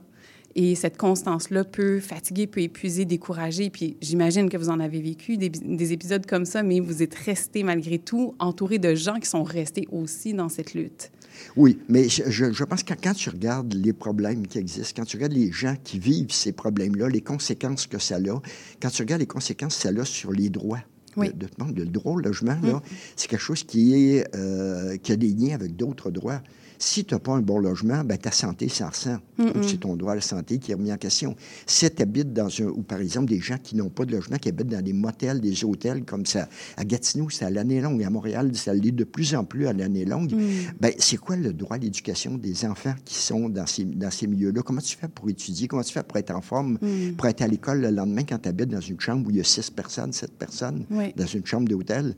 Et 0.54 0.74
cette 0.74 0.98
constance-là 0.98 1.64
peut 1.64 1.98
fatiguer, 2.00 2.46
peut 2.46 2.60
épuiser, 2.60 3.04
décourager. 3.06 3.70
Puis 3.70 3.96
j'imagine 4.02 4.50
que 4.50 4.56
vous 4.56 4.68
en 4.68 4.80
avez 4.80 5.00
vécu 5.00 5.38
des, 5.38 5.48
des, 5.48 5.92
épisodes 5.92 6.26
comme 6.26 6.44
ça, 6.44 6.62
mais 6.62 6.80
vous 6.80 7.02
êtes 7.02 7.14
resté 7.14 7.62
malgré 7.62 7.98
tout 7.98 8.34
entouré 8.38 8.78
de 8.78 8.94
gens 8.94 9.18
qui 9.18 9.28
sont 9.28 9.44
restés 9.44 9.88
aussi 9.90 10.34
dans 10.34 10.50
cette 10.50 10.74
lutte. 10.74 11.10
Oui, 11.56 11.78
mais 11.88 12.08
je, 12.08 12.52
je, 12.52 12.64
pense 12.64 12.82
que 12.82 12.94
quand 12.94 13.14
tu 13.14 13.30
regardes 13.30 13.74
les 13.74 13.92
problèmes 13.92 14.46
qui 14.46 14.58
existent, 14.58 15.02
quand 15.02 15.06
tu 15.06 15.16
regardes 15.16 15.32
les 15.32 15.52
gens 15.52 15.76
qui 15.82 15.98
vivent 15.98 16.32
ces 16.32 16.52
problèmes-là, 16.52 17.08
les 17.08 17.20
conséquences 17.20 17.86
que 17.86 17.98
ça 17.98 18.16
a, 18.16 18.40
quand 18.80 18.90
tu 18.90 19.02
regardes 19.02 19.20
les 19.20 19.26
conséquences 19.26 19.76
que 19.76 19.82
ça 19.82 19.88
a 19.88 20.04
sur 20.04 20.32
les 20.32 20.48
droits, 20.48 20.82
oui. 21.16 21.28
de, 21.32 21.46
de, 21.72 21.82
le 21.82 21.86
droit 21.86 22.12
au 22.14 22.18
logement, 22.18 22.56
mmh. 22.56 22.80
c'est 23.16 23.28
quelque 23.28 23.40
chose 23.40 23.64
qui, 23.64 23.94
est, 23.94 24.26
euh, 24.34 24.96
qui 24.96 25.12
a 25.12 25.16
des 25.16 25.28
liens 25.28 25.54
avec 25.54 25.76
d'autres 25.76 26.10
droits 26.10 26.42
Si 26.84 27.04
tu 27.04 27.14
n'as 27.14 27.20
pas 27.20 27.30
un 27.34 27.40
bon 27.40 27.60
logement, 27.60 28.02
ben, 28.02 28.18
ta 28.18 28.32
santé 28.32 28.68
s'en 28.68 28.88
ressent. 28.88 29.18
C'est 29.62 29.78
ton 29.78 29.94
droit 29.94 30.12
à 30.12 30.14
la 30.16 30.20
santé 30.20 30.58
qui 30.58 30.72
est 30.72 30.74
remis 30.74 30.92
en 30.92 30.96
question. 30.96 31.36
Si 31.64 31.88
tu 31.88 32.02
habites 32.02 32.32
dans 32.32 32.48
un, 32.60 32.64
ou 32.66 32.82
par 32.82 33.00
exemple 33.00 33.26
des 33.28 33.38
gens 33.38 33.56
qui 33.62 33.76
n'ont 33.76 33.88
pas 33.88 34.04
de 34.04 34.10
logement, 34.10 34.36
qui 34.36 34.48
habitent 34.48 34.66
dans 34.66 34.82
des 34.82 34.92
motels, 34.92 35.40
des 35.40 35.64
hôtels, 35.64 36.04
comme 36.04 36.26
ça, 36.26 36.48
à 36.76 36.84
Gatineau, 36.84 37.30
c'est 37.30 37.44
à 37.44 37.50
l'année 37.50 37.80
longue, 37.80 38.02
à 38.02 38.10
Montréal, 38.10 38.50
ça 38.56 38.74
l'est 38.74 38.90
de 38.90 39.04
plus 39.04 39.32
en 39.36 39.44
plus 39.44 39.68
à 39.68 39.72
l'année 39.72 40.04
longue, 40.04 40.32
Mm. 40.34 40.40
ben, 40.80 40.92
c'est 40.98 41.18
quoi 41.18 41.36
le 41.36 41.52
droit 41.52 41.76
à 41.76 41.78
l'éducation 41.78 42.36
des 42.36 42.64
enfants 42.64 42.94
qui 43.04 43.14
sont 43.14 43.48
dans 43.48 43.66
ces, 43.66 43.84
dans 43.84 44.10
ces 44.10 44.26
milieux-là? 44.26 44.62
Comment 44.62 44.80
tu 44.80 44.96
fais 44.96 45.06
pour 45.08 45.30
étudier? 45.30 45.68
Comment 45.68 45.82
tu 45.84 45.92
fais 45.92 46.02
pour 46.02 46.16
être 46.18 46.32
en 46.34 46.40
forme, 46.40 46.78
Mm. 46.82 47.12
pour 47.16 47.26
être 47.28 47.42
à 47.42 47.46
l'école 47.46 47.80
le 47.82 47.90
lendemain 47.90 48.24
quand 48.24 48.38
tu 48.38 48.48
habites 48.48 48.70
dans 48.70 48.80
une 48.80 48.98
chambre 48.98 49.28
où 49.28 49.30
il 49.30 49.36
y 49.36 49.40
a 49.40 49.44
six 49.44 49.70
personnes, 49.70 50.12
sept 50.12 50.32
personnes, 50.36 50.84
Oui. 50.90 51.12
dans 51.16 51.26
une 51.26 51.46
chambre 51.46 51.68
d'hôtel? 51.68 52.16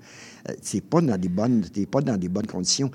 Euh, 0.48 0.52
c'est 0.62 0.80
pas 0.82 1.00
dans 1.02 1.18
des 1.18 1.28
bonnes, 1.28 1.62
pas 1.90 2.00
dans 2.00 2.16
des 2.16 2.28
bonnes 2.30 2.46
conditions. 2.46 2.90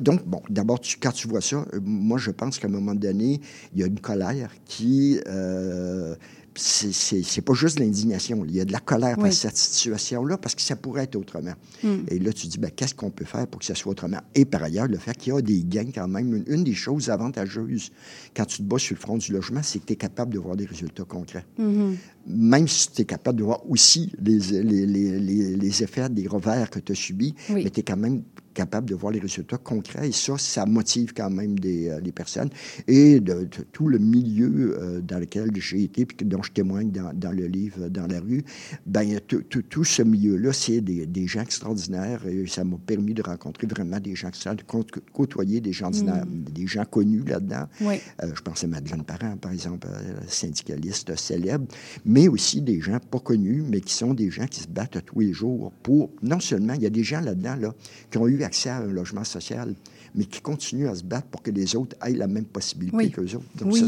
Donc, 0.00 0.24
bon, 0.26 0.40
d'abord, 0.50 0.80
tu- 0.80 0.98
quand 1.12 1.18
tu 1.18 1.28
vois 1.28 1.40
ça, 1.40 1.56
euh, 1.74 1.80
moi, 1.82 2.18
je 2.18 2.30
pense 2.30 2.58
qu'à 2.58 2.68
un 2.68 2.70
moment 2.70 2.94
donné, 2.94 3.40
il 3.74 3.80
y 3.80 3.82
a 3.82 3.86
une 3.86 4.00
colère 4.00 4.50
qui... 4.64 5.20
euh, 5.26 6.14
c'est- 6.54 7.40
pas 7.40 7.54
juste 7.54 7.78
l'indignation. 7.80 8.44
Il 8.44 8.54
y 8.54 8.60
a 8.60 8.64
de 8.66 8.72
la 8.72 8.78
colère 8.78 9.16
Oui. 9.18 9.24
face 9.30 9.46
à 9.46 9.48
cette 9.48 9.56
situation-là 9.56 10.36
parce 10.36 10.54
que 10.54 10.60
ça 10.60 10.76
pourrait 10.76 11.04
être 11.04 11.16
autrement. 11.16 11.54
Mm. 11.82 11.88
Et 12.08 12.18
là, 12.18 12.30
tu 12.32 12.46
dis, 12.46 12.58
ben, 12.58 12.70
qu'est-ce 12.70 12.94
qu'on 12.94 13.10
peut 13.10 13.24
faire 13.24 13.46
pour 13.46 13.58
que 13.60 13.64
ça 13.64 13.74
soit 13.74 13.92
autrement? 13.92 14.18
Et 14.34 14.44
par 14.44 14.62
ailleurs, 14.62 14.86
le 14.86 14.98
fait 14.98 15.16
qu'il 15.16 15.32
y 15.32 15.36
a 15.36 15.40
des 15.40 15.64
gains 15.64 15.90
quand 15.94 16.06
même, 16.08 16.34
une, 16.36 16.44
une 16.46 16.62
des 16.62 16.74
choses 16.74 17.08
avantageuses 17.08 17.90
quand 18.36 18.44
tu 18.44 18.58
te 18.58 18.62
bats 18.64 18.78
sur 18.78 18.94
le 18.94 19.00
front 19.00 19.16
du 19.16 19.32
logement, 19.32 19.60
c'est 19.62 19.78
que 19.78 19.86
tu 19.86 19.92
es 19.94 19.96
capable 19.96 20.34
de 20.34 20.38
voir 20.38 20.54
des 20.56 20.66
résultats 20.66 21.04
concrets. 21.04 21.46
Mhm. 21.58 21.96
Même 22.26 22.68
si 22.68 22.92
tu 22.92 23.00
es 23.02 23.04
capable 23.06 23.38
de 23.38 23.44
voir 23.44 23.68
aussi 23.68 24.12
les, 24.22 24.38
les, 24.62 24.86
les, 24.86 25.18
les- 25.18 25.56
les 25.56 25.82
effets 25.82 26.08
des 26.10 26.28
revers 26.28 26.68
que 26.70 26.78
tu 26.80 26.92
as 26.92 26.94
subis, 26.94 27.34
Oui. 27.50 27.64
mais 27.64 27.70
tu 27.70 27.80
es 27.80 27.82
quand 27.82 27.96
même 27.96 28.22
capable 28.54 28.88
de 28.88 28.94
voir 28.94 29.12
les 29.12 29.20
résultats 29.20 29.58
concrets. 29.58 30.08
Et 30.08 30.12
ça, 30.12 30.36
ça 30.38 30.66
motive 30.66 31.12
quand 31.14 31.30
même 31.30 31.58
des, 31.58 31.88
euh, 31.88 32.00
les 32.00 32.12
personnes. 32.12 32.50
Et 32.86 33.20
de, 33.20 33.44
de 33.44 33.62
tout 33.72 33.88
le 33.88 33.98
milieu 33.98 34.78
euh, 34.78 35.00
dans 35.00 35.18
lequel 35.18 35.50
j'ai 35.56 35.84
été, 35.84 36.06
puis 36.06 36.26
dont 36.26 36.42
je 36.42 36.52
témoigne 36.52 36.90
dans, 36.90 37.12
dans 37.14 37.32
le 37.32 37.46
livre 37.46 37.88
Dans 37.88 38.06
la 38.06 38.20
rue, 38.20 38.44
ben, 38.86 39.18
tout, 39.20 39.84
ce 39.84 40.02
milieu-là, 40.02 40.52
c'est 40.52 40.80
des, 40.80 41.06
des 41.06 41.26
gens 41.26 41.42
extraordinaires. 41.42 42.26
Et 42.26 42.46
ça 42.46 42.64
m'a 42.64 42.76
permis 42.78 43.14
de 43.14 43.22
rencontrer 43.22 43.66
vraiment 43.66 44.00
des 44.00 44.14
gens 44.14 44.28
extraordinaires, 44.28 44.84
de 44.84 45.00
côtoyer 45.12 45.60
des 45.60 45.72
gens 45.72 45.86
ordinaires, 45.86 46.26
des 46.26 46.66
gens 46.66 46.84
connus 46.84 47.24
là-dedans. 47.26 47.66
Oui. 47.80 47.96
Euh, 48.22 48.32
je 48.34 48.40
pense 48.42 48.64
à 48.64 48.66
Madeleine 48.66 49.04
Parent, 49.04 49.36
par 49.36 49.52
exemple, 49.52 49.88
syndicaliste 50.28 51.16
célèbre, 51.16 51.66
mais 52.04 52.28
aussi 52.28 52.60
des 52.60 52.80
gens 52.80 52.98
pas 52.98 53.20
connus, 53.20 53.62
mais 53.68 53.80
qui 53.80 53.94
sont 53.94 54.14
des 54.14 54.30
gens 54.30 54.46
qui 54.46 54.60
se 54.60 54.68
battent 54.68 55.04
tous 55.04 55.20
les 55.20 55.32
jours 55.32 55.72
pour, 55.82 56.10
non 56.22 56.40
seulement, 56.40 56.74
il 56.74 56.82
y 56.82 56.86
a 56.86 56.90
des 56.90 57.04
gens 57.04 57.20
là-dedans 57.20 57.56
là, 57.56 57.74
qui 58.10 58.18
ont 58.18 58.28
eu 58.28 58.41
accès 58.44 58.68
à 58.70 58.78
un 58.78 58.86
logement 58.86 59.24
social, 59.24 59.74
mais 60.14 60.24
qui 60.24 60.40
continuent 60.40 60.88
à 60.88 60.94
se 60.94 61.02
battre 61.04 61.26
pour 61.28 61.42
que 61.42 61.50
les 61.50 61.74
autres 61.74 61.96
aient 62.06 62.12
la 62.12 62.26
même 62.26 62.44
possibilité 62.44 62.96
Oui. 62.96 63.10
qu'eux 63.10 63.34
autres. 63.34 63.46
Donc 63.58 63.72
Oui. 63.72 63.80
ça, 63.80 63.86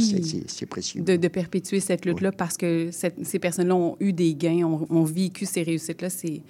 c'est- 0.48 0.66
précieux. 0.66 1.02
De, 1.02 1.16
de 1.16 1.28
perpétuer 1.28 1.80
cette 1.80 2.06
lutte-là 2.06 2.32
parce 2.32 2.56
que 2.56 2.90
cette- 2.90 3.24
ces 3.26 3.38
personnes-là 3.38 3.74
ont 3.76 3.96
eu 4.00 4.12
des 4.12 4.34
gains, 4.34 4.64
ont, 4.64 4.86
ont 4.88 5.04
vécu 5.04 5.44
ces 5.44 5.62
réussites-là, 5.62 6.08
ces, 6.08 6.42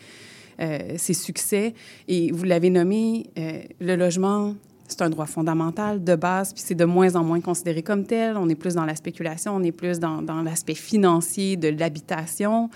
euh, 0.60 0.94
ces 0.96 1.14
succès. 1.14 1.74
Et 2.06 2.30
vous 2.30 2.44
l'avez 2.44 2.70
nommé, 2.70 3.26
euh, 3.36 3.62
le 3.80 3.96
logement, 3.96 4.54
c'est 4.96 5.02
un 5.02 5.10
droit 5.10 5.26
fondamental 5.26 6.02
de 6.02 6.14
base, 6.14 6.52
puis 6.52 6.62
c'est 6.64 6.74
de 6.74 6.84
moins 6.84 7.16
en 7.16 7.24
moins 7.24 7.40
considéré 7.40 7.82
comme 7.82 8.04
tel. 8.04 8.36
On 8.36 8.48
est 8.48 8.54
plus 8.54 8.74
dans 8.74 8.84
la 8.84 8.94
spéculation, 8.94 9.56
on 9.56 9.62
est 9.62 9.72
plus 9.72 9.98
dans, 9.98 10.42
l'aspect 10.44 10.74
financier 10.74 11.56
de 11.56 11.68
l'habitation, 11.68 12.70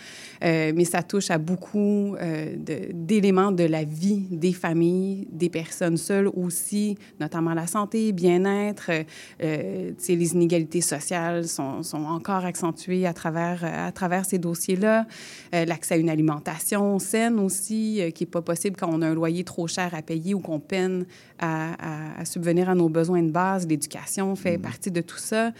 Euh, 0.45 0.73
mais 0.75 0.85
ça 0.85 1.03
touche 1.03 1.31
à 1.31 1.39
beaucoup 1.39 2.15
euh, 2.21 2.55
d'éléments 2.93 3.51
de, 3.51 3.65
la 3.65 3.83
vie 3.85 4.25
des 4.31 4.53
familles, 4.53 5.27
des 5.33 5.49
personnes 5.49 5.97
seules 5.97 6.29
aussi, 6.29 6.97
notamment 7.19 7.55
la 7.55 7.67
santé, 7.67 8.13
bien-être. 8.13 8.91
Euh, 8.91 9.03
euh, 9.43 9.91
les 10.09 10.33
inégalités 10.33 10.81
sociales 10.81 11.47
sont, 11.49 11.83
encore 11.95 12.45
accentuées 12.45 13.07
à 13.07 13.13
travers, 13.13 13.65
à 13.65 13.91
travers 13.93 14.25
ces 14.25 14.39
dossiers-là. 14.39 15.07
L'accès 15.53 15.95
à 15.95 15.97
une 15.97 16.11
alimentation 16.11 16.99
saine 16.99 17.39
aussi, 17.39 18.01
qui 18.15 18.25
n'est 18.25 18.31
pas 18.31 18.43
possible 18.43 18.77
quand 18.77 18.89
on 18.91 19.03
a 19.03 19.09
un 19.09 19.15
loyer 19.15 19.45
trop 19.45 19.67
cher 19.67 19.95
à 19.95 20.03
payer 20.03 20.35
ou 20.35 20.41
qu'on 20.41 20.61
peine 20.61 21.05
à- 21.39 22.08
à 22.17 22.25
subvenir 22.25 22.69
à 22.69 22.75
nos 22.75 22.89
besoins 22.89 23.23
de 23.23 23.31
base. 23.31 23.67
L'éducation 23.67 24.35
fait 24.37 24.59
partie 24.59 24.91
de 24.91 25.01
tout 25.01 25.19
ça. 25.19 25.53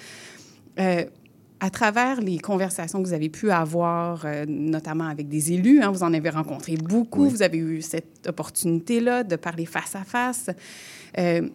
Euh, 0.79 1.05
à 1.61 1.71
travers 1.71 2.21
les 2.21 2.39
conversations 2.39 3.03
que 3.03 3.09
vous 3.09 3.15
avez 3.15 3.29
pu 3.31 3.51
avoir, 3.51 4.23
euh, 4.25 4.45
notamment 4.47 5.09
avec 5.09 5.29
des 5.29 5.53
élus, 5.53 5.81
hein, 5.83 5.91
vous 5.91 6.05
en 6.05 6.15
avez 6.15 6.31
rencontré 6.31 6.77
beaucoup, 6.77 7.29
vous 7.29 7.43
avez 7.43 7.59
eu 7.59 7.83
cette 7.83 8.29
opportunité-là 8.29 9.25
de 9.25 9.35
parler 9.35 9.67
face 9.67 9.97
à 9.97 10.05
face. 10.05 10.51
Euh, 11.19 11.49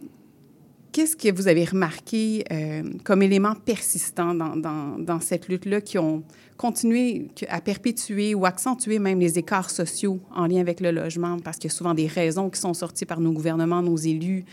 Qu'est-ce 0.92 1.16
que 1.18 1.34
vous 1.34 1.48
avez 1.48 1.66
remarqué 1.66 2.44
euh, 2.52 2.84
comme 3.04 3.24
élément 3.24 3.56
persistant 3.56 4.36
dans, 4.36 4.56
dans- 4.56 5.00
dans 5.00 5.20
cette 5.20 5.48
lutte-là 5.48 5.82
qui 5.82 5.98
ont 5.98 6.22
continué 6.56 7.30
à 7.50 7.62
perpétuer 7.62 8.36
ou 8.36 8.46
accentuer 8.46 9.00
même 9.00 9.20
les 9.20 9.40
écarts 9.40 9.72
sociaux 9.72 10.20
en 10.36 10.46
lien 10.46 10.60
avec 10.62 10.80
le 10.82 10.92
logement? 10.92 11.40
Parce 11.40 11.58
qu'il 11.58 11.72
y 11.72 11.74
a 11.74 11.76
souvent 11.76 11.96
des 11.96 12.06
raisons 12.06 12.52
qui 12.52 12.60
sont 12.60 12.76
sorties 12.76 13.06
par 13.06 13.20
nos 13.20 13.32
gouvernements, 13.32 13.82
nos 13.82 13.98
élus, 13.98 14.46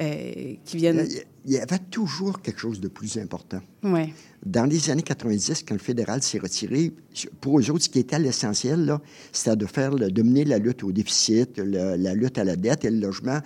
euh, 0.00 0.54
qui 0.64 0.76
viennent... 0.76 1.06
Il 1.44 1.52
y 1.54 1.58
avait 1.58 1.78
toujours 1.90 2.42
quelque 2.42 2.60
chose 2.60 2.78
de 2.78 2.88
plus 2.88 3.16
important. 3.16 3.60
Ouais. 3.82 4.12
Dans 4.44 4.64
les 4.66 4.90
années 4.90 5.02
90, 5.02 5.64
quand 5.66 5.74
le 5.74 5.80
fédéral 5.80 6.22
s'est 6.22 6.38
retiré, 6.38 6.92
pour 7.40 7.58
eux 7.58 7.70
autres, 7.70 7.84
ce 7.84 7.88
qui 7.88 8.00
était 8.00 8.18
l'essentiel, 8.18 8.98
c'était 9.32 9.56
de 9.56 9.64
faire, 9.64 9.94
de 9.94 10.22
mener 10.22 10.44
la 10.44 10.58
lutte 10.58 10.84
au 10.84 10.92
déficit, 10.92 11.56
le- 11.58 11.96
la 11.96 12.12
lutte 12.14 12.36
à 12.36 12.44
la 12.44 12.54
dette 12.56 12.84
et 12.84 12.90
le 12.90 12.98
logement. 13.00 13.38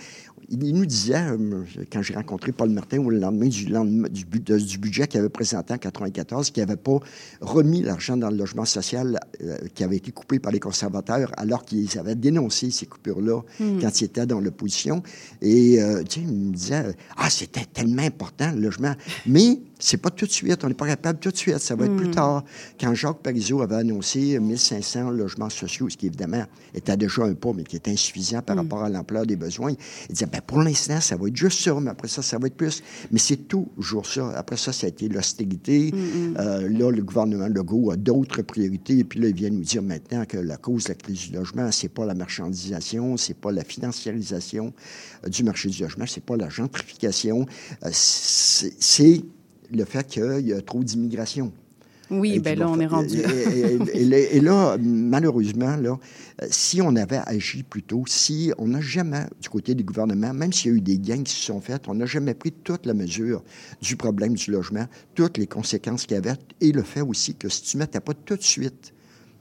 Il 0.52 0.74
nous 0.74 0.86
disait, 0.86 1.14
euh, 1.16 1.64
quand 1.90 2.02
j'ai 2.02 2.14
rencontré 2.14 2.52
Paul 2.52 2.70
Martin 2.70 2.98
au 2.98 3.10
lendemain 3.10 3.48
du, 3.48 3.66
lendemain 3.66 4.08
du, 4.08 4.24
budget 4.78 5.06
qu'il 5.06 5.20
avait 5.20 5.28
présenté 5.28 5.74
en 5.74 5.78
94, 5.78 6.50
qu'il 6.50 6.62
n'avait 6.62 6.76
pas 6.76 6.98
remis 7.40 7.82
l'argent 7.82 8.16
dans 8.16 8.30
le 8.30 8.36
logement 8.36 8.64
social 8.64 9.18
euh, 9.42 9.56
qui 9.74 9.82
avait 9.82 9.96
été 9.96 10.12
coupé 10.12 10.38
par 10.38 10.52
les 10.52 10.60
conservateurs, 10.60 11.32
alors 11.36 11.64
qu'ils 11.64 11.98
avaient 11.98 12.14
dénoncé 12.14 12.70
ces 12.70 12.86
coupures-là 12.86 13.42
Hmm. 13.58 13.80
quand 13.80 14.00
ils 14.00 14.04
étaient 14.04 14.26
dans 14.26 14.40
l'opposition. 14.40 15.02
Et 15.40 15.80
euh, 15.80 16.02
il 16.16 16.28
me 16.28 16.52
disait, 16.52 16.94
ah, 17.16 17.30
c'était 17.30 17.64
tellement 17.64 18.02
important 18.02 18.52
le 18.52 18.60
logement. 18.60 18.94
Mais 19.26 19.58
c'est 19.82 19.96
pas 19.96 20.10
tout 20.10 20.26
de 20.26 20.30
suite, 20.30 20.62
on 20.64 20.68
n'est 20.68 20.74
pas 20.74 20.86
capable 20.86 21.18
tout 21.18 21.30
de 21.30 21.36
suite, 21.36 21.58
ça 21.58 21.74
va 21.74 21.86
être 21.86 21.96
plus 21.96 22.06
Hmm. 22.06 22.12
tard. 22.14 22.44
Quand 22.80 22.94
Jacques 22.94 23.18
Parizeau 23.18 23.62
avait 23.62 23.76
annoncé 23.76 24.38
1500 24.38 25.10
logements 25.10 25.50
sociaux, 25.50 25.88
ce 25.88 25.96
qui 25.96 26.06
évidemment 26.06 26.44
était 26.72 26.96
déjà 26.96 27.24
un 27.24 27.34
pas, 27.34 27.52
mais 27.52 27.64
qui 27.64 27.76
est 27.76 27.88
insuffisant 27.88 28.42
par 28.42 28.56
rapport 28.56 28.84
à 28.84 28.88
l'ampleur 28.88 29.26
des 29.26 29.34
besoins, 29.36 29.72
il 30.08 30.14
disait, 30.14 30.26
ben, 30.26 30.40
pour 30.46 30.62
l'instant, 30.62 31.00
ça 31.00 31.16
va 31.16 31.26
être 31.26 31.36
juste 31.36 31.60
ça, 31.60 31.74
mais 31.80 31.90
après 31.90 32.06
ça, 32.08 32.22
ça 32.22 32.38
va 32.38 32.46
être 32.46 32.56
plus. 32.56 32.82
Mais 33.10 33.18
c'est 33.18 33.48
toujours 33.48 34.06
ça. 34.06 34.30
Après 34.36 34.56
ça, 34.56 34.72
ça 34.72 34.86
a 34.86 34.88
été 34.88 35.08
l'austérité. 35.08 35.92
Euh, 36.38 36.68
là, 36.68 36.90
le 36.90 37.02
gouvernement 37.02 37.48
Legault 37.48 37.90
a 37.90 37.96
d'autres 37.96 38.42
priorités. 38.42 38.98
Et 38.98 39.04
puis 39.04 39.18
là, 39.18 39.28
il 39.28 39.34
vient 39.34 39.50
nous 39.50 39.62
dire 39.64 39.82
maintenant 39.82 40.24
que 40.26 40.38
la 40.38 40.58
cause 40.58 40.84
de 40.84 40.90
la 40.90 40.94
crise 40.94 41.28
du 41.28 41.34
logement, 41.34 41.70
c'est 41.72 41.88
pas 41.88 42.06
la 42.06 42.14
marchandisation, 42.14 43.16
c'est 43.16 43.34
pas 43.34 43.50
la 43.50 43.64
financiarisation 43.64 44.72
euh, 45.24 45.28
du 45.28 45.42
marché 45.42 45.68
du 45.70 45.82
logement, 45.82 46.04
c'est 46.06 46.24
pas 46.24 46.36
la 46.36 46.48
gentrification, 46.48 47.46
euh, 47.84 47.90
c'est 47.92 49.22
le 49.76 49.84
fait 49.84 50.06
qu'il 50.06 50.46
y 50.46 50.52
a 50.52 50.60
trop 50.60 50.82
d'immigration. 50.84 51.52
Oui, 52.10 52.32
qui 52.42 52.56
là, 52.56 52.68
on 52.68 52.78
est 52.78 52.86
rendu. 52.86 53.16
Et, 53.18 54.00
et- 54.00 54.02
et- 54.02 54.36
et 54.36 54.40
là- 54.40 54.76
malheureusement, 54.78 55.76
là, 55.76 55.98
si 56.50 56.82
on 56.82 56.94
avait 56.96 57.20
agi 57.24 57.62
plus 57.62 57.82
tôt, 57.82 58.04
si 58.06 58.52
on 58.58 58.68
n'a 58.68 58.82
jamais, 58.82 59.24
du 59.40 59.48
côté 59.48 59.74
du 59.74 59.82
gouvernement, 59.82 60.34
même 60.34 60.52
s'il 60.52 60.72
y 60.72 60.74
a 60.74 60.76
eu 60.76 60.80
des 60.82 60.98
gains 60.98 61.22
qui 61.22 61.32
se 61.32 61.42
sont 61.46 61.60
faits, 61.62 61.88
on 61.88 61.94
n'a 61.94 62.04
jamais 62.04 62.34
pris 62.34 62.52
toute 62.52 62.84
la 62.84 62.92
mesure 62.92 63.42
du 63.80 63.96
problème 63.96 64.34
du 64.34 64.50
logement, 64.50 64.84
toutes 65.14 65.38
les 65.38 65.46
conséquences 65.46 66.02
qu'il 66.04 66.14
y 66.16 66.18
avait, 66.18 66.34
et 66.60 66.72
le 66.72 66.82
fait 66.82 67.00
aussi 67.00 67.34
que 67.34 67.48
si 67.48 67.62
tu 67.62 67.76
ne 67.78 67.82
mettais 67.82 68.00
pas 68.00 68.12
tout 68.12 68.36
de 68.36 68.42
suite 68.42 68.92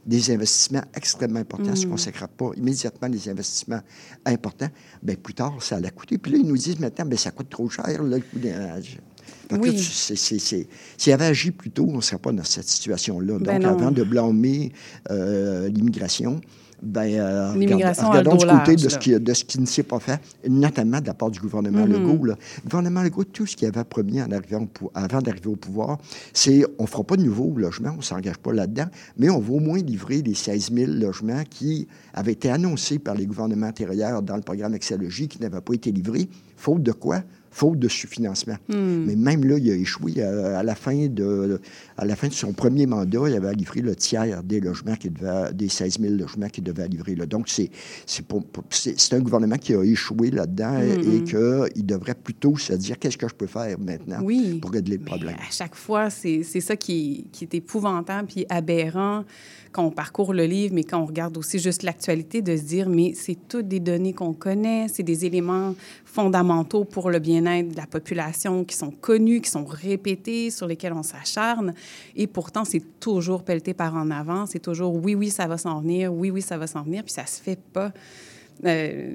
des 0.06 0.32
investissements 0.32 0.82
extrêmement 0.96 1.40
importants, 1.42 1.76
si 1.76 1.82
tu 1.82 1.88
ne 1.88 1.92
consacrais 1.92 2.28
pas 2.36 2.52
immédiatement 2.56 3.10
des 3.10 3.28
investissements 3.30 3.82
importants, 4.26 4.70
bien, 5.04 5.16
plus 5.16 5.34
tard, 5.34 5.62
ça 5.62 5.76
allait 5.76 5.92
coûter. 5.92 6.18
Puis 6.18 6.32
là, 6.32 6.38
ils 6.40 6.48
nous 6.48 6.58
disent 6.58 6.80
maintenant, 6.80 7.06
bien, 7.06 7.18
ça 7.18 7.32
coûte 7.32 7.50
trop 7.50 7.70
cher, 7.70 8.02
là, 8.02 8.18
le 8.18 8.24
coût 8.24 8.40
des... 8.40 8.54
Là, 9.52 9.58
Oui. 9.62 9.78
S'il 10.98 11.14
avait 11.14 11.26
agi 11.26 11.52
plus 11.52 11.72
tôt, 11.72 11.88
on 11.90 11.98
ne 11.98 12.02
serait 12.02 12.18
pas 12.20 12.32
dans 12.32 12.44
cette 12.44 12.68
situation-là. 12.68 13.38
Ben 13.40 13.60
Donc, 13.60 13.64
non. 13.64 13.70
avant 13.70 13.92
de 13.92 14.04
blâmer 14.04 14.72
euh, 15.10 15.68
l'immigration, 15.70 16.42
ben, 16.84 17.02
euh, 17.14 17.54
regardons 17.76 18.36
du 18.38 18.46
côté 18.48 18.76
de 18.76 18.90
ce, 18.90 18.98
qui, 18.98 19.20
de 19.20 19.34
ce 19.36 19.46
qui 19.46 19.60
ne 19.62 19.68
s'est 19.68 19.84
pas 19.84 20.00
fait, 20.00 20.20
notamment 20.50 21.00
de 21.00 21.06
la 21.06 21.14
part 21.14 21.30
du 21.30 21.40
gouvernement 21.40 21.86
Mhm. 21.86 21.92
Legault. 21.94 22.26
là. 22.26 22.36
Le 22.64 22.70
gouvernement 22.70 23.04
Legault, 23.04 23.24
tout 23.26 23.46
ce 23.46 23.56
qu'il 23.56 23.68
avait 23.68 23.84
promis 23.84 24.20
en 24.20 24.32
arrivant 24.32 24.62
au 24.64 24.66
pou- 24.66 24.90
avant 24.96 25.22
d'arriver 25.22 25.46
au 25.50 25.56
pouvoir, 25.56 26.00
c'est 26.34 26.64
on 26.80 26.84
ne 26.84 26.88
fera 26.88 27.04
pas 27.04 27.18
de 27.18 27.22
nouveaux 27.24 27.54
logements, 27.56 27.92
on 27.94 27.98
ne 27.98 28.02
s'engage 28.02 28.38
pas 28.40 28.52
là-dedans, 28.52 28.88
mais 29.16 29.30
on 29.30 29.40
va 29.40 29.54
au 29.54 29.60
moins 29.60 29.78
livrer 29.78 30.24
les 30.24 30.34
16 30.34 30.72
000 30.74 30.92
logements 30.94 31.44
qui 31.48 31.88
avaient 32.16 32.32
été 32.32 32.50
annoncés 32.50 32.98
par 32.98 33.14
les 33.14 33.28
gouvernements 33.28 33.68
antérieurs 33.68 34.24
dans 34.24 34.36
le 34.36 34.42
programme 34.42 34.74
Exalogie, 34.74 35.28
qui 35.28 35.40
n'avaient 35.40 35.62
pas 35.62 35.74
été 35.76 35.92
livrés, 35.92 36.30
faute 36.58 36.82
de 36.82 36.94
quoi? 36.94 37.22
Faute 37.52 37.78
de 37.80 37.88
sous-financement. 37.90 38.56
Hmm. 38.70 39.04
Mais 39.06 39.16
même 39.16 39.44
là, 39.44 39.58
il 39.58 39.70
a 39.70 39.76
échoué. 39.76 40.22
À, 40.24 40.60
à 40.60 40.64
la 40.64 40.74
fin 40.76 41.08
de, 41.08 41.60
à 41.98 42.06
la 42.06 42.16
fin 42.16 42.28
de 42.30 42.34
son 42.34 42.54
premier 42.54 42.86
mandat, 42.86 43.20
il 43.28 43.36
avait 43.36 43.54
livré 43.54 43.82
le 43.82 43.96
tiers 43.96 44.42
des 44.44 44.60
logements 44.62 44.96
qui 44.96 45.10
devait, 45.10 45.54
des 45.54 45.68
16 45.70 46.00
000 46.00 46.14
logements 46.16 46.48
qu'il 46.48 46.64
devait 46.64 46.88
livrer. 46.88 47.16
Là. 47.16 47.26
Donc, 47.26 47.50
c'est, 47.50 47.70
c'est, 48.06 48.26
pour- 48.26 48.46
pour- 48.46 48.64
c'est, 48.70 48.98
c'est 49.00 49.16
un 49.16 49.20
gouvernement 49.20 49.58
qui 49.58 49.74
a 49.74 49.84
échoué 49.84 50.32
là-dedans 50.32 50.80
Hmm, 50.80 51.02
et 51.02 51.20
hmm. 51.20 51.24
qu'il 51.74 51.86
devrait 51.86 52.16
plutôt 52.16 52.58
se 52.58 52.74
dire 52.74 52.98
qu'est-ce 52.98 53.18
que 53.18 53.28
je 53.28 53.36
peux 53.36 53.48
faire 53.48 53.78
maintenant 53.80 54.20
Oui. 54.24 54.60
pour 54.62 54.72
régler 54.72 54.98
le 54.98 55.04
problème? 55.04 55.36
À 55.36 55.52
chaque 55.52 55.76
fois, 55.76 56.10
c'est 56.10 56.44
c'est 56.44 56.62
ça 56.62 56.76
qui, 56.78 57.28
qui 57.32 57.44
est 57.44 57.54
épouvantable 57.56 58.28
puis 58.30 58.46
aberrant 58.50 59.26
quand 59.72 59.84
on 59.84 59.92
parcourt 59.92 60.34
le 60.34 60.46
livre, 60.46 60.74
mais 60.74 60.84
quand 60.84 61.00
on 61.00 61.06
regarde 61.06 61.38
aussi 61.38 61.60
juste 61.60 61.84
l'actualité, 61.84 62.42
de 62.42 62.56
se 62.56 62.64
dire, 62.64 62.90
mais 62.90 63.14
c'est 63.16 63.38
toutes 63.48 63.68
des 63.68 63.80
données 63.80 64.14
qu'on 64.14 64.34
connaît, 64.34 64.88
c'est 64.88 65.04
des 65.04 65.26
éléments 65.26 65.76
fondamentaux 66.06 66.84
pour 66.84 67.10
le 67.10 67.20
bien-être 67.20 67.70
de 67.70 67.78
la 67.78 67.88
population 67.88 68.64
qui 68.66 68.76
sont 68.76 68.92
connus, 68.92 69.42
qui 69.42 69.50
sont 69.50 69.66
répétés, 69.66 70.50
sur 70.50 70.68
lesquels 70.68 70.94
on 70.94 71.04
s'acharne. 71.04 71.74
Et 72.16 72.28
pourtant, 72.28 72.66
c'est 72.66 73.00
toujours 73.00 73.44
pelleté 73.44 73.74
par 73.74 73.96
en 73.96 74.12
avant. 74.12 74.46
C'est 74.46 74.60
toujours, 74.60 74.96
oui, 74.96 75.16
oui, 75.16 75.30
ça 75.30 75.48
va 75.48 75.58
s'en 75.58 75.82
venir, 75.82 76.14
oui, 76.14 76.32
oui, 76.32 76.42
ça 76.42 76.58
va 76.58 76.68
s'en 76.68 76.84
venir, 76.84 77.04
puis 77.04 77.14
ça 77.14 77.26
se 77.26 77.42
fait 77.42 77.60
pas. 77.60 77.92
Euh, 78.66 79.12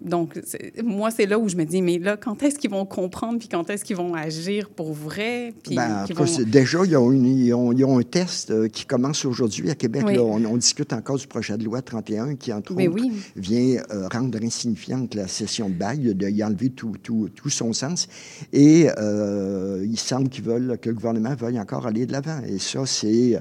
donc, 0.00 0.38
moi, 0.84 1.10
c'est 1.10 1.24
là 1.24 1.38
où 1.38 1.48
je 1.48 1.56
me 1.56 1.64
dis, 1.64 1.80
mais 1.80 1.98
là, 1.98 2.18
quand 2.18 2.42
est-ce 2.42 2.58
qu'ils 2.58 2.68
vont 2.70 2.84
comprendre, 2.84 3.38
puis 3.38 3.48
quand 3.48 3.70
est-ce 3.70 3.82
qu'ils 3.86 3.96
vont 3.96 4.12
agir 4.14 4.68
pour 4.68 4.92
vrai? 4.92 5.54
Puis 5.62 5.76
Ben, 5.76 6.04
vont- 6.14 6.26
déjà, 6.46 6.80
ils 6.84 6.94
ont, 6.98 7.10
une- 7.10 7.24
ils 7.24 7.54
ont- 7.54 7.72
ils 7.72 7.84
ont 7.86 7.98
un 7.98 8.02
test 8.02 8.50
euh, 8.50 8.68
qui 8.68 8.84
commence 8.84 9.24
aujourd'hui 9.24 9.70
à 9.70 9.74
Québec. 9.74 10.02
Oui. 10.06 10.16
là. 10.16 10.22
on, 10.22 10.44
on 10.44 10.56
discute 10.58 10.92
encore 10.92 11.16
du 11.16 11.26
projet 11.26 11.56
de 11.56 11.64
loi 11.64 11.80
31 11.80 12.34
qui, 12.34 12.52
entre 12.52 12.74
Ben 12.74 12.88
autres, 12.90 13.00
oui. 13.02 13.12
vient 13.36 13.82
euh, 13.92 14.06
rendre 14.12 14.38
insignifiante 14.44 15.14
la 15.14 15.26
session 15.26 15.70
de 15.70 15.74
bail, 15.74 16.14
de 16.14 16.28
y 16.28 16.44
enlever 16.44 16.68
tout, 16.68 16.92
tout, 17.02 17.30
tout 17.34 17.48
son 17.48 17.72
sens. 17.72 18.06
Et 18.52 18.88
euh, 18.98 19.86
il 19.88 19.98
semble 19.98 20.28
qu'ils 20.28 20.44
veulent, 20.44 20.76
que 20.82 20.90
le 20.90 20.94
gouvernement 20.96 21.34
veuille 21.34 21.58
encore 21.58 21.86
aller 21.86 22.04
de 22.04 22.12
l'avant. 22.12 22.40
Et 22.46 22.58
ça, 22.58 22.84
c'est... 22.84 23.40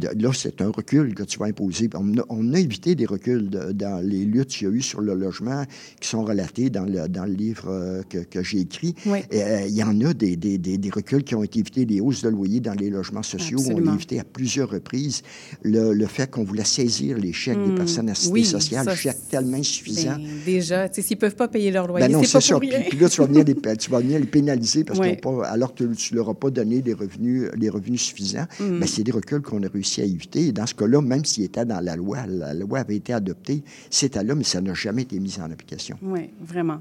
là, 0.00 0.30
c'est 0.32 0.60
un 0.60 0.68
recul 0.70 1.12
que 1.14 1.24
tu 1.24 1.40
vas 1.40 1.46
imposer. 1.46 1.90
On 1.94 2.18
a, 2.18 2.22
on 2.28 2.54
a 2.54 2.60
évité 2.60 2.94
des 2.94 3.06
reculs 3.06 3.50
de- 3.50 3.72
dans 3.72 4.00
les 4.00 4.24
luttes 4.24 4.50
qu'il 4.50 4.68
y 4.68 4.70
a 4.70 4.74
eu 4.74 4.80
sur 4.84 5.00
le 5.00 5.14
logement 5.14 5.64
qui 6.00 6.08
sont 6.08 6.24
relatés 6.24 6.70
dans 6.70 6.84
le, 6.84 7.08
dans 7.08 7.24
le 7.26 7.32
livre 7.32 7.66
euh, 7.68 8.02
que, 8.08 8.18
que 8.18 8.42
j'ai 8.42 8.60
écrit. 8.60 8.94
Oui. 9.06 9.20
Et, 9.30 9.42
euh, 9.42 9.66
il 9.66 9.74
y 9.74 9.82
en 9.82 10.00
a 10.02 10.14
des, 10.14 10.36
des, 10.36 10.58
des, 10.58 10.78
des 10.78 10.90
reculs 10.90 11.24
qui 11.24 11.34
ont 11.34 11.42
été 11.42 11.58
évités, 11.58 11.84
des 11.84 12.00
hausses 12.00 12.22
de 12.22 12.28
loyer 12.28 12.60
dans 12.60 12.74
les 12.74 12.90
logements 12.90 13.22
sociaux. 13.22 13.58
On 13.58 13.62
Absolument. 13.62 13.90
l'a 13.90 13.94
évité 13.96 14.20
à 14.20 14.24
plusieurs 14.24 14.70
reprises. 14.70 15.22
Le, 15.62 15.92
le 15.92 16.06
fait 16.06 16.30
qu'on 16.30 16.44
voulait 16.44 16.64
saisir 16.64 17.18
les 17.18 17.32
chèques 17.32 17.58
des 17.58 17.70
Hmm, 17.72 17.76
personnes 17.76 18.08
assistées 18.10 18.32
oui, 18.32 18.44
sociales, 18.44 18.84
ça, 18.84 18.94
chèques 18.94 19.28
tellement 19.30 19.56
insuffisants. 19.56 20.16
Ben, 20.16 20.26
déjà, 20.44 20.92
s'ils 20.92 21.16
peuvent 21.16 21.34
pas 21.34 21.48
payer 21.48 21.70
leur 21.70 21.86
loyer, 21.86 22.06
Ben 22.06 22.12
non, 22.12 22.22
c'est 22.22 22.32
pas 22.32 22.40
ça. 22.40 22.54
pour 22.54 22.60
Puis, 22.60 22.70
rien. 22.70 22.84
puis 22.88 22.98
là, 22.98 23.08
tu 23.08 23.20
vas 23.20 23.26
venir 23.26 23.44
les, 23.44 23.76
tu 23.76 23.90
vas 23.90 24.00
venir 24.00 24.18
les 24.20 24.26
pénaliser 24.26 24.84
parce 24.84 24.98
pas, 24.98 25.46
alors 25.46 25.74
que 25.74 25.84
tu 25.84 26.12
ne 26.12 26.18
leur 26.18 26.28
as 26.28 26.34
pas 26.34 26.50
donné 26.50 26.82
les 26.82 26.92
revenus, 26.92 27.48
les 27.56 27.68
revenus 27.70 28.00
suffisants. 28.02 28.46
Mm. 28.60 28.80
Ben, 28.80 28.86
c'est 28.86 29.02
des 29.02 29.12
reculs 29.12 29.40
qu'on 29.42 29.62
a 29.62 29.68
réussi 29.68 30.02
à 30.02 30.04
éviter. 30.04 30.48
Et 30.48 30.52
dans 30.52 30.66
ce 30.66 30.74
cas-là, 30.74 31.00
même 31.00 31.24
s'il 31.24 31.44
était 31.44 31.64
dans 31.64 31.80
la 31.80 31.96
loi, 31.96 32.26
la 32.26 32.54
loi 32.54 32.80
avait 32.80 32.96
été 32.96 33.12
adoptée, 33.12 33.62
c'était 33.90 34.22
là, 34.22 34.34
mais 34.34 34.44
ça 34.44 34.60
n'a 34.64 34.74
jamais 34.74 35.02
été 35.02 35.18
mis 35.20 35.36
en 35.40 35.50
application. 35.50 35.96
Oui, 36.02 36.30
vraiment. 36.40 36.80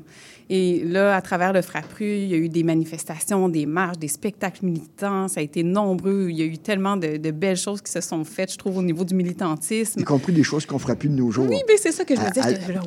Et 0.50 0.84
là, 0.84 1.16
à 1.16 1.22
travers 1.22 1.54
le 1.54 1.62
Frappru, 1.62 2.06
il 2.06 2.28
y 2.28 2.34
a 2.34 2.38
eu 2.38 2.50
des 2.50 2.64
manifestations, 2.64 3.48
des 3.50 3.66
marches, 3.66 3.98
des 3.98 4.08
spectacles 4.08 4.66
militants. 4.66 5.28
Ça 5.28 5.40
a 5.40 5.44
été 5.44 5.64
nombreux. 5.64 6.28
Il 6.30 6.38
y 6.38 6.42
a 6.42 6.46
eu 6.46 6.58
tellement 6.58 6.98
de, 6.98 7.18
de 7.18 7.32
belles 7.32 7.58
choses 7.58 7.82
qui 7.82 7.92
se 7.92 8.02
sont 8.02 8.24
faites, 8.26 8.52
je 8.52 8.58
trouve, 8.58 8.78
au 8.78 8.82
niveau 8.82 9.04
du 9.06 9.16
militantisme. 9.16 10.02
Y 10.02 10.04
compris 10.04 10.34
des 10.34 10.44
choses 10.44 10.66
qu'on 10.66 10.80
fera 10.80 10.96
plus 10.96 11.10
de 11.10 11.16
nos 11.16 11.32
jours. 11.32 11.48
Oui, 11.50 11.62
mais 11.68 11.78
c'est 11.78 11.92
ça 11.92 12.04
que 12.04 12.16
je 12.16 12.22
me 12.22 12.30
disais. 12.30 12.42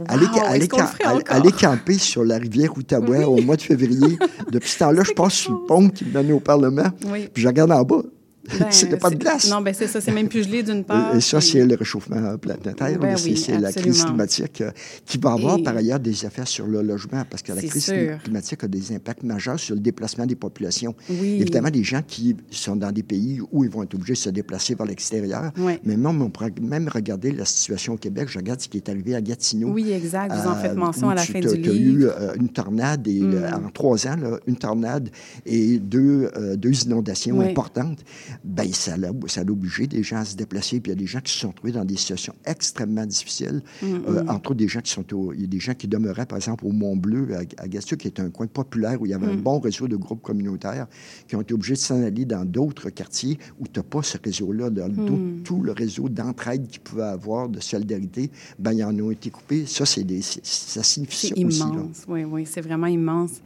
Allez- 0.08 0.66
encore? 0.66 1.22
allez 1.28 1.52
camper 1.52 1.94
sur 1.98 2.24
la 2.24 2.38
rivière 2.38 2.76
Outaouais 2.76 3.24
au 3.24 3.40
mois 3.42 3.56
de 3.56 3.62
février. 3.62 4.18
Depuis 4.50 4.70
ce 4.70 4.78
temps-là, 4.80 5.02
je 5.06 5.12
passe 5.12 5.34
sur 5.34 5.52
le 5.52 5.66
pont 5.66 5.88
qui 5.88 6.04
me 6.04 6.12
menait 6.12 6.32
au 6.32 6.40
Parlement. 6.40 6.90
Oui. 7.10 7.28
Puis 7.32 7.42
je 7.42 7.48
regarde 7.48 7.72
en 7.72 7.82
bas. 7.82 8.02
Ben, 8.58 8.66
a 8.66 8.96
pas 8.96 9.10
de 9.10 9.14
c'est- 9.14 9.18
glace. 9.18 9.50
Non, 9.50 9.60
ben 9.60 9.74
c'est 9.74 9.86
ça. 9.86 10.00
C'est 10.00 10.12
même 10.12 10.28
plus 10.28 10.44
gelé 10.44 10.62
d'une 10.62 10.84
part. 10.84 11.14
Et, 11.14 11.18
et 11.18 11.20
ça, 11.20 11.38
puis- 11.38 11.46
c'est 11.48 11.64
le 11.64 11.74
réchauffement 11.74 12.36
planétaire. 12.38 12.98
Ben 12.98 13.16
c'est 13.16 13.30
oui, 13.30 13.36
c'est 13.36 13.58
la 13.58 13.72
crise 13.72 14.04
climatique 14.04 14.60
euh, 14.60 14.70
qui 15.04 15.18
va 15.18 15.32
avoir 15.32 15.58
Et- 15.58 15.62
par 15.62 15.76
ailleurs 15.76 16.00
des 16.00 16.24
effets 16.24 16.46
sur 16.46 16.66
le 16.66 16.82
logement 16.82 17.24
parce 17.28 17.42
que 17.42 17.52
la 17.52 17.60
C'est 17.60 17.68
crise 17.68 17.84
sûr. 17.84 18.18
climatique 18.22 18.62
a 18.64 18.68
des 18.68 18.92
impacts 18.94 19.22
majeurs 19.22 19.58
sur 19.58 19.74
le 19.74 19.80
déplacement 19.80 20.26
des 20.26 20.36
populations. 20.36 20.94
Oui. 21.10 21.38
Évidemment, 21.40 21.70
des 21.70 21.84
gens 21.84 22.02
qui 22.06 22.36
sont 22.50 22.76
dans 22.76 22.92
des 22.92 23.02
pays 23.02 23.40
où 23.52 23.64
ils 23.64 23.70
vont 23.70 23.82
être 23.82 23.94
obligés 23.94 24.12
de 24.14 24.18
se 24.18 24.30
déplacer 24.30 24.74
vers 24.74 24.86
l'extérieur. 24.86 25.52
Ouais. 25.58 25.80
Mais 25.84 25.96
même, 25.96 26.22
on 26.22 26.30
pourrait 26.30 26.52
même 26.60 26.88
regarder 26.88 27.32
la 27.32 27.44
situation 27.44 27.94
au 27.94 27.96
Québec. 27.96 28.28
Je 28.30 28.38
regarde 28.38 28.60
ce 28.60 28.68
qui 28.68 28.76
est 28.78 28.88
arrivé 28.88 29.14
à 29.14 29.20
Gatineau. 29.20 29.68
Oui, 29.70 29.90
exact. 29.92 30.32
Vous 30.32 30.48
en 30.48 30.52
Euh, 30.52 30.62
faites 30.62 30.74
mention 30.76 31.08
où 31.08 31.10
à 31.10 31.14
la 31.14 31.22
tu 31.24 31.32
fin 31.32 31.40
du 31.40 31.46
livre. 31.56 31.72
eu 31.74 32.04
euh, 32.06 32.34
une 32.38 32.48
tornade 32.48 33.06
et, 33.08 33.20
Mm. 33.20 33.34
euh, 33.34 33.50
en 33.66 33.70
trois 33.70 34.06
ans, 34.06 34.16
là, 34.16 34.38
une 34.46 34.56
tornade 34.56 35.08
et 35.44 35.78
deux, 35.78 36.30
euh, 36.36 36.56
deux 36.56 36.84
inondations 36.84 37.40
importantes. 37.40 37.98
Ben, 38.44 38.72
ça 38.72 38.96
l'a 38.96 39.10
obligé 39.10 39.86
des 39.86 40.02
gens 40.02 40.18
à 40.18 40.24
se 40.24 40.36
déplacer. 40.36 40.80
Puis 40.80 40.90
il 40.92 40.94
y 40.94 40.98
a 40.98 41.00
des 41.00 41.06
gens 41.06 41.20
qui 41.20 41.32
se 41.32 41.38
sont 41.40 41.52
trouvés 41.52 41.72
dans 41.72 41.84
des 41.84 41.96
situations 41.96 42.34
extrêmement 42.44 43.06
difficiles. 43.06 43.62
Mm, 43.82 43.86
Euh, 43.86 44.22
mm. 44.24 44.28
entre 44.30 44.50
autres, 44.50 44.54
des 44.58 44.68
gens 44.68 44.80
qui 44.80 44.92
sont 44.92 45.14
au- 45.14 45.32
il 45.32 45.40
y 45.42 45.44
a 45.44 45.46
des 45.46 45.60
gens 45.60 45.74
qui 45.74 45.88
demeuraient, 45.88 46.26
par 46.26 46.36
exemple, 46.38 46.64
au 46.66 46.72
Mont-Bleu, 46.72 47.34
à, 47.34 47.40
à 47.62 47.68
qui 47.68 47.76
est 48.08 48.20
un 48.20 48.30
coin 48.30 48.46
populaire 48.46 49.00
où 49.00 49.06
il 49.06 49.10
y 49.10 49.14
avait 49.14 49.26
un 49.26 49.36
Mm. 49.36 49.42
bon 49.42 49.58
réseau 49.60 49.88
de 49.88 49.96
groupes 49.96 50.22
communautaires, 50.22 50.86
qui 51.28 51.36
ont 51.36 51.40
été 51.40 51.54
obligés 51.54 51.74
de 51.74 51.78
s'en 51.78 52.02
aller 52.02 52.24
dans 52.24 52.44
d'autres 52.44 52.90
quartiers 52.90 53.38
où 53.60 53.66
tu 53.66 53.78
n'as 53.78 53.84
pas 53.84 54.02
ce 54.02 54.18
réseau-là, 54.22 54.70
dans 54.70 54.88
Mm. 54.88 55.06
tout, 55.06 55.20
tout 55.44 55.62
le 55.62 55.72
réseau 55.72 56.08
d'entraide 56.08 56.66
qu'ils 56.68 56.80
pouvaient 56.80 57.02
avoir, 57.04 57.48
de 57.48 57.60
solidarité, 57.60 58.30
ben, 58.58 58.72
ils 58.72 58.84
en 58.84 58.98
ont 59.00 59.10
été 59.10 59.30
coupés. 59.30 59.66
Ça, 59.66 59.84
c'est 59.86 60.04
des, 60.04 60.22
c'est- 60.22 60.44
ça 60.44 60.82
signifie 60.82 61.28
C'est 61.28 61.44
aussi. 61.44 61.60
là. 61.60 61.66
immense. 61.66 62.04
Oui, 62.08 62.24
oui, 62.24 62.46
c'est 62.46 62.60
vraiment 62.60 62.86
immense. 62.86 63.40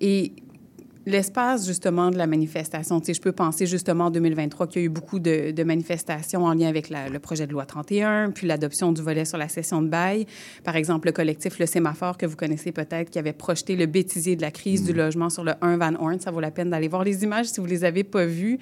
Et 0.00 0.32
l'espace, 1.06 1.66
justement, 1.66 2.10
de 2.10 2.16
la 2.18 2.26
manifestation, 2.26 3.00
tu 3.00 3.06
sais, 3.06 3.14
je 3.14 3.20
peux 3.20 3.32
penser, 3.32 3.66
justement, 3.66 4.06
en 4.06 4.10
2023, 4.10 4.66
qu'il 4.66 4.82
y 4.82 4.84
a 4.84 4.86
eu 4.86 4.88
beaucoup 4.90 5.18
de, 5.18 5.50
de 5.50 5.62
manifestations 5.64 6.44
en 6.44 6.54
lien 6.54 6.68
avec 6.68 6.88
la- 6.90 7.08
le 7.08 7.18
projet 7.18 7.46
de 7.46 7.52
loi 7.52 7.64
31, 7.66 8.30
puis 8.30 8.46
l'adoption 8.46 8.92
du 8.92 9.02
volet 9.02 9.24
sur 9.24 9.38
la 9.38 9.48
session 9.48 9.82
de 9.82 9.88
bail. 9.88 10.26
Par 10.64 10.76
exemple, 10.76 11.08
le 11.08 11.12
collectif 11.12 11.58
Le 11.58 11.66
Sémaphore, 11.66 12.18
que 12.18 12.26
vous 12.26 12.36
connaissez 12.36 12.72
peut-être, 12.72 13.10
qui 13.10 13.18
avait 13.18 13.32
projeté 13.32 13.76
le 13.76 13.86
bêtisier 13.86 14.36
de 14.36 14.42
la 14.42 14.50
crise 14.50 14.82
Mm. 14.82 14.86
du 14.86 14.92
logement 14.92 15.30
sur 15.30 15.44
le 15.44 15.52
1 15.62 15.76
Van 15.78 15.94
Horn. 15.98 16.20
Ça 16.20 16.30
vaut 16.30 16.40
la 16.40 16.50
peine 16.50 16.70
d'aller 16.70 16.88
voir 16.88 17.04
les 17.04 17.22
images 17.24 17.46
si 17.46 17.60
vous 17.60 17.66
les 17.66 17.84
avez 17.84 18.04
pas 18.04 18.26
vues, 18.26 18.58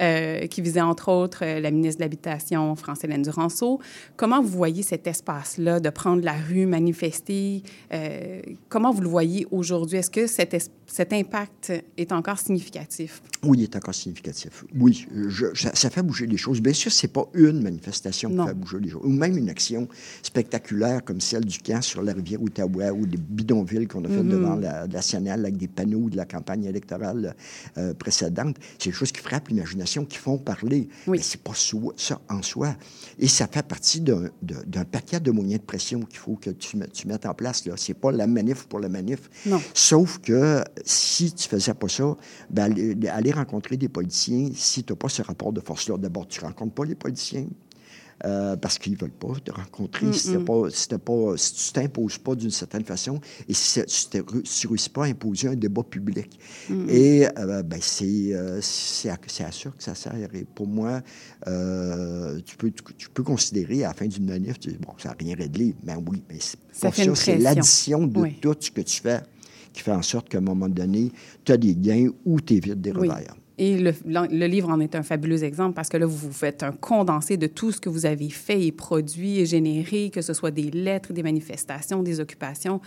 euh, 0.00 0.46
qui 0.46 0.62
visait, 0.62 0.80
entre 0.80 1.10
autres, 1.10 1.44
euh, 1.44 1.60
la 1.60 1.70
ministre 1.70 1.98
de 1.98 2.04
l'Habitation, 2.04 2.74
France-Hélène 2.76 3.22
Duranceau. 3.22 3.80
Comment 4.16 4.40
vous 4.40 4.48
voyez 4.48 4.82
cet 4.82 5.06
espace-là 5.06 5.80
de 5.80 5.90
prendre 5.90 6.24
la 6.24 6.34
rue, 6.34 6.66
manifester? 6.66 7.62
Euh, 7.92 8.40
comment 8.68 8.90
vous 8.92 9.02
le 9.02 9.08
voyez 9.08 9.46
aujourd'hui? 9.50 9.98
Est-ce 9.98 10.10
que 10.10 10.26
cet 10.26 11.12
impact 11.12 11.72
est 11.96 12.12
encore 12.12 12.38
significatif? 12.38 13.22
Oui, 13.42 13.58
il 13.58 13.62
est 13.64 13.76
encore 13.76 13.94
significatif. 13.94 14.64
Oui, 14.78 15.06
je- 15.28 15.54
ça, 15.54 15.74
ça 15.74 15.90
fait 15.90 16.02
bouger 16.02 16.26
les 16.26 16.36
choses. 16.36 16.60
Bien 16.60 16.72
sûr, 16.72 16.92
c'est 16.92 17.08
pas 17.08 17.26
une 17.34 17.62
manifestation 17.62 18.28
Non. 18.30 18.44
qui 18.44 18.48
fait 18.50 18.54
bouger 18.54 18.78
les 18.80 18.88
choses, 18.90 19.02
ou 19.04 19.08
même 19.10 19.36
une 19.36 19.48
action 19.50 19.88
spectaculaire 20.22 21.04
comme 21.04 21.20
celle 21.20 21.44
du 21.44 21.58
camp 21.58 21.82
sur 21.82 22.02
la 22.02 22.12
rivière 22.12 22.40
Outaouais 22.42 22.90
ou 22.90 23.06
des 23.06 23.16
bidonvilles 23.18 23.86
qu'on 23.86 24.04
a 24.04 24.08
fait 24.08 24.22
Mhm. 24.22 24.28
devant 24.28 24.54
la, 24.56 24.86
Nationale 24.86 25.40
avec 25.40 25.56
des 25.56 25.68
panneaux 25.68 26.08
de 26.10 26.16
la 26.16 26.24
campagne 26.24 26.64
électorale 26.64 27.34
euh, 27.78 27.94
précédente. 27.94 28.56
C'est 28.78 28.90
des 28.90 28.96
choses 28.96 29.12
qui 29.12 29.20
frappent 29.20 29.48
l'imagination, 29.48 30.04
qui 30.04 30.18
font 30.18 30.38
parler. 30.38 30.88
Oui. 31.06 31.18
Mais 31.18 31.22
c'est 31.22 31.40
pas 31.42 31.54
soi- 31.54 31.94
ça 31.96 32.20
en 32.28 32.42
soi. 32.42 32.76
Et 33.18 33.28
ça 33.28 33.46
fait 33.46 33.62
partie 33.66 34.00
d'un 34.00 34.84
paquet 34.90 35.20
de 35.20 35.30
moyens 35.30 35.60
de 35.60 35.64
pression 35.66 36.00
qu'il 36.02 36.18
faut 36.18 36.36
que 36.36 36.50
tu, 36.50 36.76
met- 36.76 36.88
tu 36.88 37.06
mettes 37.08 37.26
en 37.26 37.34
place. 37.34 37.62
C'est 37.76 37.94
pas 37.94 38.12
la 38.12 38.26
manif 38.26 38.64
pour 38.66 38.80
la 38.80 38.88
manif. 38.88 39.30
Non. 39.46 39.60
Sauf 39.74 40.18
que 40.18 40.62
si 40.84 41.32
tu 41.32 41.48
faisais 41.48 41.69
pas 41.74 41.88
ça, 41.88 42.16
ben, 42.50 42.64
aller, 42.64 42.96
aller 43.08 43.32
rencontrer 43.32 43.76
des 43.76 43.88
politiciens, 43.88 44.50
si 44.54 44.82
tu 44.84 44.92
n'as 44.92 44.96
pas 44.96 45.08
ce 45.08 45.22
rapport 45.22 45.52
de 45.52 45.60
force-là, 45.60 45.96
d'abord, 45.98 46.26
tu 46.28 46.40
ne 46.40 46.46
rencontres 46.46 46.74
pas 46.74 46.84
les 46.84 46.94
politiciens. 46.94 47.46
euh, 48.26 48.54
parce 48.54 48.78
qu'ils 48.78 48.92
ne 48.92 48.98
veulent 48.98 49.10
pas 49.12 49.32
te 49.42 49.50
rencontrer. 49.50 50.08
Mm, 50.08 50.12
Si, 50.12 50.36
mm. 50.36 50.44
pas, 50.44 50.68
si, 50.68 50.88
pas, 50.88 51.36
si 51.38 51.54
tu 51.54 51.70
ne 51.78 51.82
t'imposes 51.82 52.18
pas 52.18 52.34
d'une 52.34 52.50
certaine 52.50 52.84
façon 52.84 53.18
et 53.48 53.54
si 53.54 53.80
tu 53.86 54.16
ne 54.18 54.22
réussis 54.68 54.90
pas 54.90 55.04
à 55.04 55.08
imposer 55.08 55.48
un 55.48 55.54
débat 55.54 55.82
public. 55.82 56.28
Mm, 56.68 56.86
Et 56.90 57.26
euh, 57.38 57.62
ben, 57.62 57.78
c'est 57.80 58.34
euh, 58.34 58.58
à, 58.58 58.60
c'est 58.62 59.08
à 59.44 59.50
ça 59.52 59.70
que 59.70 59.82
ça 59.82 59.94
sert. 59.94 60.12
Et 60.34 60.44
pour 60.44 60.66
moi, 60.66 61.00
euh, 61.46 62.38
tu, 62.44 62.56
peux, 62.58 62.70
tu, 62.70 62.82
tu 62.96 63.08
peux 63.08 63.22
considérer 63.22 63.84
à 63.84 63.88
la 63.88 63.94
fin 63.94 64.06
d'une 64.06 64.26
manif, 64.26 64.58
tu 64.58 64.68
dis, 64.68 64.76
bon, 64.76 64.92
ça 64.98 65.10
n'a 65.10 65.16
rien 65.18 65.34
réglé. 65.34 65.74
Mais 65.82 65.94
oui, 65.96 66.22
mais 66.28 66.38
Ça 66.40 66.92
ça. 66.92 67.14
C'est 67.14 67.38
l'addition 67.38 68.06
de 68.06 68.18
Oui. 68.20 68.38
tout 68.40 68.54
ce 68.60 68.70
que 68.70 68.82
tu 68.82 69.00
fais 69.00 69.20
qui 69.72 69.82
fait 69.82 69.92
en 69.92 70.02
sorte 70.02 70.28
qu'à 70.28 70.38
un 70.38 70.42
moment 70.42 70.68
donné, 70.68 71.10
tu 71.44 71.52
as 71.52 71.56
des 71.56 71.74
gains 71.74 72.08
ou 72.24 72.40
tu 72.40 72.54
évites 72.54 72.80
des 72.80 72.92
Oui. 72.92 73.08
revers. 73.08 73.34
Et 73.58 73.76
le, 73.78 73.92
le, 74.06 74.46
livre 74.46 74.70
en 74.70 74.80
est 74.80 74.94
un 74.94 75.02
fabuleux 75.02 75.44
exemple 75.44 75.74
parce 75.74 75.90
que 75.90 75.98
là, 75.98 76.06
vous 76.06 76.32
faites 76.32 76.62
un 76.62 76.72
condensé 76.72 77.36
de 77.36 77.46
tout 77.46 77.72
ce 77.72 77.80
que 77.80 77.90
vous 77.90 78.06
avez 78.06 78.30
fait 78.30 78.64
et 78.64 78.72
produit 78.72 79.38
et 79.38 79.44
généré, 79.44 80.08
que 80.08 80.22
ce 80.22 80.32
soit 80.32 80.50
des 80.50 80.70
lettres, 80.70 81.12
des 81.12 81.22
manifestations, 81.22 82.02
des 82.02 82.20
occupations. 82.20 82.80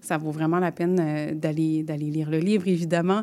Ça 0.00 0.18
vaut 0.18 0.30
vraiment 0.30 0.58
la 0.58 0.72
peine 0.72 0.98
euh, 1.00 1.34
d'aller 1.34 1.82
d'aller 1.82 2.10
lire 2.10 2.30
le 2.30 2.38
livre, 2.38 2.66
évidemment. 2.68 3.20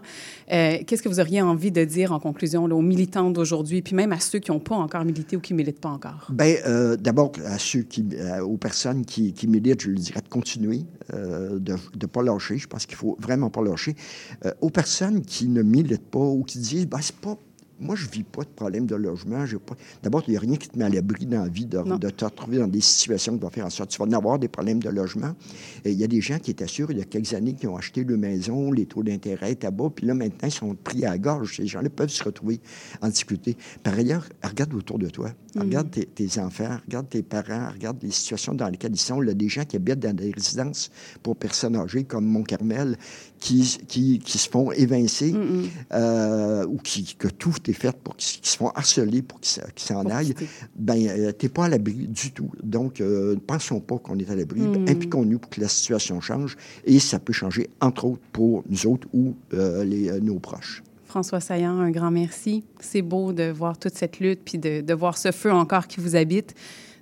Euh, 0.52 0.78
Qu'est-ce 0.86 1.02
que 1.02 1.10
vous 1.10 1.20
auriez 1.20 1.42
envie 1.42 1.72
de 1.72 1.84
dire 1.84 2.12
en 2.12 2.20
conclusion 2.20 2.66
aux 2.66 2.82
militants 2.82 3.32
d'aujourd'hui, 3.32 3.82
puis 3.82 3.96
même 3.96 4.12
à 4.12 4.20
ceux 4.20 4.40
qui 4.40 4.52
n'ont 4.52 4.60
pas 4.60 4.76
encore 4.76 5.04
milité 5.04 5.36
ou 5.38 5.40
qui 5.40 5.54
ne 5.54 5.58
militent 5.58 5.82
pas 5.82 5.90
encore? 5.90 6.28
Bien, 6.30 6.56
euh, 6.66 6.96
d'abord, 6.96 7.32
à 7.46 7.58
ceux 7.58 7.82
qui, 7.82 8.06
aux 8.42 8.58
personnes 8.58 9.06
qui, 9.06 9.34
militent, 9.48 9.82
je 9.82 9.90
leur 9.90 10.00
dirais 10.00 10.22
de 10.22 10.30
continuer, 10.30 10.82
de 11.12 11.76
ne 12.02 12.06
pas 12.06 12.22
lâcher. 12.22 12.58
Je 12.58 12.68
pense 12.68 12.86
qu'il 12.86 12.98
faut 12.98 13.18
vraiment 13.20 13.50
pas 13.50 13.62
lâcher. 13.62 13.96
aux 14.62 14.70
personnes 14.70 15.22
qui 15.22 15.48
ne 15.48 15.62
militent 15.62 16.10
pas 16.10 16.20
ou 16.20 16.44
qui 16.44 16.60
disent, 16.60 16.88
ben, 16.88 17.00
c'est 17.02 17.16
pas 17.16 17.38
moi, 17.80 17.96
je 17.96 18.08
ne 18.08 18.12
vis 18.12 18.24
pas 18.24 18.44
de 18.44 18.50
problème 18.50 18.86
de 18.86 18.96
logement. 18.96 19.46
Pas... 19.66 19.76
D'abord, 20.02 20.24
il 20.28 20.32
n'y 20.32 20.38
a 20.38 20.40
rien 20.40 20.56
qui 20.56 20.68
te 20.68 20.78
met 20.78 20.86
à 20.86 20.90
l'abri 20.90 21.26
dans 21.26 21.44
la 21.44 21.50
vie 21.50 21.66
de, 21.66 21.82
de, 21.98 22.10
te 22.10 22.26
retrouver 22.26 22.58
dans 22.58 22.68
des 22.68 22.82
situations 22.82 23.36
qui 23.36 23.40
vont 23.40 23.50
faire 23.50 23.66
en 23.66 23.70
sorte 23.70 23.92
tu 23.92 24.00
vas 24.00 24.06
en 24.06 24.12
avoir 24.12 24.40
des 24.40 24.48
problèmes 24.48 24.82
de 24.82 24.90
logement. 24.90 25.34
Et 25.86 25.92
il 25.92 25.98
y 25.98 26.04
a 26.04 26.08
des 26.08 26.22
gens 26.22 26.40
qui 26.40 26.52
étaient 26.52 26.68
sûrs 26.68 26.92
il 26.92 26.98
y 26.98 27.02
a 27.02 27.06
quelques 27.06 27.34
années 27.34 27.54
qui 27.54 27.68
ont 27.68 27.78
acheté 27.78 28.04
leur 28.04 28.18
maison, 28.18 28.72
les 28.72 28.86
taux 28.86 29.04
d'intérêt 29.04 29.52
étaient 29.52 29.72
bas, 29.72 29.90
puis 29.94 30.06
là, 30.06 30.14
maintenant, 30.14 30.48
ils 30.48 30.52
sont 30.52 30.76
pris 30.76 31.06
à 31.06 31.12
la 31.12 31.18
gorge. 31.18 31.58
Ces 31.58 31.68
gens-là 31.68 31.90
peuvent 31.90 32.10
se 32.10 32.24
retrouver 32.24 32.60
en 33.02 33.10
difficulté. 33.10 33.56
Par 33.84 33.94
ailleurs, 33.94 34.28
regarde 34.44 34.74
autour 34.74 35.00
de 35.00 35.10
toi. 35.10 35.32
Mm. 35.56 35.62
Regarde 35.62 35.92
tes, 35.92 36.06
tes, 36.06 36.40
enfants, 36.40 36.78
regarde 36.86 37.10
tes 37.10 37.24
parents, 37.24 37.70
regarde 37.72 37.98
les 38.02 38.12
situations 38.12 38.54
dans 38.54 38.70
lesquelles 38.70 38.94
ils 38.94 39.00
sont. 39.00 39.22
Il 39.22 39.28
y 39.28 39.32
a 39.32 39.34
des 39.34 39.50
gens 39.50 39.66
qui 39.66 39.76
habitent 39.76 40.00
dans 40.00 40.16
des 40.16 40.32
résidences 40.32 40.90
pour 41.24 41.36
personnes 41.36 41.76
âgées, 41.76 42.04
comme 42.04 42.26
Mont-Carmel, 42.26 42.98
qui, 43.40 43.78
qui, 43.88 44.20
qui, 44.20 44.38
se 44.38 44.50
font 44.50 44.72
évincer 44.72 45.32
mm 45.32 45.38
-hmm. 45.38 45.66
euh, 45.94 46.66
ou 46.68 46.78
qui, 46.78 47.16
que 47.16 47.28
tout 47.28 47.58
est 47.68 47.74
fait 47.74 47.96
pour 48.04 48.16
qu'ils 48.16 48.46
se 48.46 48.58
font 48.58 48.70
harceler 48.70 49.22
pour 49.22 49.40
qu'ils 49.40 49.62
s'en 49.90 50.06
aillent, 50.06 50.36
ben 50.76 50.98
euh, 51.08 51.32
t'es 51.32 51.50
pas 51.50 51.66
à 51.66 51.70
l'abri 51.70 52.08
du 52.08 52.32
tout. 52.32 52.52
Donc, 52.64 52.94
euh, 53.00 53.36
ne 53.36 53.40
pensons 53.40 53.80
pas 53.90 53.98
qu'on 54.04 54.18
est 54.20 54.30
à 54.30 54.36
l'abri. 54.36 54.62
Mm. 54.62 54.86
Impliquons-nous 54.94 55.40
pour 55.40 55.50
que 55.50 55.62
la 55.62 55.68
situation 55.68 56.20
change 56.22 56.58
et 56.86 57.00
ça 57.00 57.20
peut 57.20 57.34
changer, 57.34 57.70
entre 57.82 58.06
autres, 58.06 58.28
pour 58.32 58.64
nous 58.70 58.84
autres 58.92 59.08
ou 59.14 59.24
les, 59.92 60.04
nos 60.22 60.40
proches. 60.40 60.84
François 61.06 61.40
Saillant, 61.40 61.80
un 61.80 61.92
grand 61.98 62.12
merci. 62.12 62.64
C'est 62.80 63.02
beau 63.02 63.32
de 63.32 63.50
voir 63.62 63.78
toute 63.78 63.96
cette 63.96 64.20
lutte 64.20 64.42
puis 64.44 64.58
de, 64.58 64.82
de 64.82 64.94
voir 64.94 65.18
ce 65.18 65.32
feu 65.32 65.52
encore 65.52 65.88
qui 65.88 66.00
vous 66.00 66.16
habite. 66.16 66.54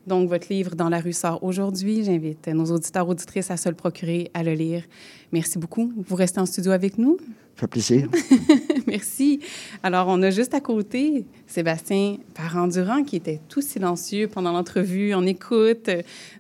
Donc, 0.07 0.29
votre 0.29 0.51
livre 0.51 0.75
Dans 0.75 0.89
la 0.89 0.99
rue 0.99 1.13
sort 1.13 1.43
aujourd'hui. 1.43 2.03
J'invite 2.03 2.47
nos 2.47 2.65
auditeurs, 2.65 3.07
auditrices 3.07 3.49
à 3.49 3.57
se 3.57 3.69
le 3.69 3.75
procurer, 3.75 4.29
à 4.33 4.43
le 4.43 4.53
lire. 4.53 4.83
Merci 5.31 5.57
beaucoup. 5.57 5.91
Vous 5.97 6.15
restez 6.15 6.39
en 6.39 6.45
studio 6.45 6.71
avec 6.71 6.97
nous. 6.97 7.17
Ça 7.55 7.61
fait 7.61 7.67
plaisir. 7.67 8.09
Merci. 8.87 9.39
Alors, 9.81 10.07
on 10.09 10.21
a 10.23 10.29
juste 10.29 10.53
à 10.53 10.59
côté 10.59 11.23
Sébastien 11.47 12.17
Parent-Durand 12.33 13.03
qui 13.03 13.15
était 13.15 13.39
tout 13.47 13.61
silencieux 13.61 14.27
pendant 14.27 14.51
l'entrevue, 14.51 15.13
en 15.13 15.25
écoute. 15.25 15.89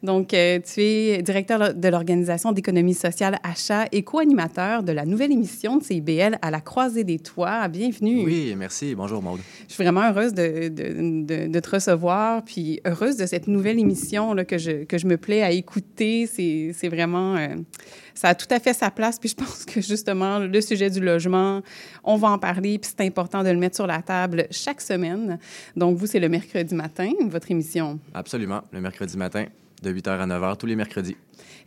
Donc, 0.03 0.33
euh, 0.33 0.59
tu 0.59 0.81
es 0.81 1.21
directeur 1.21 1.73
de 1.73 1.87
l'Organisation 1.87 2.51
d'économie 2.51 2.93
sociale 2.93 3.39
Achat 3.43 3.85
et 3.93 4.03
co-animateur 4.03 4.83
de 4.83 4.91
la 4.91 5.05
nouvelle 5.05 5.31
émission 5.31 5.77
de 5.77 5.83
CIBL 5.83 6.37
à 6.41 6.51
la 6.51 6.59
croisée 6.59 7.05
des 7.05 7.19
toits. 7.19 7.65
Bienvenue. 7.69 8.25
Oui, 8.25 8.53
merci. 8.57 8.93
Bonjour, 8.93 9.23
Maude. 9.23 9.39
Je 9.69 9.73
suis 9.73 9.83
vraiment 9.85 10.09
heureuse 10.09 10.33
de, 10.33 10.67
de, 10.67 11.23
de, 11.23 11.47
de, 11.47 11.59
te 11.61 11.69
recevoir, 11.69 12.43
puis 12.43 12.81
heureuse 12.85 13.15
de 13.15 13.25
cette 13.25 13.47
nouvelle 13.47 13.79
émission 13.79 14.33
là, 14.33 14.43
que, 14.43 14.57
je, 14.57 14.83
que 14.83 14.97
je 14.97 15.07
me 15.07 15.15
plais 15.15 15.43
à 15.43 15.51
écouter. 15.51 16.27
C'est 16.27 16.89
vraiment... 16.89 17.37
Euh, 17.37 17.55
ça 18.15 18.29
a 18.29 18.35
tout 18.35 18.47
à 18.49 18.59
fait 18.59 18.73
sa 18.73 18.89
place. 18.89 19.19
Puis 19.19 19.29
je 19.29 19.35
pense 19.35 19.65
que 19.65 19.81
justement, 19.81 20.39
le 20.39 20.61
sujet 20.61 20.89
du 20.89 20.99
logement, 20.99 21.61
on 22.03 22.15
va 22.15 22.29
en 22.29 22.39
parler, 22.39 22.79
puis 22.79 22.89
c'est 22.89 23.05
important 23.05 23.43
de 23.43 23.49
le 23.49 23.57
mettre 23.57 23.75
sur 23.75 23.85
la 23.85 24.01
table 24.01 24.47
chaque 24.49 24.81
semaine. 24.81 25.37
Donc, 25.75 25.97
vous, 25.97 26.07
c'est 26.07 26.19
le 26.19 26.29
mercredi 26.29 26.73
matin, 26.73 27.11
votre 27.27 27.51
émission. 27.51 27.99
Absolument, 28.13 28.61
le 28.71 28.81
mercredi 28.81 29.17
matin, 29.17 29.45
de 29.83 29.93
8h 29.93 30.09
à 30.09 30.25
9h, 30.25 30.57
tous 30.57 30.65
les 30.65 30.75
mercredis. 30.75 31.17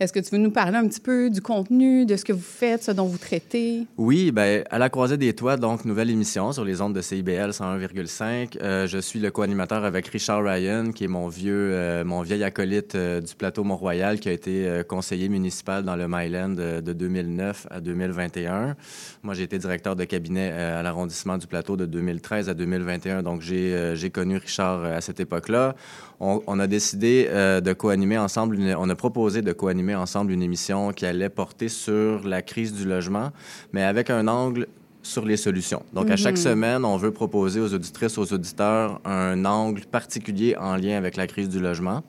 Est-ce 0.00 0.12
que 0.12 0.20
tu 0.20 0.30
veux 0.30 0.38
nous 0.38 0.52
parler 0.52 0.76
un 0.76 0.86
petit 0.86 1.00
peu 1.00 1.28
du 1.28 1.40
contenu, 1.40 2.06
de 2.06 2.16
ce 2.16 2.24
que 2.24 2.32
vous 2.32 2.40
faites, 2.40 2.84
ce 2.84 2.92
dont 2.92 3.06
vous 3.06 3.18
traitez? 3.18 3.84
Oui, 3.96 4.30
bien, 4.30 4.62
à 4.70 4.78
la 4.78 4.88
croisée 4.90 5.16
des 5.16 5.32
toits, 5.32 5.56
donc, 5.56 5.84
nouvelle 5.84 6.10
émission 6.10 6.52
sur 6.52 6.64
les 6.64 6.80
ondes 6.80 6.94
de 6.94 7.00
CIBL 7.00 7.50
101,5. 7.50 8.58
Euh, 8.62 8.86
je 8.86 8.98
suis 8.98 9.18
le 9.18 9.30
co-animateur 9.30 9.84
avec 9.84 10.06
Richard 10.06 10.44
Ryan, 10.44 10.92
qui 10.92 11.04
est 11.04 11.08
mon 11.08 11.28
vieux, 11.28 11.70
euh, 11.72 12.04
mon 12.04 12.22
vieil 12.22 12.44
acolyte 12.44 12.94
euh, 12.94 13.20
du 13.20 13.34
plateau 13.34 13.64
Mont-Royal, 13.64 14.20
qui 14.20 14.28
a 14.28 14.32
été 14.32 14.82
conseiller 14.88 15.28
municipal 15.28 15.82
dans 15.82 15.96
le 15.96 16.06
Myland 16.08 16.50
de 16.50 16.92
2009 16.92 17.66
à 17.70 17.80
2021. 17.80 18.76
Moi, 19.22 19.34
j'ai 19.34 19.42
été 19.42 19.58
directeur 19.58 19.96
de 19.96 20.04
cabinet 20.04 20.50
à 20.52 20.82
l'arrondissement 20.82 21.38
du 21.38 21.46
plateau 21.46 21.76
de 21.76 21.86
2013 21.86 22.48
à 22.48 22.54
2021, 22.54 23.22
donc 23.22 23.40
j'ai 23.40 24.10
connu 24.12 24.36
Richard 24.36 24.84
à 24.84 25.00
cette 25.00 25.20
époque-là. 25.20 25.74
On, 26.20 26.58
a 26.58 26.66
décidé 26.66 27.28
de 27.28 27.72
co-animer 27.72 28.18
ensemble, 28.18 28.58
on 28.76 28.88
a 28.88 28.94
proposé 28.94 29.42
de 29.42 29.52
co-animer 29.58 29.94
ensemble 29.94 30.32
une 30.32 30.42
émission 30.42 30.92
qui 30.96 31.04
allait 31.04 31.28
porter 31.42 31.68
sur 31.68 32.26
la 32.26 32.40
crise 32.50 32.72
du 32.72 32.84
logement, 32.94 33.28
mais 33.74 33.82
avec 33.92 34.08
un 34.08 34.26
angle 34.28 34.66
sur 35.02 35.24
les 35.24 35.36
solutions. 35.36 35.82
Donc, 35.92 36.06
mm 36.06 36.08
-hmm. 36.08 36.12
à 36.12 36.16
chaque 36.24 36.38
semaine, 36.48 36.82
on 36.84 36.96
veut 37.04 37.12
proposer 37.22 37.60
aux 37.60 37.72
auditrices, 37.78 38.16
aux 38.22 38.30
auditeurs, 38.36 38.88
un 39.04 39.44
angle 39.44 39.82
particulier 39.98 40.52
en 40.70 40.74
lien 40.82 40.96
avec 41.02 41.14
la 41.16 41.26
crise 41.32 41.48
du 41.48 41.60
logement 41.68 42.00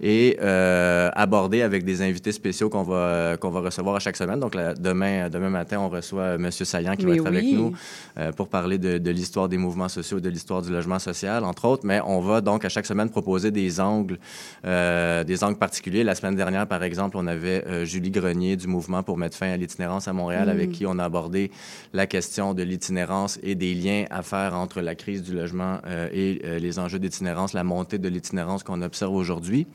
et 0.00 0.36
euh, 0.40 1.10
aborder 1.14 1.62
avec 1.62 1.84
des 1.84 2.02
invités 2.02 2.32
spéciaux 2.32 2.68
qu'on 2.68 2.82
va, 2.82 3.36
qu'on 3.38 3.50
va 3.50 3.60
recevoir 3.60 3.96
à 3.96 3.98
chaque 3.98 4.16
semaine. 4.16 4.40
Donc, 4.40 4.54
là, 4.54 4.74
demain, 4.74 5.28
demain 5.28 5.50
matin, 5.50 5.78
on 5.80 5.88
reçoit 5.88 6.34
M. 6.34 6.50
Saillant 6.50 6.96
qui 6.96 7.06
mais 7.06 7.12
va 7.12 7.16
être 7.16 7.30
oui. 7.30 7.36
avec 7.38 7.52
nous 7.52 7.72
euh, 8.18 8.32
pour 8.32 8.48
parler 8.48 8.78
de, 8.78 8.98
de 8.98 9.10
l'histoire 9.10 9.48
des 9.48 9.58
mouvements 9.58 9.88
sociaux, 9.88 10.20
de 10.20 10.28
l'histoire 10.28 10.62
du 10.62 10.70
logement 10.70 10.98
social, 10.98 11.44
entre 11.44 11.66
autres. 11.66 11.86
Mais 11.86 12.00
on 12.04 12.20
va 12.20 12.40
donc 12.40 12.64
à 12.64 12.68
chaque 12.68 12.86
semaine 12.86 13.10
proposer 13.10 13.50
des 13.50 13.80
angles, 13.80 14.18
euh, 14.64 15.24
des 15.24 15.44
angles 15.44 15.58
particuliers. 15.58 16.04
La 16.04 16.14
semaine 16.14 16.36
dernière, 16.36 16.66
par 16.66 16.82
exemple, 16.82 17.16
on 17.16 17.26
avait 17.26 17.64
euh, 17.66 17.84
Julie 17.84 18.10
Grenier 18.10 18.56
du 18.56 18.66
mouvement 18.66 19.02
pour 19.02 19.16
mettre 19.16 19.36
fin 19.36 19.50
à 19.50 19.56
l'itinérance 19.56 20.08
à 20.08 20.12
Montréal, 20.12 20.46
mmh. 20.46 20.50
avec 20.50 20.72
qui 20.72 20.86
on 20.86 20.98
a 20.98 21.04
abordé 21.04 21.50
la 21.92 22.06
question 22.06 22.54
de 22.54 22.62
l'itinérance 22.62 23.38
et 23.42 23.54
des 23.54 23.74
liens 23.74 24.04
à 24.10 24.22
faire 24.22 24.54
entre 24.54 24.80
la 24.80 24.94
crise 24.94 25.22
du 25.22 25.34
logement 25.34 25.78
euh, 25.86 26.08
et 26.12 26.58
les 26.58 26.78
enjeux 26.78 26.98
d'itinérance, 26.98 27.52
la 27.52 27.64
montée 27.64 27.98
de 27.98 28.08
l'itinérance 28.08 28.62
qu'on 28.62 28.82
observe 28.82 29.14
aujourd'hui. 29.14 29.66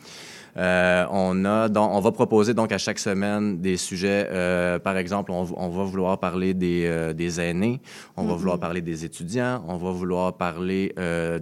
Euh, 0.57 1.05
on, 1.11 1.45
a 1.45 1.69
donc, 1.69 1.91
on 1.93 1.99
va 1.99 2.11
proposer 2.11 2.53
donc 2.53 2.71
à 2.71 2.77
chaque 2.77 2.99
semaine 2.99 3.59
des 3.59 3.77
sujets. 3.77 4.27
Euh, 4.31 4.79
par 4.79 4.97
exemple, 4.97 5.31
on, 5.31 5.47
on, 5.55 5.69
va 5.69 5.83
vouloir 5.83 6.19
parler 6.19 6.53
des, 6.53 6.85
euh, 6.85 7.13
des 7.13 7.39
aînés, 7.39 7.81
on 8.17 8.23
mm 8.23 8.25
-hmm. 8.25 8.29
va 8.29 8.35
vouloir 8.35 8.59
parler 8.59 8.81
des 8.81 9.05
étudiants, 9.05 9.63
on 9.67 9.77
va 9.77 9.91
vouloir 9.91 10.33
parler 10.33 10.93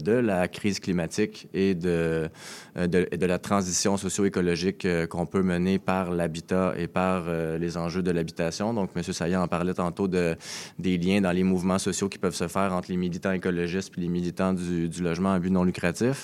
de 0.08 0.12
la 0.32 0.48
crise 0.48 0.80
climatique 0.80 1.48
et 1.54 1.74
de, 1.76 2.30
de, 2.76 3.08
de 3.22 3.26
la 3.26 3.40
transition 3.40 3.98
socio-écologique 3.98 4.88
qu'on 5.12 5.26
peut 5.26 5.44
mener 5.44 5.80
par 5.80 6.12
l'habitat 6.12 6.74
et 6.78 6.88
par 6.88 7.24
les 7.64 7.78
enjeux 7.78 8.04
de 8.04 8.12
l'habitation. 8.12 8.74
Donc, 8.74 8.90
M. 8.96 9.04
Saillant 9.04 9.44
en 9.44 9.48
parlait 9.48 9.74
tantôt 9.74 10.08
de, 10.08 10.36
des 10.80 10.98
liens 10.98 11.22
dans 11.22 11.36
les 11.40 11.44
mouvements 11.44 11.80
sociaux 11.80 12.10
qui 12.10 12.20
peuvent 12.20 12.40
se 12.46 12.48
faire 12.48 12.72
entre 12.74 12.90
les 12.92 12.98
militants 12.98 13.36
écologistes 13.42 13.92
et 13.98 14.02
les 14.02 14.10
militants 14.10 14.54
du, 14.54 14.90
du 14.90 15.02
logement 15.04 15.34
à 15.34 15.40
but 15.40 15.52
non 15.52 15.64
lucratif. 15.64 16.18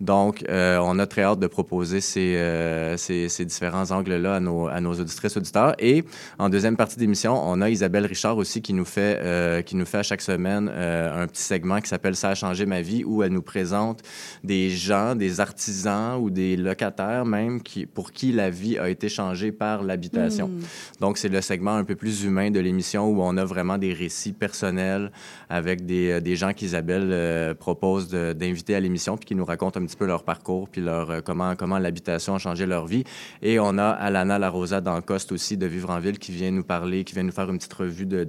Donc, 0.00 0.44
on 0.90 0.98
a 0.98 1.06
très 1.06 1.22
hâte 1.22 1.38
de 1.46 1.50
proposer 1.58 2.00
ces, 2.12 2.36
euh, 2.36 2.96
ces, 2.96 3.28
ces 3.28 3.44
différents 3.44 3.90
angles-là 3.90 4.36
à 4.36 4.40
nos, 4.40 4.68
à 4.68 4.80
nos 4.80 4.92
auditrices, 4.92 5.36
auditeurs. 5.36 5.74
Et 5.78 6.04
en 6.38 6.48
deuxième 6.48 6.76
partie 6.76 6.98
d'émission, 6.98 7.34
on 7.34 7.60
a 7.60 7.70
Isabelle 7.70 8.06
Richard 8.06 8.36
aussi 8.36 8.60
qui 8.60 8.74
nous 8.74 8.84
fait, 8.84 9.18
euh, 9.22 9.62
qui 9.62 9.76
nous 9.76 9.86
fait 9.86 9.98
à 9.98 10.02
chaque 10.02 10.20
semaine 10.20 10.70
euh, 10.72 11.22
un 11.22 11.26
petit 11.26 11.42
segment 11.42 11.80
qui 11.80 11.88
s'appelle 11.88 12.14
Ça 12.14 12.30
a 12.30 12.34
changé 12.34 12.66
ma 12.66 12.82
vie, 12.82 13.04
où 13.04 13.22
elle 13.22 13.32
nous 13.32 13.42
présente 13.42 14.02
des 14.44 14.70
gens, 14.70 15.14
des 15.14 15.40
artisans 15.40 16.20
ou 16.20 16.30
des 16.30 16.56
locataires 16.56 17.24
même 17.24 17.62
qui, 17.62 17.86
pour 17.86 18.12
qui 18.12 18.32
la 18.32 18.50
vie 18.50 18.78
a 18.78 18.88
été 18.88 19.08
changée 19.08 19.52
par 19.52 19.82
l'habitation. 19.82 20.48
Mmh. 20.48 20.60
Donc, 21.00 21.18
c'est 21.18 21.28
le 21.28 21.40
segment 21.40 21.74
un 21.74 21.84
peu 21.84 21.94
plus 21.94 22.24
humain 22.24 22.50
de 22.50 22.60
l'émission 22.60 23.08
où 23.08 23.22
on 23.22 23.36
a 23.36 23.44
vraiment 23.44 23.78
des 23.78 23.92
récits 23.92 24.32
personnels 24.32 25.10
avec 25.48 25.86
des, 25.86 26.20
des 26.20 26.36
gens 26.36 26.52
qu'Isabelle 26.52 27.54
propose 27.56 28.08
d'inviter 28.08 28.74
à 28.74 28.80
l'émission 28.80 29.16
puis 29.16 29.26
qui 29.26 29.34
nous 29.34 29.44
racontent 29.44 29.80
un 29.80 29.86
petit 29.86 29.96
peu 29.96 30.06
leur 30.06 30.24
parcours 30.24 30.68
puis 30.68 30.80
leur 30.80 31.22
comment 31.24 31.56
comment 31.56 31.78
l'habitation 31.78 32.01
a 32.08 32.18
changé 32.18 32.66
leur 32.66 32.86
vie. 32.86 33.04
Et 33.42 33.58
on 33.58 33.78
a 33.78 33.88
Alana 33.88 34.38
Larosa 34.38 34.80
d'Ancoste 34.80 35.32
aussi 35.32 35.56
de 35.56 35.66
Vivre 35.66 35.90
en 35.90 36.00
ville 36.00 36.18
qui 36.18 36.32
vient 36.32 36.50
nous 36.50 36.64
parler 36.64 37.04
qui 37.04 37.14
vient 37.14 37.22
nous 37.22 37.32
faire 37.32 37.48
une 37.50 37.58
petite 37.58 37.72
revue 37.72 38.06
de, 38.06 38.18
euh, 38.18 38.24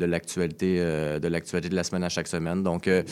de 1.19 1.28
l'actualité 1.28 1.69
de 1.69 1.76
la 1.76 1.84
semaine 1.84 2.03
à 2.03 2.09
chaque 2.09 2.28
semaine. 2.28 2.63
Donc 2.63 2.88
euh, 2.88 3.03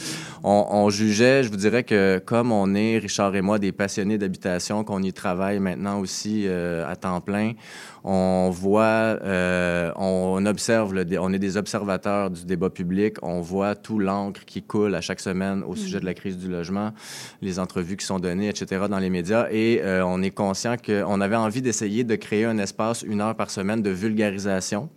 on, 0.43 0.65
on, 0.69 0.89
jugeait 0.89 1.43
je 1.43 1.49
vous 1.49 1.57
dirais 1.57 1.83
que 1.83 2.21
comme 2.25 2.51
on 2.51 2.73
est 2.75 2.97
Richard 2.97 3.35
et 3.35 3.41
moi 3.41 3.59
des 3.59 3.71
passionnés 3.71 4.17
d'habitation 4.17 4.83
qu'on 4.83 5.01
y 5.01 5.13
travaille 5.13 5.59
maintenant 5.59 5.99
aussi 5.99 6.45
euh, 6.47 6.89
à 6.89 6.95
temps 6.95 7.21
plein 7.21 7.53
on 8.03 8.49
voit, 8.49 9.17
euh, 9.21 9.91
on 9.95 10.45
observe, 10.45 10.93
le, 10.93 11.05
on 11.19 11.33
est 11.33 11.39
des 11.39 11.57
observateurs 11.57 12.31
du 12.31 12.45
débat 12.45 12.69
public, 12.69 13.17
on 13.21 13.41
voit 13.41 13.75
tout 13.75 13.99
l'encre 13.99 14.45
qui 14.45 14.63
coule 14.63 14.95
à 14.95 15.01
chaque 15.01 15.19
semaine 15.19 15.63
au 15.63 15.75
sujet 15.75 15.99
de 15.99 16.05
la 16.05 16.13
crise 16.13 16.37
du 16.37 16.49
logement, 16.49 16.91
les 17.41 17.59
entrevues 17.59 17.97
qui 17.97 18.05
sont 18.05 18.19
données, 18.19 18.49
etc., 18.49 18.85
dans 18.89 18.99
les 18.99 19.09
médias, 19.09 19.47
et 19.51 19.81
euh, 19.83 20.03
on 20.05 20.21
est 20.21 20.31
conscient 20.31 20.75
qu'on 20.77 21.21
avait 21.21 21.35
envie 21.35 21.61
d'essayer 21.61 22.03
de 22.03 22.15
créer 22.15 22.45
un 22.45 22.57
espace, 22.57 23.03
une 23.03 23.21
heure 23.21 23.35
par 23.35 23.51
semaine, 23.51 23.81
de 23.81 23.91
vulgarisation 23.91 24.89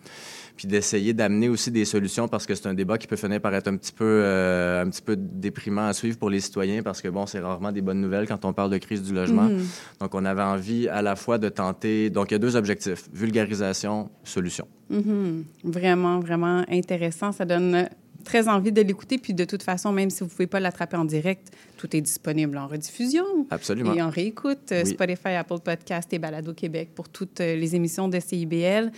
puis 0.56 0.68
d'essayer 0.68 1.12
d'amener 1.12 1.48
aussi 1.48 1.70
des 1.70 1.84
solutions 1.84 2.28
parce 2.28 2.46
que 2.46 2.54
c'est 2.54 2.68
un 2.68 2.74
débat 2.74 2.96
qui 2.98 3.06
peut 3.06 3.16
finir 3.16 3.40
par 3.40 3.54
être 3.54 3.68
un 3.68 3.76
petit 3.76 3.92
peu, 3.92 4.04
euh, 4.04 4.84
un 4.84 4.88
petit 4.88 5.02
peu 5.02 5.16
déprimant 5.16 5.86
à 5.86 5.92
suivre 5.92 6.16
pour 6.16 6.30
les 6.30 6.40
citoyens 6.40 6.82
parce 6.82 7.02
que 7.02 7.08
bon, 7.08 7.26
c'est 7.26 7.40
rarement 7.40 7.72
des 7.72 7.82
bonnes 7.82 8.00
nouvelles 8.00 8.28
quand 8.28 8.44
on 8.44 8.52
parle 8.52 8.70
de 8.70 8.78
crise 8.78 9.02
du 9.02 9.12
logement. 9.12 9.44
Mhm. 9.44 9.64
Donc, 10.00 10.14
on 10.14 10.24
avait 10.24 10.42
envie 10.42 10.88
à 10.88 11.02
la 11.02 11.16
fois 11.16 11.38
de 11.38 11.48
tenter. 11.48 12.10
Donc, 12.10 12.30
il 12.30 12.34
y 12.34 12.36
a 12.36 12.38
deux 12.38 12.56
objectifs 12.56 13.08
vulgarisation, 13.12 14.10
solution. 14.22 14.68
Mhm. 14.90 15.44
Vraiment, 15.64 16.20
vraiment 16.20 16.64
intéressant. 16.70 17.32
Ça 17.32 17.44
donne 17.44 17.88
très 18.24 18.48
envie 18.48 18.72
de 18.72 18.80
l'écouter. 18.82 19.18
Puis 19.18 19.34
de 19.34 19.44
toute 19.44 19.62
façon, 19.62 19.92
même 19.92 20.10
si 20.10 20.20
vous 20.20 20.26
ne 20.26 20.30
pouvez 20.30 20.46
pas 20.46 20.60
l'attraper 20.60 20.96
en 20.96 21.04
direct, 21.04 21.52
tout 21.76 21.94
est 21.96 22.00
disponible 22.00 22.56
en 22.58 22.66
rediffusion. 22.66 23.24
Absolument. 23.50 23.94
Et 23.94 24.02
en 24.02 24.10
réécoute. 24.10 24.72
euh, 24.72 24.82
Oui. 24.84 24.90
Spotify, 24.90 25.28
Apple 25.28 25.60
Podcast 25.62 26.12
et 26.12 26.18
Balado 26.18 26.52
Québec 26.54 26.90
pour 26.94 27.08
toutes 27.08 27.40
euh, 27.40 27.56
les 27.56 27.76
émissions 27.76 28.08
de 28.08 28.18
CIBL. 28.18 28.90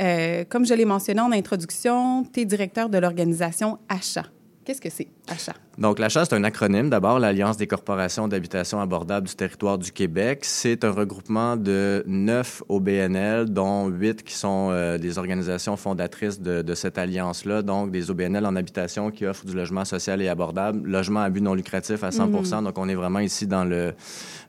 Euh, 0.00 0.44
comme 0.48 0.64
je 0.66 0.74
l'ai 0.74 0.84
mentionné 0.86 1.20
en 1.20 1.32
introduction, 1.32 2.24
tu 2.32 2.40
es 2.40 2.44
directeur 2.44 2.88
de 2.88 2.98
l'organisation 2.98 3.78
Achat. 3.88 4.26
Qu'est-ce 4.64 4.80
que 4.80 4.90
c'est, 4.90 5.08
Achat? 5.26 5.54
Donc, 5.76 5.98
l'achat, 5.98 6.24
c'est 6.24 6.34
un 6.34 6.44
acronyme. 6.44 6.88
D'abord, 6.88 7.18
l'Alliance 7.18 7.56
des 7.56 7.66
corporations 7.66 8.28
d'habitation 8.28 8.80
abordable 8.80 9.26
du 9.26 9.34
territoire 9.34 9.76
du 9.76 9.90
Québec. 9.90 10.40
C'est 10.42 10.84
un 10.84 10.92
regroupement 10.92 11.56
de 11.56 12.04
neuf 12.06 12.62
OBNL, 12.68 13.46
dont 13.46 13.88
huit 13.88 14.22
qui 14.22 14.34
sont 14.34 14.68
euh, 14.70 14.98
des 14.98 15.18
organisations 15.18 15.76
fondatrices 15.76 16.40
de, 16.40 16.62
de 16.62 16.74
cette 16.74 16.96
alliance-là. 16.96 17.62
Donc, 17.62 17.90
des 17.90 18.10
OBNL 18.10 18.46
en 18.46 18.54
habitation 18.54 19.10
qui 19.10 19.26
offrent 19.26 19.46
du 19.46 19.54
logement 19.54 19.84
social 19.84 20.22
et 20.22 20.28
abordable, 20.28 20.88
logement 20.88 21.20
à 21.20 21.30
but 21.30 21.40
non 21.40 21.54
lucratif 21.54 22.04
à 22.04 22.12
100 22.12 22.28
Mhm. 22.28 22.64
Donc, 22.64 22.78
on 22.78 22.88
est 22.88 22.94
vraiment 22.94 23.18
ici 23.18 23.46
dans 23.46 23.64
le 23.64 23.94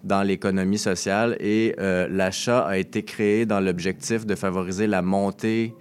dans 0.03 0.21
l'économie 0.21 0.77
sociale. 0.77 1.37
Et 1.39 1.75
euh, 1.79 2.07
l'achat 2.09 2.67
a 2.67 2.77
été 2.77 3.03
créé 3.03 3.45
dans 3.45 3.59
l'objectif 3.59 4.25
de 4.25 4.35
favoriser 4.35 4.85
la 4.85 5.01
montée 5.01 5.73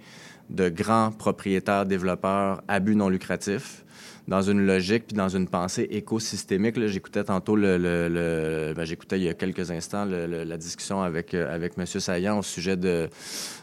de 0.49 0.69
grands 0.69 1.11
propriétaires 1.11 1.85
développeurs 1.85 2.61
à 2.67 2.79
but 2.79 2.95
non 2.95 3.09
lucratif 3.09 3.82
dans 4.27 4.41
une 4.41 4.65
logique 4.65 5.07
puis 5.07 5.17
dans 5.17 5.29
une 5.29 5.47
pensée 5.47 5.87
écosystémique. 5.91 6.79
J'écoutais 6.87 7.23
tantôt 7.23 7.55
le, 7.55 7.77
le- 7.77 8.07
le- 8.07 8.73
ben, 8.75 8.85
j'écoutais 8.85 9.19
il 9.19 9.23
y 9.23 9.29
a 9.29 9.33
quelques 9.33 9.69
instants 9.71 10.05
le- 10.05 10.43
la 10.43 10.57
discussion 10.57 11.01
avec 11.01 11.33
euh, 11.33 11.53
avec 11.53 11.77
Monsieur 11.77 11.99
Saillant 11.99 12.39
au 12.39 12.43
sujet 12.43 12.77
de 12.77 13.09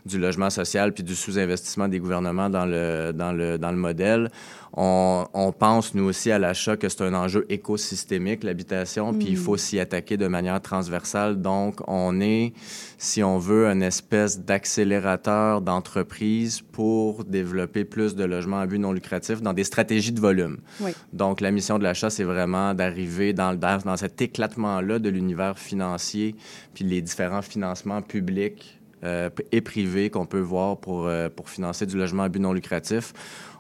du 0.05 0.19
logement 0.19 0.51
social 0.51 0.93
puis 0.93 1.03
du 1.03 1.15
sous-investissement 1.15 1.89
des 1.89 1.99
gouvernements 1.99 2.51
dans 2.51 2.67
le 2.67 3.13
dans 3.13 3.33
le 3.33 3.59
dans 3.59 3.71
le 3.71 3.77
modèle. 3.79 4.31
On, 4.77 5.27
on 5.35 5.51
pense 5.53 5.95
nous 5.95 6.05
aussi 6.05 6.31
à 6.31 6.39
l'achat 6.39 6.77
que 6.77 6.89
c'est 6.89 7.03
un 7.03 7.13
enjeu 7.15 7.45
écosystémique 7.49 8.45
l'habitation 8.45 9.13
puis 9.13 9.27
il 9.31 9.35
Mm. 9.35 9.43
faut 9.43 9.57
s'y 9.57 9.81
attaquer 9.81 10.17
de 10.17 10.29
manière 10.29 10.61
transversale. 10.61 11.41
Donc 11.43 11.81
on 11.89 12.21
est 12.21 12.53
si 12.99 13.23
on 13.25 13.39
veut 13.39 13.67
une 13.67 13.83
espèce 13.83 14.39
d'accélérateur 14.41 15.61
d'entreprise 15.61 16.61
pour 16.73 17.25
développer 17.25 17.85
plus 17.85 18.15
de 18.15 18.25
logements 18.25 18.61
à 18.61 18.67
but 18.67 18.79
non 18.79 18.93
lucratif 18.93 19.43
dans 19.43 19.53
des 19.53 19.65
stratégies 19.65 20.13
de 20.13 20.21
volume. 20.21 20.59
Oui. 20.81 20.93
Donc, 21.13 21.41
la 21.41 21.51
mission 21.51 21.79
de 21.79 21.85
l'achat, 21.85 22.11
c'est 22.11 22.25
vraiment 22.25 22.75
d'arriver 22.75 23.33
dans, 23.33 23.53
le- 23.53 23.57
dans, 23.57 23.79
dans 23.85 23.97
cet 23.97 24.21
éclatement-là 24.23 24.99
de 24.99 25.09
l'univers 25.09 25.59
financier, 25.59 26.35
puis 26.75 26.85
les 26.85 27.01
différents 27.03 27.43
financements 27.43 28.03
publics 28.03 28.79
euh, 29.03 29.31
et 29.51 29.61
privés 29.63 30.11
qu'on 30.11 30.27
peut 30.27 30.41
voir 30.41 30.77
pour, 30.77 31.07
euh, 31.07 31.29
pour 31.31 31.49
financer 31.49 31.87
du 31.87 31.97
logement 31.97 32.25
à 32.25 32.29
but 32.29 32.41
non 32.41 32.53
lucratif. 32.53 33.13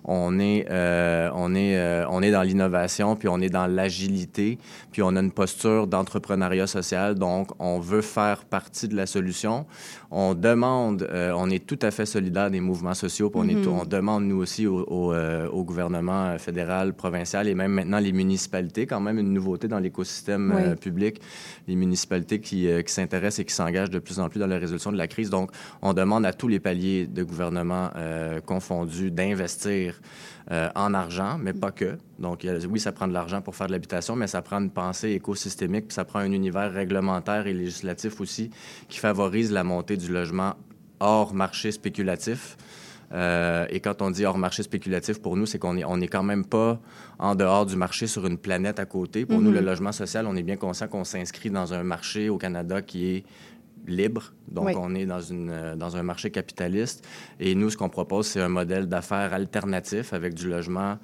On 0.05 0.39
est, 0.39 0.67
euh, 0.71 1.31
euh, 1.31 2.05
on 2.09 2.23
est 2.23 2.31
dans 2.31 2.43
l'innovation, 2.43 3.17
puis 3.17 3.29
on 3.29 3.41
est 3.41 3.51
dans 3.51 3.67
l'agilité, 3.67 4.59
puis 4.93 5.03
on 5.03 5.17
a 5.17 5.21
une 5.21 5.33
posture 5.33 5.87
d'entrepreneuriat 5.87 6.67
social. 6.67 7.15
Donc, 7.15 7.49
on 7.59 7.81
veut 7.81 8.03
faire 8.03 8.45
partie 8.45 8.89
de 8.89 8.97
la 8.97 9.07
solution. 9.07 9.67
On 10.13 10.35
demande, 10.35 11.05
euh, 11.13 11.33
on 11.37 11.49
est 11.51 11.65
tout 11.65 11.79
à 11.83 11.93
fait 11.93 12.05
solidaire 12.05 12.51
des 12.51 12.59
mouvements 12.61 12.95
sociaux, 12.95 13.31
puis 13.31 13.41
on, 13.45 13.49
est 13.49 13.55
Mhm. 13.55 13.63
tout- 13.63 13.71
on 13.71 13.85
demande, 13.85 14.25
nous 14.25 14.39
aussi, 14.39 14.67
au, 14.67 14.81
au, 14.89 15.13
euh, 15.13 15.49
au 15.49 15.63
gouvernement 15.63 16.37
fédéral, 16.39 16.95
provincial 16.95 17.47
et 17.47 17.55
même 17.55 17.71
maintenant 17.73 18.01
les 18.01 18.11
municipalités, 18.11 18.87
quand 18.87 18.99
même 19.01 19.19
une 19.21 19.33
nouveauté 19.33 19.69
dans 19.69 19.79
l'écosystème 19.79 20.53
Oui. 20.57 20.63
euh, 20.65 20.75
public, 20.75 21.21
les 21.69 21.77
municipalités 21.77 22.41
qui, 22.41 22.69
qui 22.85 22.93
s'intéressent 22.93 23.39
et 23.39 23.45
qui 23.45 23.55
s'engagent 23.55 23.91
de 23.91 24.01
plus 24.01 24.19
en 24.19 24.29
plus 24.29 24.41
dans 24.41 24.49
la 24.49 24.59
résolution 24.59 24.91
de 24.91 24.97
la 24.99 25.07
crise. 25.07 25.31
Donc, 25.31 25.53
on 25.81 25.93
demande 25.93 26.27
à 26.27 26.33
tous 26.33 26.49
les 26.49 26.59
paliers 26.59 27.07
de 27.07 27.23
gouvernement 27.23 27.91
confondus 28.47 29.11
d'investir 29.13 30.01
en 30.51 30.95
argent, 30.95 31.39
mais 31.41 31.53
pas 31.53 31.71
que. 31.71 31.97
Donc, 32.21 32.47
oui, 32.69 32.79
ça 32.79 32.93
prend 32.93 33.09
de 33.09 33.13
l'argent 33.15 33.41
pour 33.41 33.57
faire 33.57 33.67
de 33.67 33.73
l'habitation, 33.73 34.15
mais 34.15 34.27
ça 34.27 34.43
prend 34.43 34.59
une 34.61 34.71
pensée 34.71 35.11
écosystémique, 35.13 35.89
puis 35.89 35.95
ça 35.95 36.05
prend 36.05 36.19
un 36.19 36.31
univers 36.33 36.71
réglementaire 36.73 37.47
et 37.47 37.55
législatif 37.55 38.21
aussi 38.21 38.51
qui 38.89 38.99
favorise 38.99 39.51
la 39.53 39.65
montée 39.65 39.97
du 39.97 40.13
logement 40.13 40.55
hors 41.01 41.33
marché 41.35 41.73
spéculatif. 41.73 42.59
Euh, 43.13 43.67
et 43.71 43.81
quand 43.81 44.03
on 44.03 44.11
dit 44.11 44.25
hors 44.25 44.39
marché 44.39 44.63
spéculatif, 44.63 45.21
pour 45.21 45.37
nous, 45.37 45.47
c'est 45.47 45.59
qu'on 45.59 45.77
est, 45.77 45.85
on 45.85 46.01
est 46.01 46.07
quand 46.09 46.23
même 46.23 46.45
pas 46.45 46.79
en 47.19 47.35
dehors 47.35 47.67
du 47.67 47.75
marché 47.75 48.07
sur 48.07 48.27
une 48.27 48.39
planète 48.39 48.79
à 48.79 48.85
côté. 48.85 49.27
Pour 49.27 49.41
nous, 49.41 49.49
Mhm. 49.51 49.55
le 49.57 49.61
logement 49.63 49.91
social, 49.93 50.27
on 50.27 50.37
est 50.37 50.43
bien 50.45 50.57
conscient 50.57 50.87
qu'on 50.89 51.05
s'inscrit 51.05 51.51
dans 51.51 51.73
un 51.75 51.83
marché 51.83 52.29
au 52.29 52.37
Canada 52.39 52.83
qui 52.83 53.07
est 53.17 53.25
libre. 53.87 54.33
Donc, 54.47 54.67
Oui. 54.67 54.75
on 54.77 54.95
est 54.95 55.07
dans, 55.07 55.21
une, 55.23 55.51
euh, 55.51 55.75
dans 55.75 55.97
un 55.97 56.03
marché 56.03 56.31
capitaliste. 56.31 57.05
Et 57.41 57.55
nous, 57.55 57.71
ce 57.71 57.77
qu'on 57.77 57.89
propose, 57.89 58.27
c'est 58.27 58.41
un 58.41 58.49
modèle 58.51 58.87
d'affaires 58.87 59.33
alternatif 59.33 60.13
avec 60.13 60.35
du 60.35 60.49
logement 60.49 60.99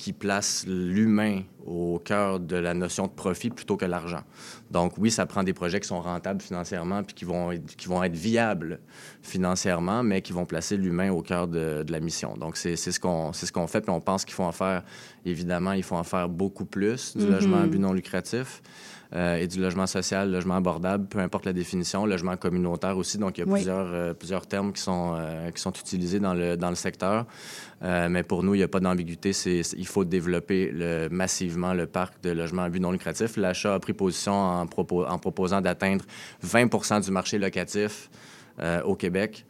qui 0.00 0.14
place 0.14 0.64
l'humain 0.66 1.42
au 1.66 2.00
cœur 2.02 2.40
de 2.40 2.56
la 2.56 2.72
notion 2.72 3.06
de 3.06 3.12
profit 3.12 3.50
plutôt 3.50 3.76
que 3.76 3.84
l'argent. 3.84 4.22
Donc 4.70 4.94
oui, 4.96 5.10
ça 5.10 5.26
prend 5.26 5.42
des 5.42 5.52
projets 5.52 5.78
qui 5.78 5.86
sont 5.88 6.00
rentables 6.00 6.40
financièrement 6.40 7.02
puis 7.02 7.14
qui 7.14 7.26
vont 7.26 7.52
être, 7.52 7.76
qui 7.76 7.86
vont 7.86 8.02
être 8.02 8.16
viables 8.16 8.80
financièrement, 9.20 10.02
mais 10.02 10.22
qui 10.22 10.32
vont 10.32 10.46
placer 10.46 10.78
l'humain 10.78 11.10
au 11.12 11.20
cœur 11.22 11.46
de, 11.48 11.82
de 11.82 11.92
la 11.92 12.00
mission. 12.00 12.34
Donc 12.38 12.56
c'est 12.56 12.76
ce 12.76 12.98
qu'on 12.98 13.32
ce 13.34 13.52
qu'on 13.52 13.66
fait, 13.66 13.82
puis 13.82 13.90
on 13.90 14.00
pense 14.00 14.24
qu'il 14.24 14.34
faut 14.34 14.44
en 14.44 14.52
faire, 14.52 14.82
évidemment, 15.26 15.72
il 15.72 15.82
faut 15.82 15.96
en 15.96 16.04
faire 16.04 16.28
beaucoup 16.28 16.64
plus 16.64 17.16
du 17.16 17.24
Mhm. 17.26 17.30
logement 17.32 17.60
à 17.60 17.66
but 17.66 17.78
non 17.78 17.92
lucratif. 17.92 18.62
Euh, 19.12 19.36
et 19.36 19.46
du 19.48 19.60
logement 19.60 19.86
social, 19.86 20.30
logement 20.30 20.54
abordable, 20.54 21.06
peu 21.08 21.18
importe 21.18 21.44
la 21.46 21.52
définition, 21.52 22.06
logement 22.06 22.36
communautaire 22.36 22.96
aussi. 22.96 23.18
Donc, 23.18 23.38
il 23.38 23.40
y 23.40 23.44
a 23.44 23.46
Oui. 23.46 23.54
plusieurs, 23.54 23.88
euh, 23.92 24.14
plusieurs 24.14 24.46
termes 24.46 24.72
qui 24.72 24.80
sont, 24.80 25.14
euh, 25.16 25.50
qui 25.50 25.60
sont 25.60 25.72
utilisés 25.72 26.20
dans 26.20 26.34
le, 26.34 26.56
dans 26.56 26.70
le 26.70 26.76
secteur. 26.76 27.26
Mais 27.82 28.22
pour 28.22 28.42
nous, 28.42 28.54
il 28.54 28.58
n'y 28.58 28.62
a 28.62 28.68
pas 28.68 28.78
d'ambiguïté. 28.80 29.30
Il 29.76 29.86
faut 29.86 30.04
développer 30.04 30.70
le- 30.70 31.08
massivement 31.10 31.72
le 31.72 31.86
parc 31.86 32.22
de 32.22 32.30
logements 32.30 32.62
à 32.64 32.68
but 32.68 32.78
non 32.80 32.92
lucratif. 32.92 33.36
L'achat 33.38 33.74
a 33.74 33.80
pris 33.80 33.94
position 33.94 34.34
en, 34.34 34.66
propo- 34.66 35.06
en 35.08 35.18
proposant 35.18 35.62
d'atteindre 35.62 36.04
20 36.42 37.00
du 37.00 37.10
marché 37.10 37.38
locatif 37.38 38.10
au 38.84 38.94
Québec. 38.94 39.46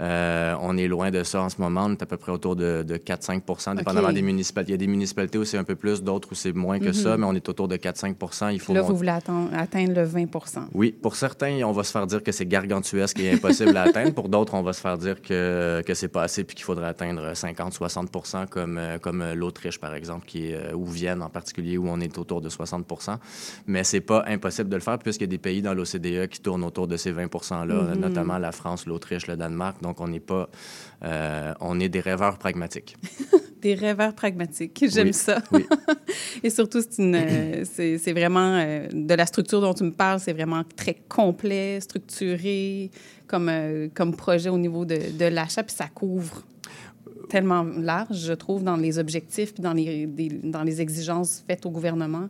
Euh, 0.00 0.56
on 0.60 0.76
est 0.76 0.88
loin 0.88 1.10
de 1.10 1.22
ça 1.22 1.40
en 1.42 1.48
ce 1.48 1.60
moment. 1.60 1.84
On 1.86 1.92
est 1.92 2.02
à 2.02 2.06
peu 2.06 2.16
près 2.16 2.32
autour 2.32 2.56
de, 2.56 2.82
de 2.82 2.96
4-5 2.96 3.76
dépendamment 3.76 4.12
des 4.12 4.22
municipalités. 4.22 4.72
Il 4.72 4.74
y 4.74 4.74
a 4.74 4.78
des 4.78 4.86
municipalités 4.88 5.38
où 5.38 5.44
c'est 5.44 5.58
un 5.58 5.64
peu 5.64 5.76
plus, 5.76 6.02
d'autres 6.02 6.28
où 6.32 6.34
c'est 6.34 6.52
moins 6.52 6.78
que 6.80 6.86
Mhm. 6.86 6.92
ça, 6.94 7.16
mais 7.16 7.26
on 7.26 7.32
est 7.34 7.48
autour 7.48 7.68
de 7.68 7.76
4-5 7.76 8.52
Il 8.52 8.60
faut 8.60 8.72
Là, 8.74 8.80
monter- 8.80 8.92
vous 8.92 8.96
voulez 8.98 9.10
atteindre 9.10 9.94
le 9.94 10.02
20 10.04 10.24
oui, 10.74 10.90
pour 10.92 11.14
certains, 11.16 11.60
on 11.64 11.72
va 11.72 11.84
se 11.84 11.92
faire 11.92 12.06
dire 12.06 12.22
que 12.22 12.32
c'est 12.32 12.46
gargantuesque 12.46 13.20
et 13.20 13.32
impossible 13.32 13.76
à 13.76 13.82
atteindre. 13.82 14.12
Pour 14.14 14.28
d'autres, 14.28 14.54
on 14.54 14.62
va 14.62 14.72
se 14.72 14.80
faire 14.80 14.98
dire 14.98 15.22
que, 15.22 15.82
que 15.86 15.94
c'est 15.94 16.08
pas 16.08 16.22
assez 16.22 16.44
puis 16.44 16.56
qu'il 16.56 16.64
faudrait 16.64 16.88
atteindre 16.88 17.32
50-60 17.34 18.46
comme, 18.48 18.78
euh, 18.78 18.98
comme 18.98 19.22
euh, 19.22 19.34
l'Autriche, 19.34 19.78
par 19.78 19.94
exemple, 19.94 20.26
qui 20.26 20.48
est, 20.48 20.72
ou 20.72 20.84
Vienne 20.86 21.22
en 21.22 21.28
particulier, 21.30 21.78
où 21.78 21.86
on 21.88 22.00
est 22.00 22.18
autour 22.18 22.40
de 22.40 22.48
60% 22.48 23.18
Mais 23.66 23.84
c'est 23.84 24.00
pas 24.00 24.24
impossible 24.26 24.68
de 24.68 24.76
le 24.76 24.82
faire 24.82 24.98
puisqu'il 24.98 25.24
y 25.24 25.24
a 25.24 25.28
des 25.28 25.38
pays 25.38 25.62
dans 25.62 25.74
l'OCDE 25.74 26.26
qui 26.28 26.40
tournent 26.40 26.64
autour 26.64 26.88
de 26.88 26.96
ces 26.96 27.12
20 27.12 27.26
%-là, 27.28 27.94
Mhm. 27.94 28.00
notamment 28.00 28.38
la 28.38 28.52
France, 28.52 28.86
l'Autriche, 28.86 29.26
le 29.26 29.36
Danemark. 29.36 29.76
Donc, 29.84 30.00
on 30.00 30.08
n'est 30.08 30.20
pas... 30.20 30.48
euh, 31.04 31.52
on 31.60 31.78
est 31.78 31.88
des 31.88 32.00
rêveurs 32.00 32.38
pragmatiques. 32.38 32.96
Des 33.64 33.74
rêveurs 33.74 34.14
pragmatiques. 34.14 34.84
J'aime 34.92 35.06
Oui, 35.06 35.14
ça. 35.14 35.38
oui. 35.52 35.64
Et 36.42 36.50
surtout, 36.50 36.82
c'est 36.82 37.00
euh, 37.02 37.64
c'est 37.98 38.12
vraiment 38.12 38.58
euh, 38.58 38.86
de 38.92 39.14
la 39.14 39.24
structure 39.24 39.62
dont 39.62 39.72
tu 39.72 39.84
me 39.84 39.90
parles, 39.92 40.20
c'est 40.20 40.34
vraiment 40.34 40.62
très 40.76 40.96
complet, 41.08 41.80
structuré 41.80 42.90
comme, 43.26 43.48
euh, 43.48 43.88
comme 43.94 44.14
projet 44.14 44.50
au 44.50 44.58
niveau 44.58 44.84
de, 44.84 44.98
de 45.18 45.24
l'achat, 45.24 45.62
puis 45.62 45.74
ça 45.74 45.86
couvre 45.86 46.42
tellement 47.34 47.66
large, 47.78 48.16
je 48.30 48.32
trouve, 48.32 48.62
dans 48.62 48.76
les 48.76 49.00
objectifs 49.00 49.52
puis 49.54 49.60
dans 49.62 49.72
les, 49.72 50.06
des- 50.06 50.28
dans 50.44 50.62
les 50.62 50.80
exigences 50.80 51.42
faites 51.48 51.66
au 51.66 51.70
gouvernement. 51.70 52.28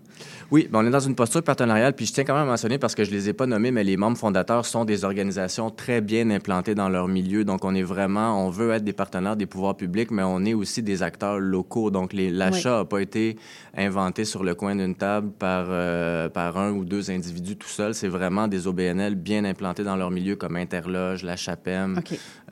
Oui, 0.50 0.66
ben 0.70 0.78
on 0.82 0.86
est 0.86 0.90
dans 0.90 0.98
une 1.10 1.14
posture 1.14 1.42
partenariale, 1.42 1.92
puis 1.92 2.06
je 2.06 2.12
tiens 2.14 2.24
quand 2.24 2.32
même 2.32 2.44
à 2.48 2.52
mentionner, 2.52 2.78
parce 2.78 2.94
que 2.94 3.04
je 3.04 3.10
les 3.10 3.28
ai 3.28 3.34
pas 3.34 3.44
nommés, 3.46 3.70
mais 3.70 3.84
les 3.84 3.98
membres 3.98 4.16
fondateurs 4.16 4.64
sont 4.64 4.86
des 4.86 5.04
organisations 5.04 5.68
très 5.68 6.00
bien 6.00 6.30
implantées 6.30 6.74
dans 6.74 6.88
leur 6.88 7.06
milieu. 7.08 7.44
Donc, 7.44 7.66
on 7.66 7.74
est 7.74 7.82
vraiment, 7.82 8.46
on 8.46 8.48
veut 8.48 8.70
être 8.70 8.82
des 8.84 8.94
partenaires 8.94 9.36
des 9.36 9.44
pouvoirs 9.44 9.76
publics, 9.76 10.10
mais 10.10 10.22
on 10.22 10.42
est 10.46 10.54
aussi 10.54 10.82
des 10.82 11.02
acteurs 11.02 11.38
locaux. 11.38 11.90
Donc, 11.90 12.14
l'achat 12.14 12.78
n'a 12.78 12.84
pas 12.86 13.00
été 13.00 13.36
inventé 13.76 14.24
sur 14.24 14.42
le 14.42 14.54
coin 14.54 14.74
d'une 14.74 14.94
table 14.94 15.32
par, 15.38 15.66
euh, 15.68 16.30
par 16.30 16.56
un 16.56 16.70
ou 16.72 16.86
deux 16.86 17.10
individus 17.10 17.56
tout 17.56 17.68
seuls. 17.68 17.94
C'est 17.94 18.08
vraiment 18.08 18.48
des 18.48 18.66
OBNL 18.66 19.16
bien 19.16 19.44
implantés 19.44 19.84
dans 19.84 19.96
leur 19.96 20.10
milieu, 20.10 20.36
comme 20.36 20.56
Interloge, 20.56 21.22
la 21.24 21.36
Chapem. 21.36 22.00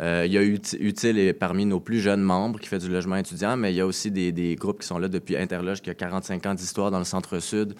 Euh, 0.02 0.24
il 0.26 0.32
y 0.32 0.36
a 0.38 0.42
Ut- 0.42 0.76
Utile 0.80 1.18
et 1.18 1.32
parmi 1.32 1.64
nos 1.64 1.80
plus 1.80 2.00
jeunes 2.00 2.20
membres, 2.22 2.41
qui 2.50 2.68
fait 2.68 2.78
du 2.78 2.88
logement 2.88 3.16
étudiant, 3.16 3.56
mais 3.56 3.72
il 3.72 3.76
y 3.76 3.80
a 3.80 3.86
aussi 3.86 4.10
des, 4.10 4.32
des 4.32 4.56
groupes 4.56 4.80
qui 4.80 4.86
sont 4.86 4.98
là 4.98 5.08
depuis 5.08 5.36
Interloge, 5.36 5.80
qui 5.80 5.90
a 5.90 5.94
45 5.94 6.46
ans 6.46 6.54
d'histoire 6.54 6.90
dans 6.90 6.98
le 6.98 7.04
centre-sud, 7.04 7.74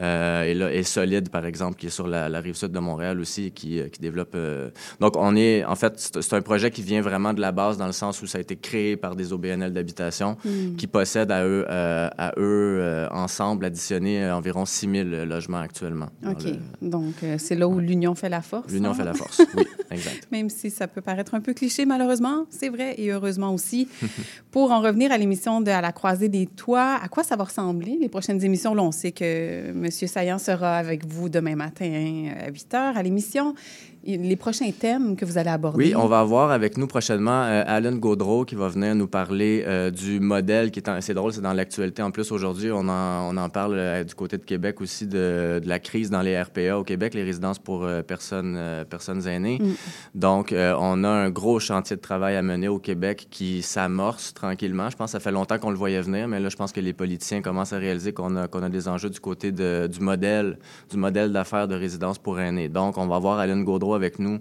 euh, 0.00 0.42
et, 0.42 0.54
là, 0.54 0.72
et 0.72 0.82
Solide, 0.82 1.30
par 1.30 1.44
exemple, 1.46 1.76
qui 1.78 1.86
est 1.86 1.90
sur 1.90 2.06
la, 2.06 2.28
la 2.28 2.40
rive 2.40 2.54
sud 2.54 2.72
de 2.72 2.78
Montréal 2.78 3.20
aussi, 3.20 3.50
qui, 3.52 3.80
qui 3.90 4.00
développe... 4.00 4.32
Euh... 4.34 4.70
Donc, 5.00 5.16
on 5.16 5.34
est... 5.36 5.64
En 5.64 5.74
fait, 5.74 5.94
c'est 6.20 6.34
un 6.34 6.42
projet 6.42 6.70
qui 6.70 6.82
vient 6.82 7.00
vraiment 7.00 7.32
de 7.34 7.40
la 7.40 7.52
base 7.52 7.78
dans 7.78 7.86
le 7.86 7.92
sens 7.92 8.20
où 8.22 8.26
ça 8.26 8.38
a 8.38 8.40
été 8.40 8.56
créé 8.56 8.96
par 8.96 9.16
des 9.16 9.32
OBNL 9.32 9.72
d'habitation 9.72 10.36
Mm. 10.44 10.76
qui 10.76 10.86
possèdent 10.86 11.32
à 11.32 11.44
eux, 11.44 11.64
euh, 11.68 12.08
à 12.18 12.32
eux 12.38 12.78
euh, 12.80 13.08
ensemble 13.10 13.64
additionné 13.64 14.22
euh, 14.24 14.36
environ 14.36 14.64
6 14.64 14.88
000 14.90 15.08
logements 15.26 15.58
actuellement. 15.58 16.08
OK. 16.26 16.44
le- 16.44 16.88
Donc, 16.88 17.14
euh, 17.22 17.36
c'est 17.38 17.54
là 17.54 17.66
où 17.66 17.78
l'union 17.78 18.14
fait 18.14 18.28
la 18.28 18.42
force. 18.42 18.70
L'union 18.72 18.90
hein? 18.90 18.94
fait 18.94 19.04
la 19.04 19.14
force, 19.14 19.40
oui, 19.56 19.64
exact. 19.90 20.28
Même 20.30 20.50
si 20.50 20.70
ça 20.70 20.86
peut 20.86 21.00
paraître 21.00 21.34
un 21.34 21.40
peu 21.40 21.54
cliché, 21.54 21.86
malheureusement, 21.86 22.46
c'est 22.50 22.68
vrai 22.68 22.94
et 22.98 23.10
heureusement 23.10 23.52
aussi. 23.52 23.88
Pour 24.50 24.70
en 24.72 24.80
revenir 24.80 25.12
à 25.12 25.18
l'émission 25.18 25.60
de 25.60 25.70
À 25.70 25.80
la 25.80 25.92
croisée 25.92 26.28
des 26.28 26.46
toits, 26.46 26.98
à 27.02 27.08
quoi 27.08 27.22
ça 27.24 27.36
va 27.36 27.44
ressembler 27.44 27.98
les 28.00 28.08
prochaines 28.08 28.42
émissions? 28.44 28.74
Là, 28.74 28.82
on 28.82 28.92
sait 28.92 29.12
que 29.12 29.72
M. 29.84 29.90
Saillant 29.90 30.38
sera 30.38 30.76
avec 30.76 31.06
vous 31.06 31.28
demain 31.28 31.56
matin 31.56 31.86
hein, 31.86 32.34
à 32.46 32.50
8 32.50 32.72
h 32.72 32.76
à 32.96 33.02
l'émission. 33.02 33.54
Les 34.04 34.36
prochains 34.36 34.70
thèmes 34.70 35.16
que 35.16 35.24
vous 35.24 35.36
allez 35.38 35.50
aborder? 35.50 35.76
Oui, 35.88 35.94
on 35.96 36.06
va 36.06 36.20
avoir 36.20 36.50
avec 36.50 36.78
nous 36.78 36.86
prochainement 36.86 37.42
euh, 37.44 37.62
Alan 37.66 37.92
Gaudreau 37.96 38.44
qui 38.44 38.54
va 38.54 38.68
venir 38.68 38.94
nous 38.94 39.08
parler 39.08 39.64
euh, 39.66 39.90
du 39.90 40.20
modèle 40.20 40.70
qui 40.70 40.78
est... 40.78 40.88
en- 40.88 41.00
C'est 41.00 41.14
drôle, 41.14 41.32
c'est 41.32 41.40
dans 41.40 41.52
l'actualité. 41.52 42.00
En 42.02 42.10
plus, 42.10 42.30
aujourd'hui, 42.32 42.70
on 42.72 42.88
en, 42.88 43.34
on 43.34 43.36
en 43.36 43.48
parle 43.50 43.74
euh, 43.76 44.04
du 44.04 44.14
côté 44.14 44.38
de 44.38 44.44
Québec 44.44 44.80
aussi 44.80 45.06
de, 45.06 45.60
de 45.62 45.68
la 45.68 45.78
crise 45.78 46.10
dans 46.10 46.22
les 46.22 46.40
RPA 46.40 46.78
au 46.78 46.84
Québec, 46.84 47.12
les 47.14 47.24
résidences 47.24 47.58
pour 47.58 47.84
euh, 47.84 48.02
personnes, 48.02 48.58
personnes 48.88 49.26
aînées. 49.26 49.58
Mm. 49.60 49.74
Donc, 50.14 50.54
on 50.54 51.04
a 51.04 51.08
un 51.08 51.28
gros 51.30 51.58
chantier 51.60 51.96
de 51.96 52.00
travail 52.00 52.36
à 52.36 52.42
mener 52.42 52.68
au 52.68 52.78
Québec 52.78 53.26
qui 53.30 53.62
s'amorce 53.62 54.32
tranquillement. 54.32 54.88
Je 54.90 54.96
pense 54.96 55.06
que 55.12 55.12
ça 55.12 55.20
fait 55.20 55.32
longtemps 55.32 55.58
qu'on 55.58 55.70
le 55.70 55.76
voyait 55.76 56.00
venir, 56.00 56.28
mais 56.28 56.40
là, 56.40 56.48
je 56.48 56.56
pense 56.56 56.72
que 56.72 56.80
les 56.80 56.92
politiciens 56.92 57.42
commencent 57.42 57.72
à 57.72 57.78
réaliser 57.78 58.12
qu'on 58.12 58.36
a, 58.36 58.48
qu'on 58.48 58.62
a 58.62 58.68
des 58.68 58.88
enjeux 58.88 59.10
du 59.10 59.20
côté 59.20 59.52
de- 59.52 59.86
du 59.86 60.00
modèle, 60.00 60.58
du 60.90 60.96
modèle 60.96 61.32
d'affaires 61.32 61.68
de 61.68 61.74
résidence 61.74 62.18
pour 62.18 62.40
aînés. 62.40 62.68
Donc, 62.68 62.96
on 62.96 63.06
va 63.06 63.16
avoir 63.16 63.38
Alan 63.38 63.58
Gaudreau 63.60 63.94
avec 63.98 64.18
nous 64.18 64.40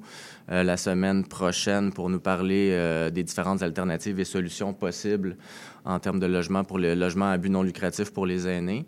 euh, 0.51 0.64
la 0.64 0.78
semaine 0.78 1.26
prochaine 1.26 1.91
pour 1.91 2.10
nous 2.10 2.20
parler 2.20 2.70
euh, 2.72 3.10
des 3.10 3.24
différentes 3.24 3.62
alternatives 3.64 4.20
et 4.20 4.26
solutions 4.26 4.74
possibles 4.74 5.36
en 5.84 5.99
termes 5.99 6.20
de 6.20 6.28
logement 6.28 6.64
pour 6.64 6.80
le 6.80 6.93
logement 6.93 7.30
à 7.30 7.38
but 7.38 7.49
non 7.49 7.64
lucratif 7.64 8.14
pour 8.14 8.26
les 8.26 8.47
aînés. 8.47 8.86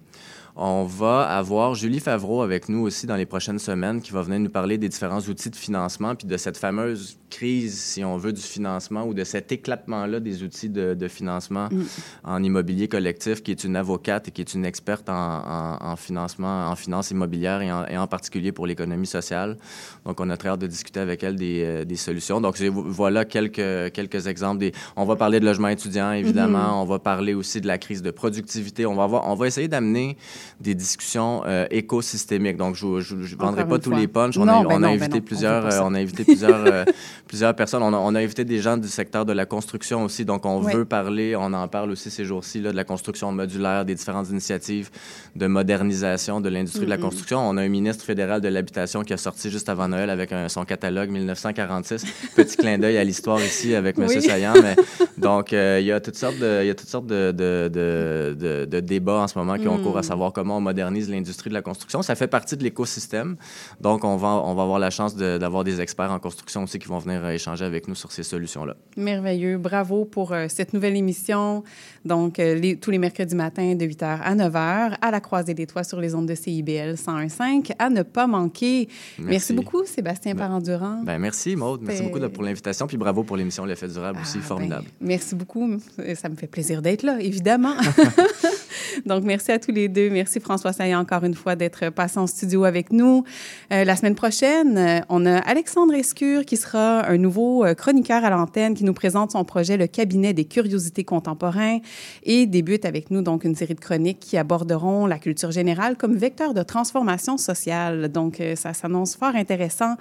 On 0.62 0.84
va 0.84 1.22
avoir 1.22 1.74
Julie 1.74 2.02
Favreau 2.02 2.42
avec 2.42 2.68
nous 2.68 2.82
aussi 2.82 3.08
dans 3.08 3.16
les 3.16 3.26
prochaines 3.26 3.60
semaines 3.60 4.02
qui 4.02 4.12
va 4.12 4.22
venir 4.24 4.40
nous 4.42 4.50
parler 4.50 4.78
des 4.78 4.90
différents 4.90 5.22
outils 5.22 5.50
de 5.50 5.56
financement 5.56 6.16
puis 6.16 6.28
de 6.28 6.36
cette 6.36 6.58
fameuse 6.58 7.18
crise, 7.30 7.80
si 7.80 8.04
on 8.04 8.18
veut, 8.18 8.34
du 8.34 8.42
financement 8.42 9.06
ou 9.06 9.14
de 9.14 9.24
cet 9.24 9.54
éclatement-là 9.54 10.20
des 10.20 10.44
outils 10.44 10.68
de, 10.68 10.96
de 10.96 11.08
financement 11.08 11.70
Mm. 11.72 11.84
en 12.26 12.44
immobilier 12.44 12.88
collectif, 12.90 13.42
qui 13.42 13.52
est 13.52 13.64
une 13.64 13.76
avocate 13.78 14.28
et 14.28 14.32
qui 14.32 14.42
est 14.42 14.54
une 14.54 14.66
experte 14.66 15.08
en, 15.08 15.14
en- 15.14 15.78
en 15.92 15.96
financement, 15.96 16.68
en 16.70 16.76
finance 16.76 17.12
immobilière 17.12 17.62
et 17.62 17.72
en, 17.72 17.86
et 17.86 17.98
en 17.98 18.08
particulier 18.08 18.52
pour 18.52 18.68
l'économie 18.68 19.08
sociale. 19.08 19.58
Donc, 20.06 20.20
on 20.20 20.30
a 20.30 20.36
très 20.36 20.50
hâte 20.50 20.60
de 20.60 20.68
discuter 20.68 21.00
avec 21.00 21.24
elle 21.24 21.36
des, 21.36 21.64
euh, 21.64 21.86
des 21.86 21.96
solutions. 21.96 22.42
Donc, 22.42 22.60
voilà 22.62 23.24
quelques, 23.24 23.94
quelques 23.94 24.28
exemples. 24.28 24.58
Des, 24.60 24.74
on 24.98 25.06
va 25.06 25.16
parler 25.16 25.40
de 25.40 25.46
logement 25.46 25.70
étudiant, 25.70 26.12
évidemment. 26.12 26.68
Mhm. 26.74 26.82
On 26.82 26.86
va 26.86 27.00
parler 27.00 27.34
aussi 27.34 27.62
de 27.62 27.68
la 27.68 27.78
crise 27.78 28.02
de 28.02 28.12
productivité. 28.12 28.86
On 28.86 28.96
va, 28.96 29.04
avoir, 29.04 29.28
on 29.30 29.36
va 29.36 29.48
essayer 29.48 29.68
d'amener 29.70 30.18
des 30.60 30.76
discussions 30.76 31.44
euh, 31.46 31.66
écosystémiques. 31.72 32.58
Donc, 32.58 32.76
je 32.76 32.86
ne 32.86 33.36
vendrai 33.38 33.68
pas 33.68 33.80
tous 33.80 33.90
fois. 33.92 34.00
les 34.00 34.08
punchs. 34.08 34.38
Non, 34.38 34.44
on 34.44 34.48
a, 34.48 34.66
on 34.66 34.70
a 34.70 34.80
non, 34.80 34.88
invité 34.90 35.22
plusieurs, 35.22 35.66
euh, 35.66 35.80
on 35.84 35.94
a 35.94 36.00
invité 36.00 36.24
plusieurs, 36.24 36.66
euh, 36.66 36.84
plusieurs 37.28 37.56
personnes. 37.56 37.84
On 37.84 37.94
a, 37.94 37.98
on 37.98 38.16
a 38.16 38.20
invité 38.20 38.44
des 38.46 38.60
gens 38.60 38.78
du 38.78 38.88
secteur 38.88 39.26
de 39.26 39.34
la 39.34 39.46
construction 39.46 40.04
aussi. 40.04 40.26
Donc, 40.26 40.46
on 40.46 40.60
veut 40.60 40.86
parler, 40.86 41.36
on 41.36 41.54
en 41.54 41.68
parle 41.68 41.92
aussi 41.92 42.10
ces 42.12 42.26
jours-ci, 42.26 42.62
de 42.62 42.70
la 42.70 42.84
construction 42.84 43.32
modulaire, 43.32 43.86
des 43.86 43.96
différentes 43.96 44.30
initiatives 44.30 44.90
de 45.36 45.48
modernisation 45.48 46.42
de 46.42 46.50
l'industrie 46.50 46.86
de 46.86 46.90
la 46.90 46.98
construction. 46.98 47.40
On 47.40 47.58
a 47.58 47.62
un 47.62 47.68
ministre 47.70 48.04
fédéral 48.06 48.42
de 48.42 48.48
l'habitation 48.48 49.04
qui 49.04 49.14
a 49.14 49.18
sorti 49.18 49.50
juste 49.50 49.70
avant 49.70 49.88
Noël 49.88 50.10
avec 50.10 50.32
un- 50.32 50.50
son 50.50 50.66
catalogue 50.66 51.10
1946. 51.10 52.06
Petit 52.36 52.58
clin 52.58 52.78
d'œil 52.78 52.98
à 52.98 53.04
l'histoire 53.04 53.40
ici 53.42 53.76
avec 53.76 53.98
M. 53.98 54.06
Oui. 54.10 54.22
Saillant. 54.22 54.54
Mais, 54.62 54.76
donc, 55.18 55.54
euh, 55.54 55.78
il 55.80 55.86
y 55.88 55.92
a 55.92 56.00
toutes 56.00 56.16
sortes 56.16 56.38
de, 56.40 56.62
il 56.64 56.68
y 56.68 56.70
a 56.70 56.76
toutes 56.76 56.90
sortes 56.90 57.08
de, 57.08 57.32
de, 57.32 58.66
de, 58.66 58.80
débats 58.80 59.20
en 59.22 59.28
ce 59.28 59.38
moment 59.38 59.58
qui 59.58 59.68
ont 59.68 59.78
Mhm. 59.78 59.84
cours 59.84 59.98
à 59.98 60.04
savoir 60.04 60.29
comment 60.32 60.58
on 60.58 60.62
modernise 60.62 61.10
l'industrie 61.10 61.50
de 61.50 61.54
la 61.54 61.62
construction. 61.62 62.02
Ça 62.02 62.16
fait 62.16 62.28
partie 62.28 62.58
de 62.58 62.64
l'écosystème. 62.64 63.38
Donc, 63.82 64.04
on 64.04 64.16
va, 64.16 64.28
on 64.28 64.54
va 64.56 64.64
avoir 64.64 64.80
la 64.80 64.90
chance 64.90 65.16
d'avoir 65.16 65.64
des 65.64 65.82
experts 65.82 66.12
en 66.12 66.20
construction 66.20 66.64
aussi 66.64 66.80
qui 66.80 66.88
vont 66.88 67.00
venir 67.00 67.28
échanger 67.30 67.66
avec 67.66 67.88
nous 67.88 67.96
sur 67.96 68.12
ces 68.12 68.24
solutions-là. 68.24 68.76
Merveilleux. 68.98 69.58
Bravo 69.58 70.06
pour 70.06 70.34
euh, 70.34 70.46
cette 70.50 70.74
nouvelle 70.74 70.96
émission. 70.96 71.64
Donc, 72.06 72.40
euh, 72.40 72.56
les- 72.56 72.78
tous 72.78 72.92
les 72.92 72.98
mercredis 72.98 73.36
matins 73.36 73.76
de 73.76 73.86
8h 73.86 74.22
à 74.24 74.36
9h, 74.36 74.98
à 75.02 75.12
la 75.12 75.20
croisée 75.20 75.54
des 75.54 75.68
toits 75.68 75.84
sur 75.84 76.00
les 76.00 76.16
ondes 76.16 76.28
de 76.28 76.36
CIBL 76.36 76.96
101.5, 76.98 77.72
à 77.80 77.90
ne 77.90 78.04
pas 78.04 78.28
manquer. 78.28 78.88
Merci, 79.18 79.30
Merci. 79.32 79.54
beaucoup, 79.54 79.86
Sébastien 79.86 80.36
Parent-Durand. 80.36 81.02
Ben, 81.04 81.18
merci, 81.20 81.56
Maude. 81.56 81.82
Merci 81.84 82.04
beaucoup 82.04 82.20
pour 82.30 82.44
l'invitation. 82.44 82.88
Puis 82.88 82.98
bravo 82.98 83.24
pour 83.24 83.38
l'émission 83.38 83.66
L'effet 83.66 83.88
durable 83.88 84.20
aussi. 84.22 84.38
Ah, 84.42 84.46
Formidable. 84.46 84.86
ben, 85.02 85.08
merci 85.08 85.36
beaucoup. 85.36 85.68
Ça 86.16 86.30
me 86.30 86.36
fait 86.36 86.48
plaisir 86.48 86.82
d'être 86.82 87.04
là, 87.04 87.18
évidemment. 87.20 87.74
Donc, 89.06 89.24
merci 89.24 89.52
à 89.52 89.60
tous 89.60 89.72
les 89.72 89.88
deux. 89.88 90.10
Merci 90.10 90.40
François 90.40 90.74
Saillant 90.74 91.00
encore 91.00 91.24
une 91.24 91.34
fois 91.36 91.56
d'être 91.56 91.90
passé 91.90 92.18
en 92.20 92.28
studio 92.28 92.64
avec 92.64 92.92
nous. 92.92 93.24
Euh, 93.72 93.84
la 93.84 93.96
semaine 93.96 94.16
prochaine, 94.16 94.78
euh, 94.78 95.00
on 95.10 95.26
a 95.26 95.38
Alexandre 95.40 95.94
Escure 95.94 96.46
qui 96.46 96.58
sera 96.58 97.08
un 97.08 97.18
nouveau 97.18 97.64
euh, 97.66 97.74
chroniqueur 97.74 98.24
à 98.24 98.30
l'antenne 98.30 98.74
qui 98.74 98.84
nous 98.84 98.94
présente 98.94 99.32
son 99.32 99.44
projet 99.46 99.78
Le 99.78 99.88
cabinet 99.88 100.34
des 100.34 100.46
curiosités 100.46 101.04
contemporains 101.04 101.80
et 102.24 102.46
débute 102.46 102.86
avec 102.86 103.12
nous 103.12 103.22
donc 103.22 103.44
une 103.44 103.56
série 103.56 103.76
de 103.76 103.80
chroniques 103.80 104.20
qui 104.20 104.38
aborderont 104.38 105.06
la 105.06 105.20
culture 105.20 105.52
générale 105.52 105.96
comme 105.98 106.16
vecteur 106.16 106.54
de 106.54 106.64
transformation 106.64 107.38
sociale. 107.38 108.10
Donc, 108.10 108.40
euh, 108.40 108.56
ça 108.56 108.74
s'annonce 108.74 109.16
fort 109.16 109.36
intéressant. 109.36 109.96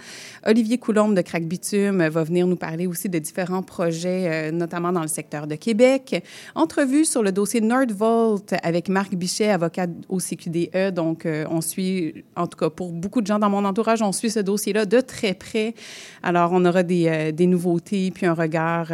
Olivier 0.47 0.79
Coulombe 0.79 1.15
de 1.15 1.23
Crac 1.23 1.45
Bitume 1.45 2.07
va 2.09 2.25
venir 2.25 2.47
nous 2.47 2.57
parler 2.57 2.87
aussi 2.87 3.09
de 3.09 3.19
différents 3.19 3.63
projets, 3.63 4.49
euh, 4.49 4.51
notamment 4.51 4.93
dans 4.93 5.03
le 5.03 5.09
secteur 5.09 5.47
de 5.47 5.55
Québec. 5.55 6.23
Entrevue 6.55 7.05
sur 7.05 7.23
le 7.23 7.33
dossier 7.33 7.61
Nordvolt 7.61 8.55
avec 8.63 8.89
Marc 8.89 9.15
Bichet, 9.15 9.51
avocat 9.51 9.87
au 10.09 10.19
CQDE. 10.19 10.93
Donc, 10.95 11.27
euh, 11.27 11.45
on 11.51 11.61
suit, 11.61 12.25
en 12.37 12.47
tout 12.47 12.59
cas 12.59 12.71
pour 12.71 12.93
beaucoup 12.93 13.21
de 13.21 13.27
gens 13.27 13.39
dans 13.39 13.51
mon 13.51 13.65
entourage, 13.65 14.03
on 14.03 14.13
suit 14.13 14.31
ce 14.31 14.41
dossier-là 14.41 14.87
de 14.87 15.01
très 15.01 15.35
près. 15.35 15.75
Alors, 16.23 16.51
on 16.53 16.65
aura 16.65 16.83
des, 16.83 17.33
nouveautés, 17.47 18.11
puis 18.11 18.27
un 18.27 18.35
regard 18.35 18.93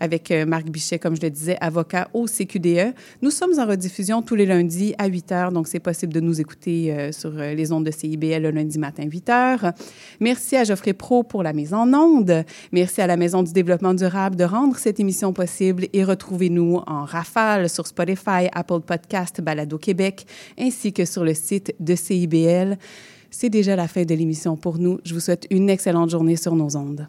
avec 0.00 0.30
Marc 0.46 0.66
Bichet, 0.66 0.98
comme 0.98 1.16
je 1.16 1.22
le 1.22 1.30
disais, 1.30 1.56
avocat 1.60 2.01
au 2.12 2.26
CQDE. 2.26 2.94
Nous 3.22 3.30
sommes 3.30 3.58
en 3.58 3.66
rediffusion 3.66 4.22
tous 4.22 4.34
les 4.34 4.46
lundis 4.46 4.94
à 4.98 5.06
8 5.06 5.32
heures, 5.32 5.52
donc 5.52 5.68
c'est 5.68 5.80
possible 5.80 6.12
de 6.12 6.20
nous 6.20 6.40
écouter 6.40 6.92
euh, 6.92 7.12
sur 7.12 7.32
euh, 7.36 7.54
les 7.54 7.72
ondes 7.72 7.84
de 7.84 7.90
CIBL 7.90 8.42
le 8.42 8.50
lundi 8.50 8.78
matin 8.78 9.04
8 9.04 9.28
heures. 9.30 9.72
Merci 10.20 10.56
à 10.56 10.64
Geoffrey 10.64 10.92
Pro 10.92 11.22
pour 11.22 11.42
la 11.42 11.52
mise 11.52 11.74
en 11.74 11.92
onde. 11.92 12.44
Merci 12.72 13.00
à 13.00 13.06
la 13.06 13.16
Maison 13.16 13.42
du 13.42 13.52
développement 13.52 13.94
durable 13.94 14.36
de 14.36 14.44
rendre 14.44 14.76
cette 14.76 15.00
émission 15.00 15.32
possible 15.32 15.86
et 15.92 16.04
retrouvez-nous 16.04 16.80
en 16.86 17.04
rafale 17.04 17.68
sur 17.68 17.86
Spotify, 17.86 18.48
Apple 18.52 18.80
Podcast, 18.80 19.40
Balado 19.40 19.78
Québec, 19.78 20.26
ainsi 20.58 20.92
que 20.92 21.04
sur 21.04 21.24
le 21.24 21.34
site 21.34 21.74
de 21.80 21.94
CIBL. 21.94 22.78
C'est 23.30 23.48
déjà 23.48 23.76
la 23.76 23.88
fin 23.88 24.04
de 24.04 24.14
l'émission 24.14 24.56
pour 24.56 24.78
nous. 24.78 24.98
Je 25.04 25.14
vous 25.14 25.20
souhaite 25.20 25.46
une 25.50 25.70
excellente 25.70 26.10
journée 26.10 26.36
sur 26.36 26.54
nos 26.54 26.76
ondes. 26.76 27.08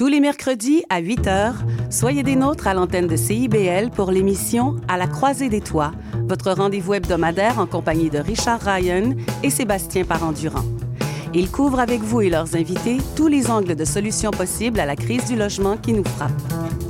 Tous 0.00 0.06
les 0.06 0.20
mercredis 0.20 0.82
à 0.88 1.00
8 1.00 1.26
h, 1.26 1.52
soyez 1.90 2.22
des 2.22 2.34
nôtres 2.34 2.66
à 2.66 2.72
l'antenne 2.72 3.06
de 3.06 3.16
CIBL 3.16 3.90
pour 3.90 4.10
l'émission 4.10 4.76
À 4.88 4.96
la 4.96 5.06
croisée 5.06 5.50
des 5.50 5.60
toits, 5.60 5.92
votre 6.26 6.52
rendez-vous 6.52 6.94
hebdomadaire 6.94 7.58
en 7.58 7.66
compagnie 7.66 8.08
de 8.08 8.16
Richard 8.16 8.62
Ryan 8.62 9.12
et 9.42 9.50
Sébastien 9.50 10.04
Parent-Durand. 10.04 10.64
Ils 11.34 11.50
couvrent 11.50 11.80
avec 11.80 12.00
vous 12.00 12.22
et 12.22 12.30
leurs 12.30 12.56
invités 12.56 12.96
tous 13.14 13.26
les 13.26 13.50
angles 13.50 13.76
de 13.76 13.84
solutions 13.84 14.30
possibles 14.30 14.80
à 14.80 14.86
la 14.86 14.96
crise 14.96 15.26
du 15.26 15.36
logement 15.36 15.76
qui 15.76 15.92
nous 15.92 16.04
frappe. 16.04 16.89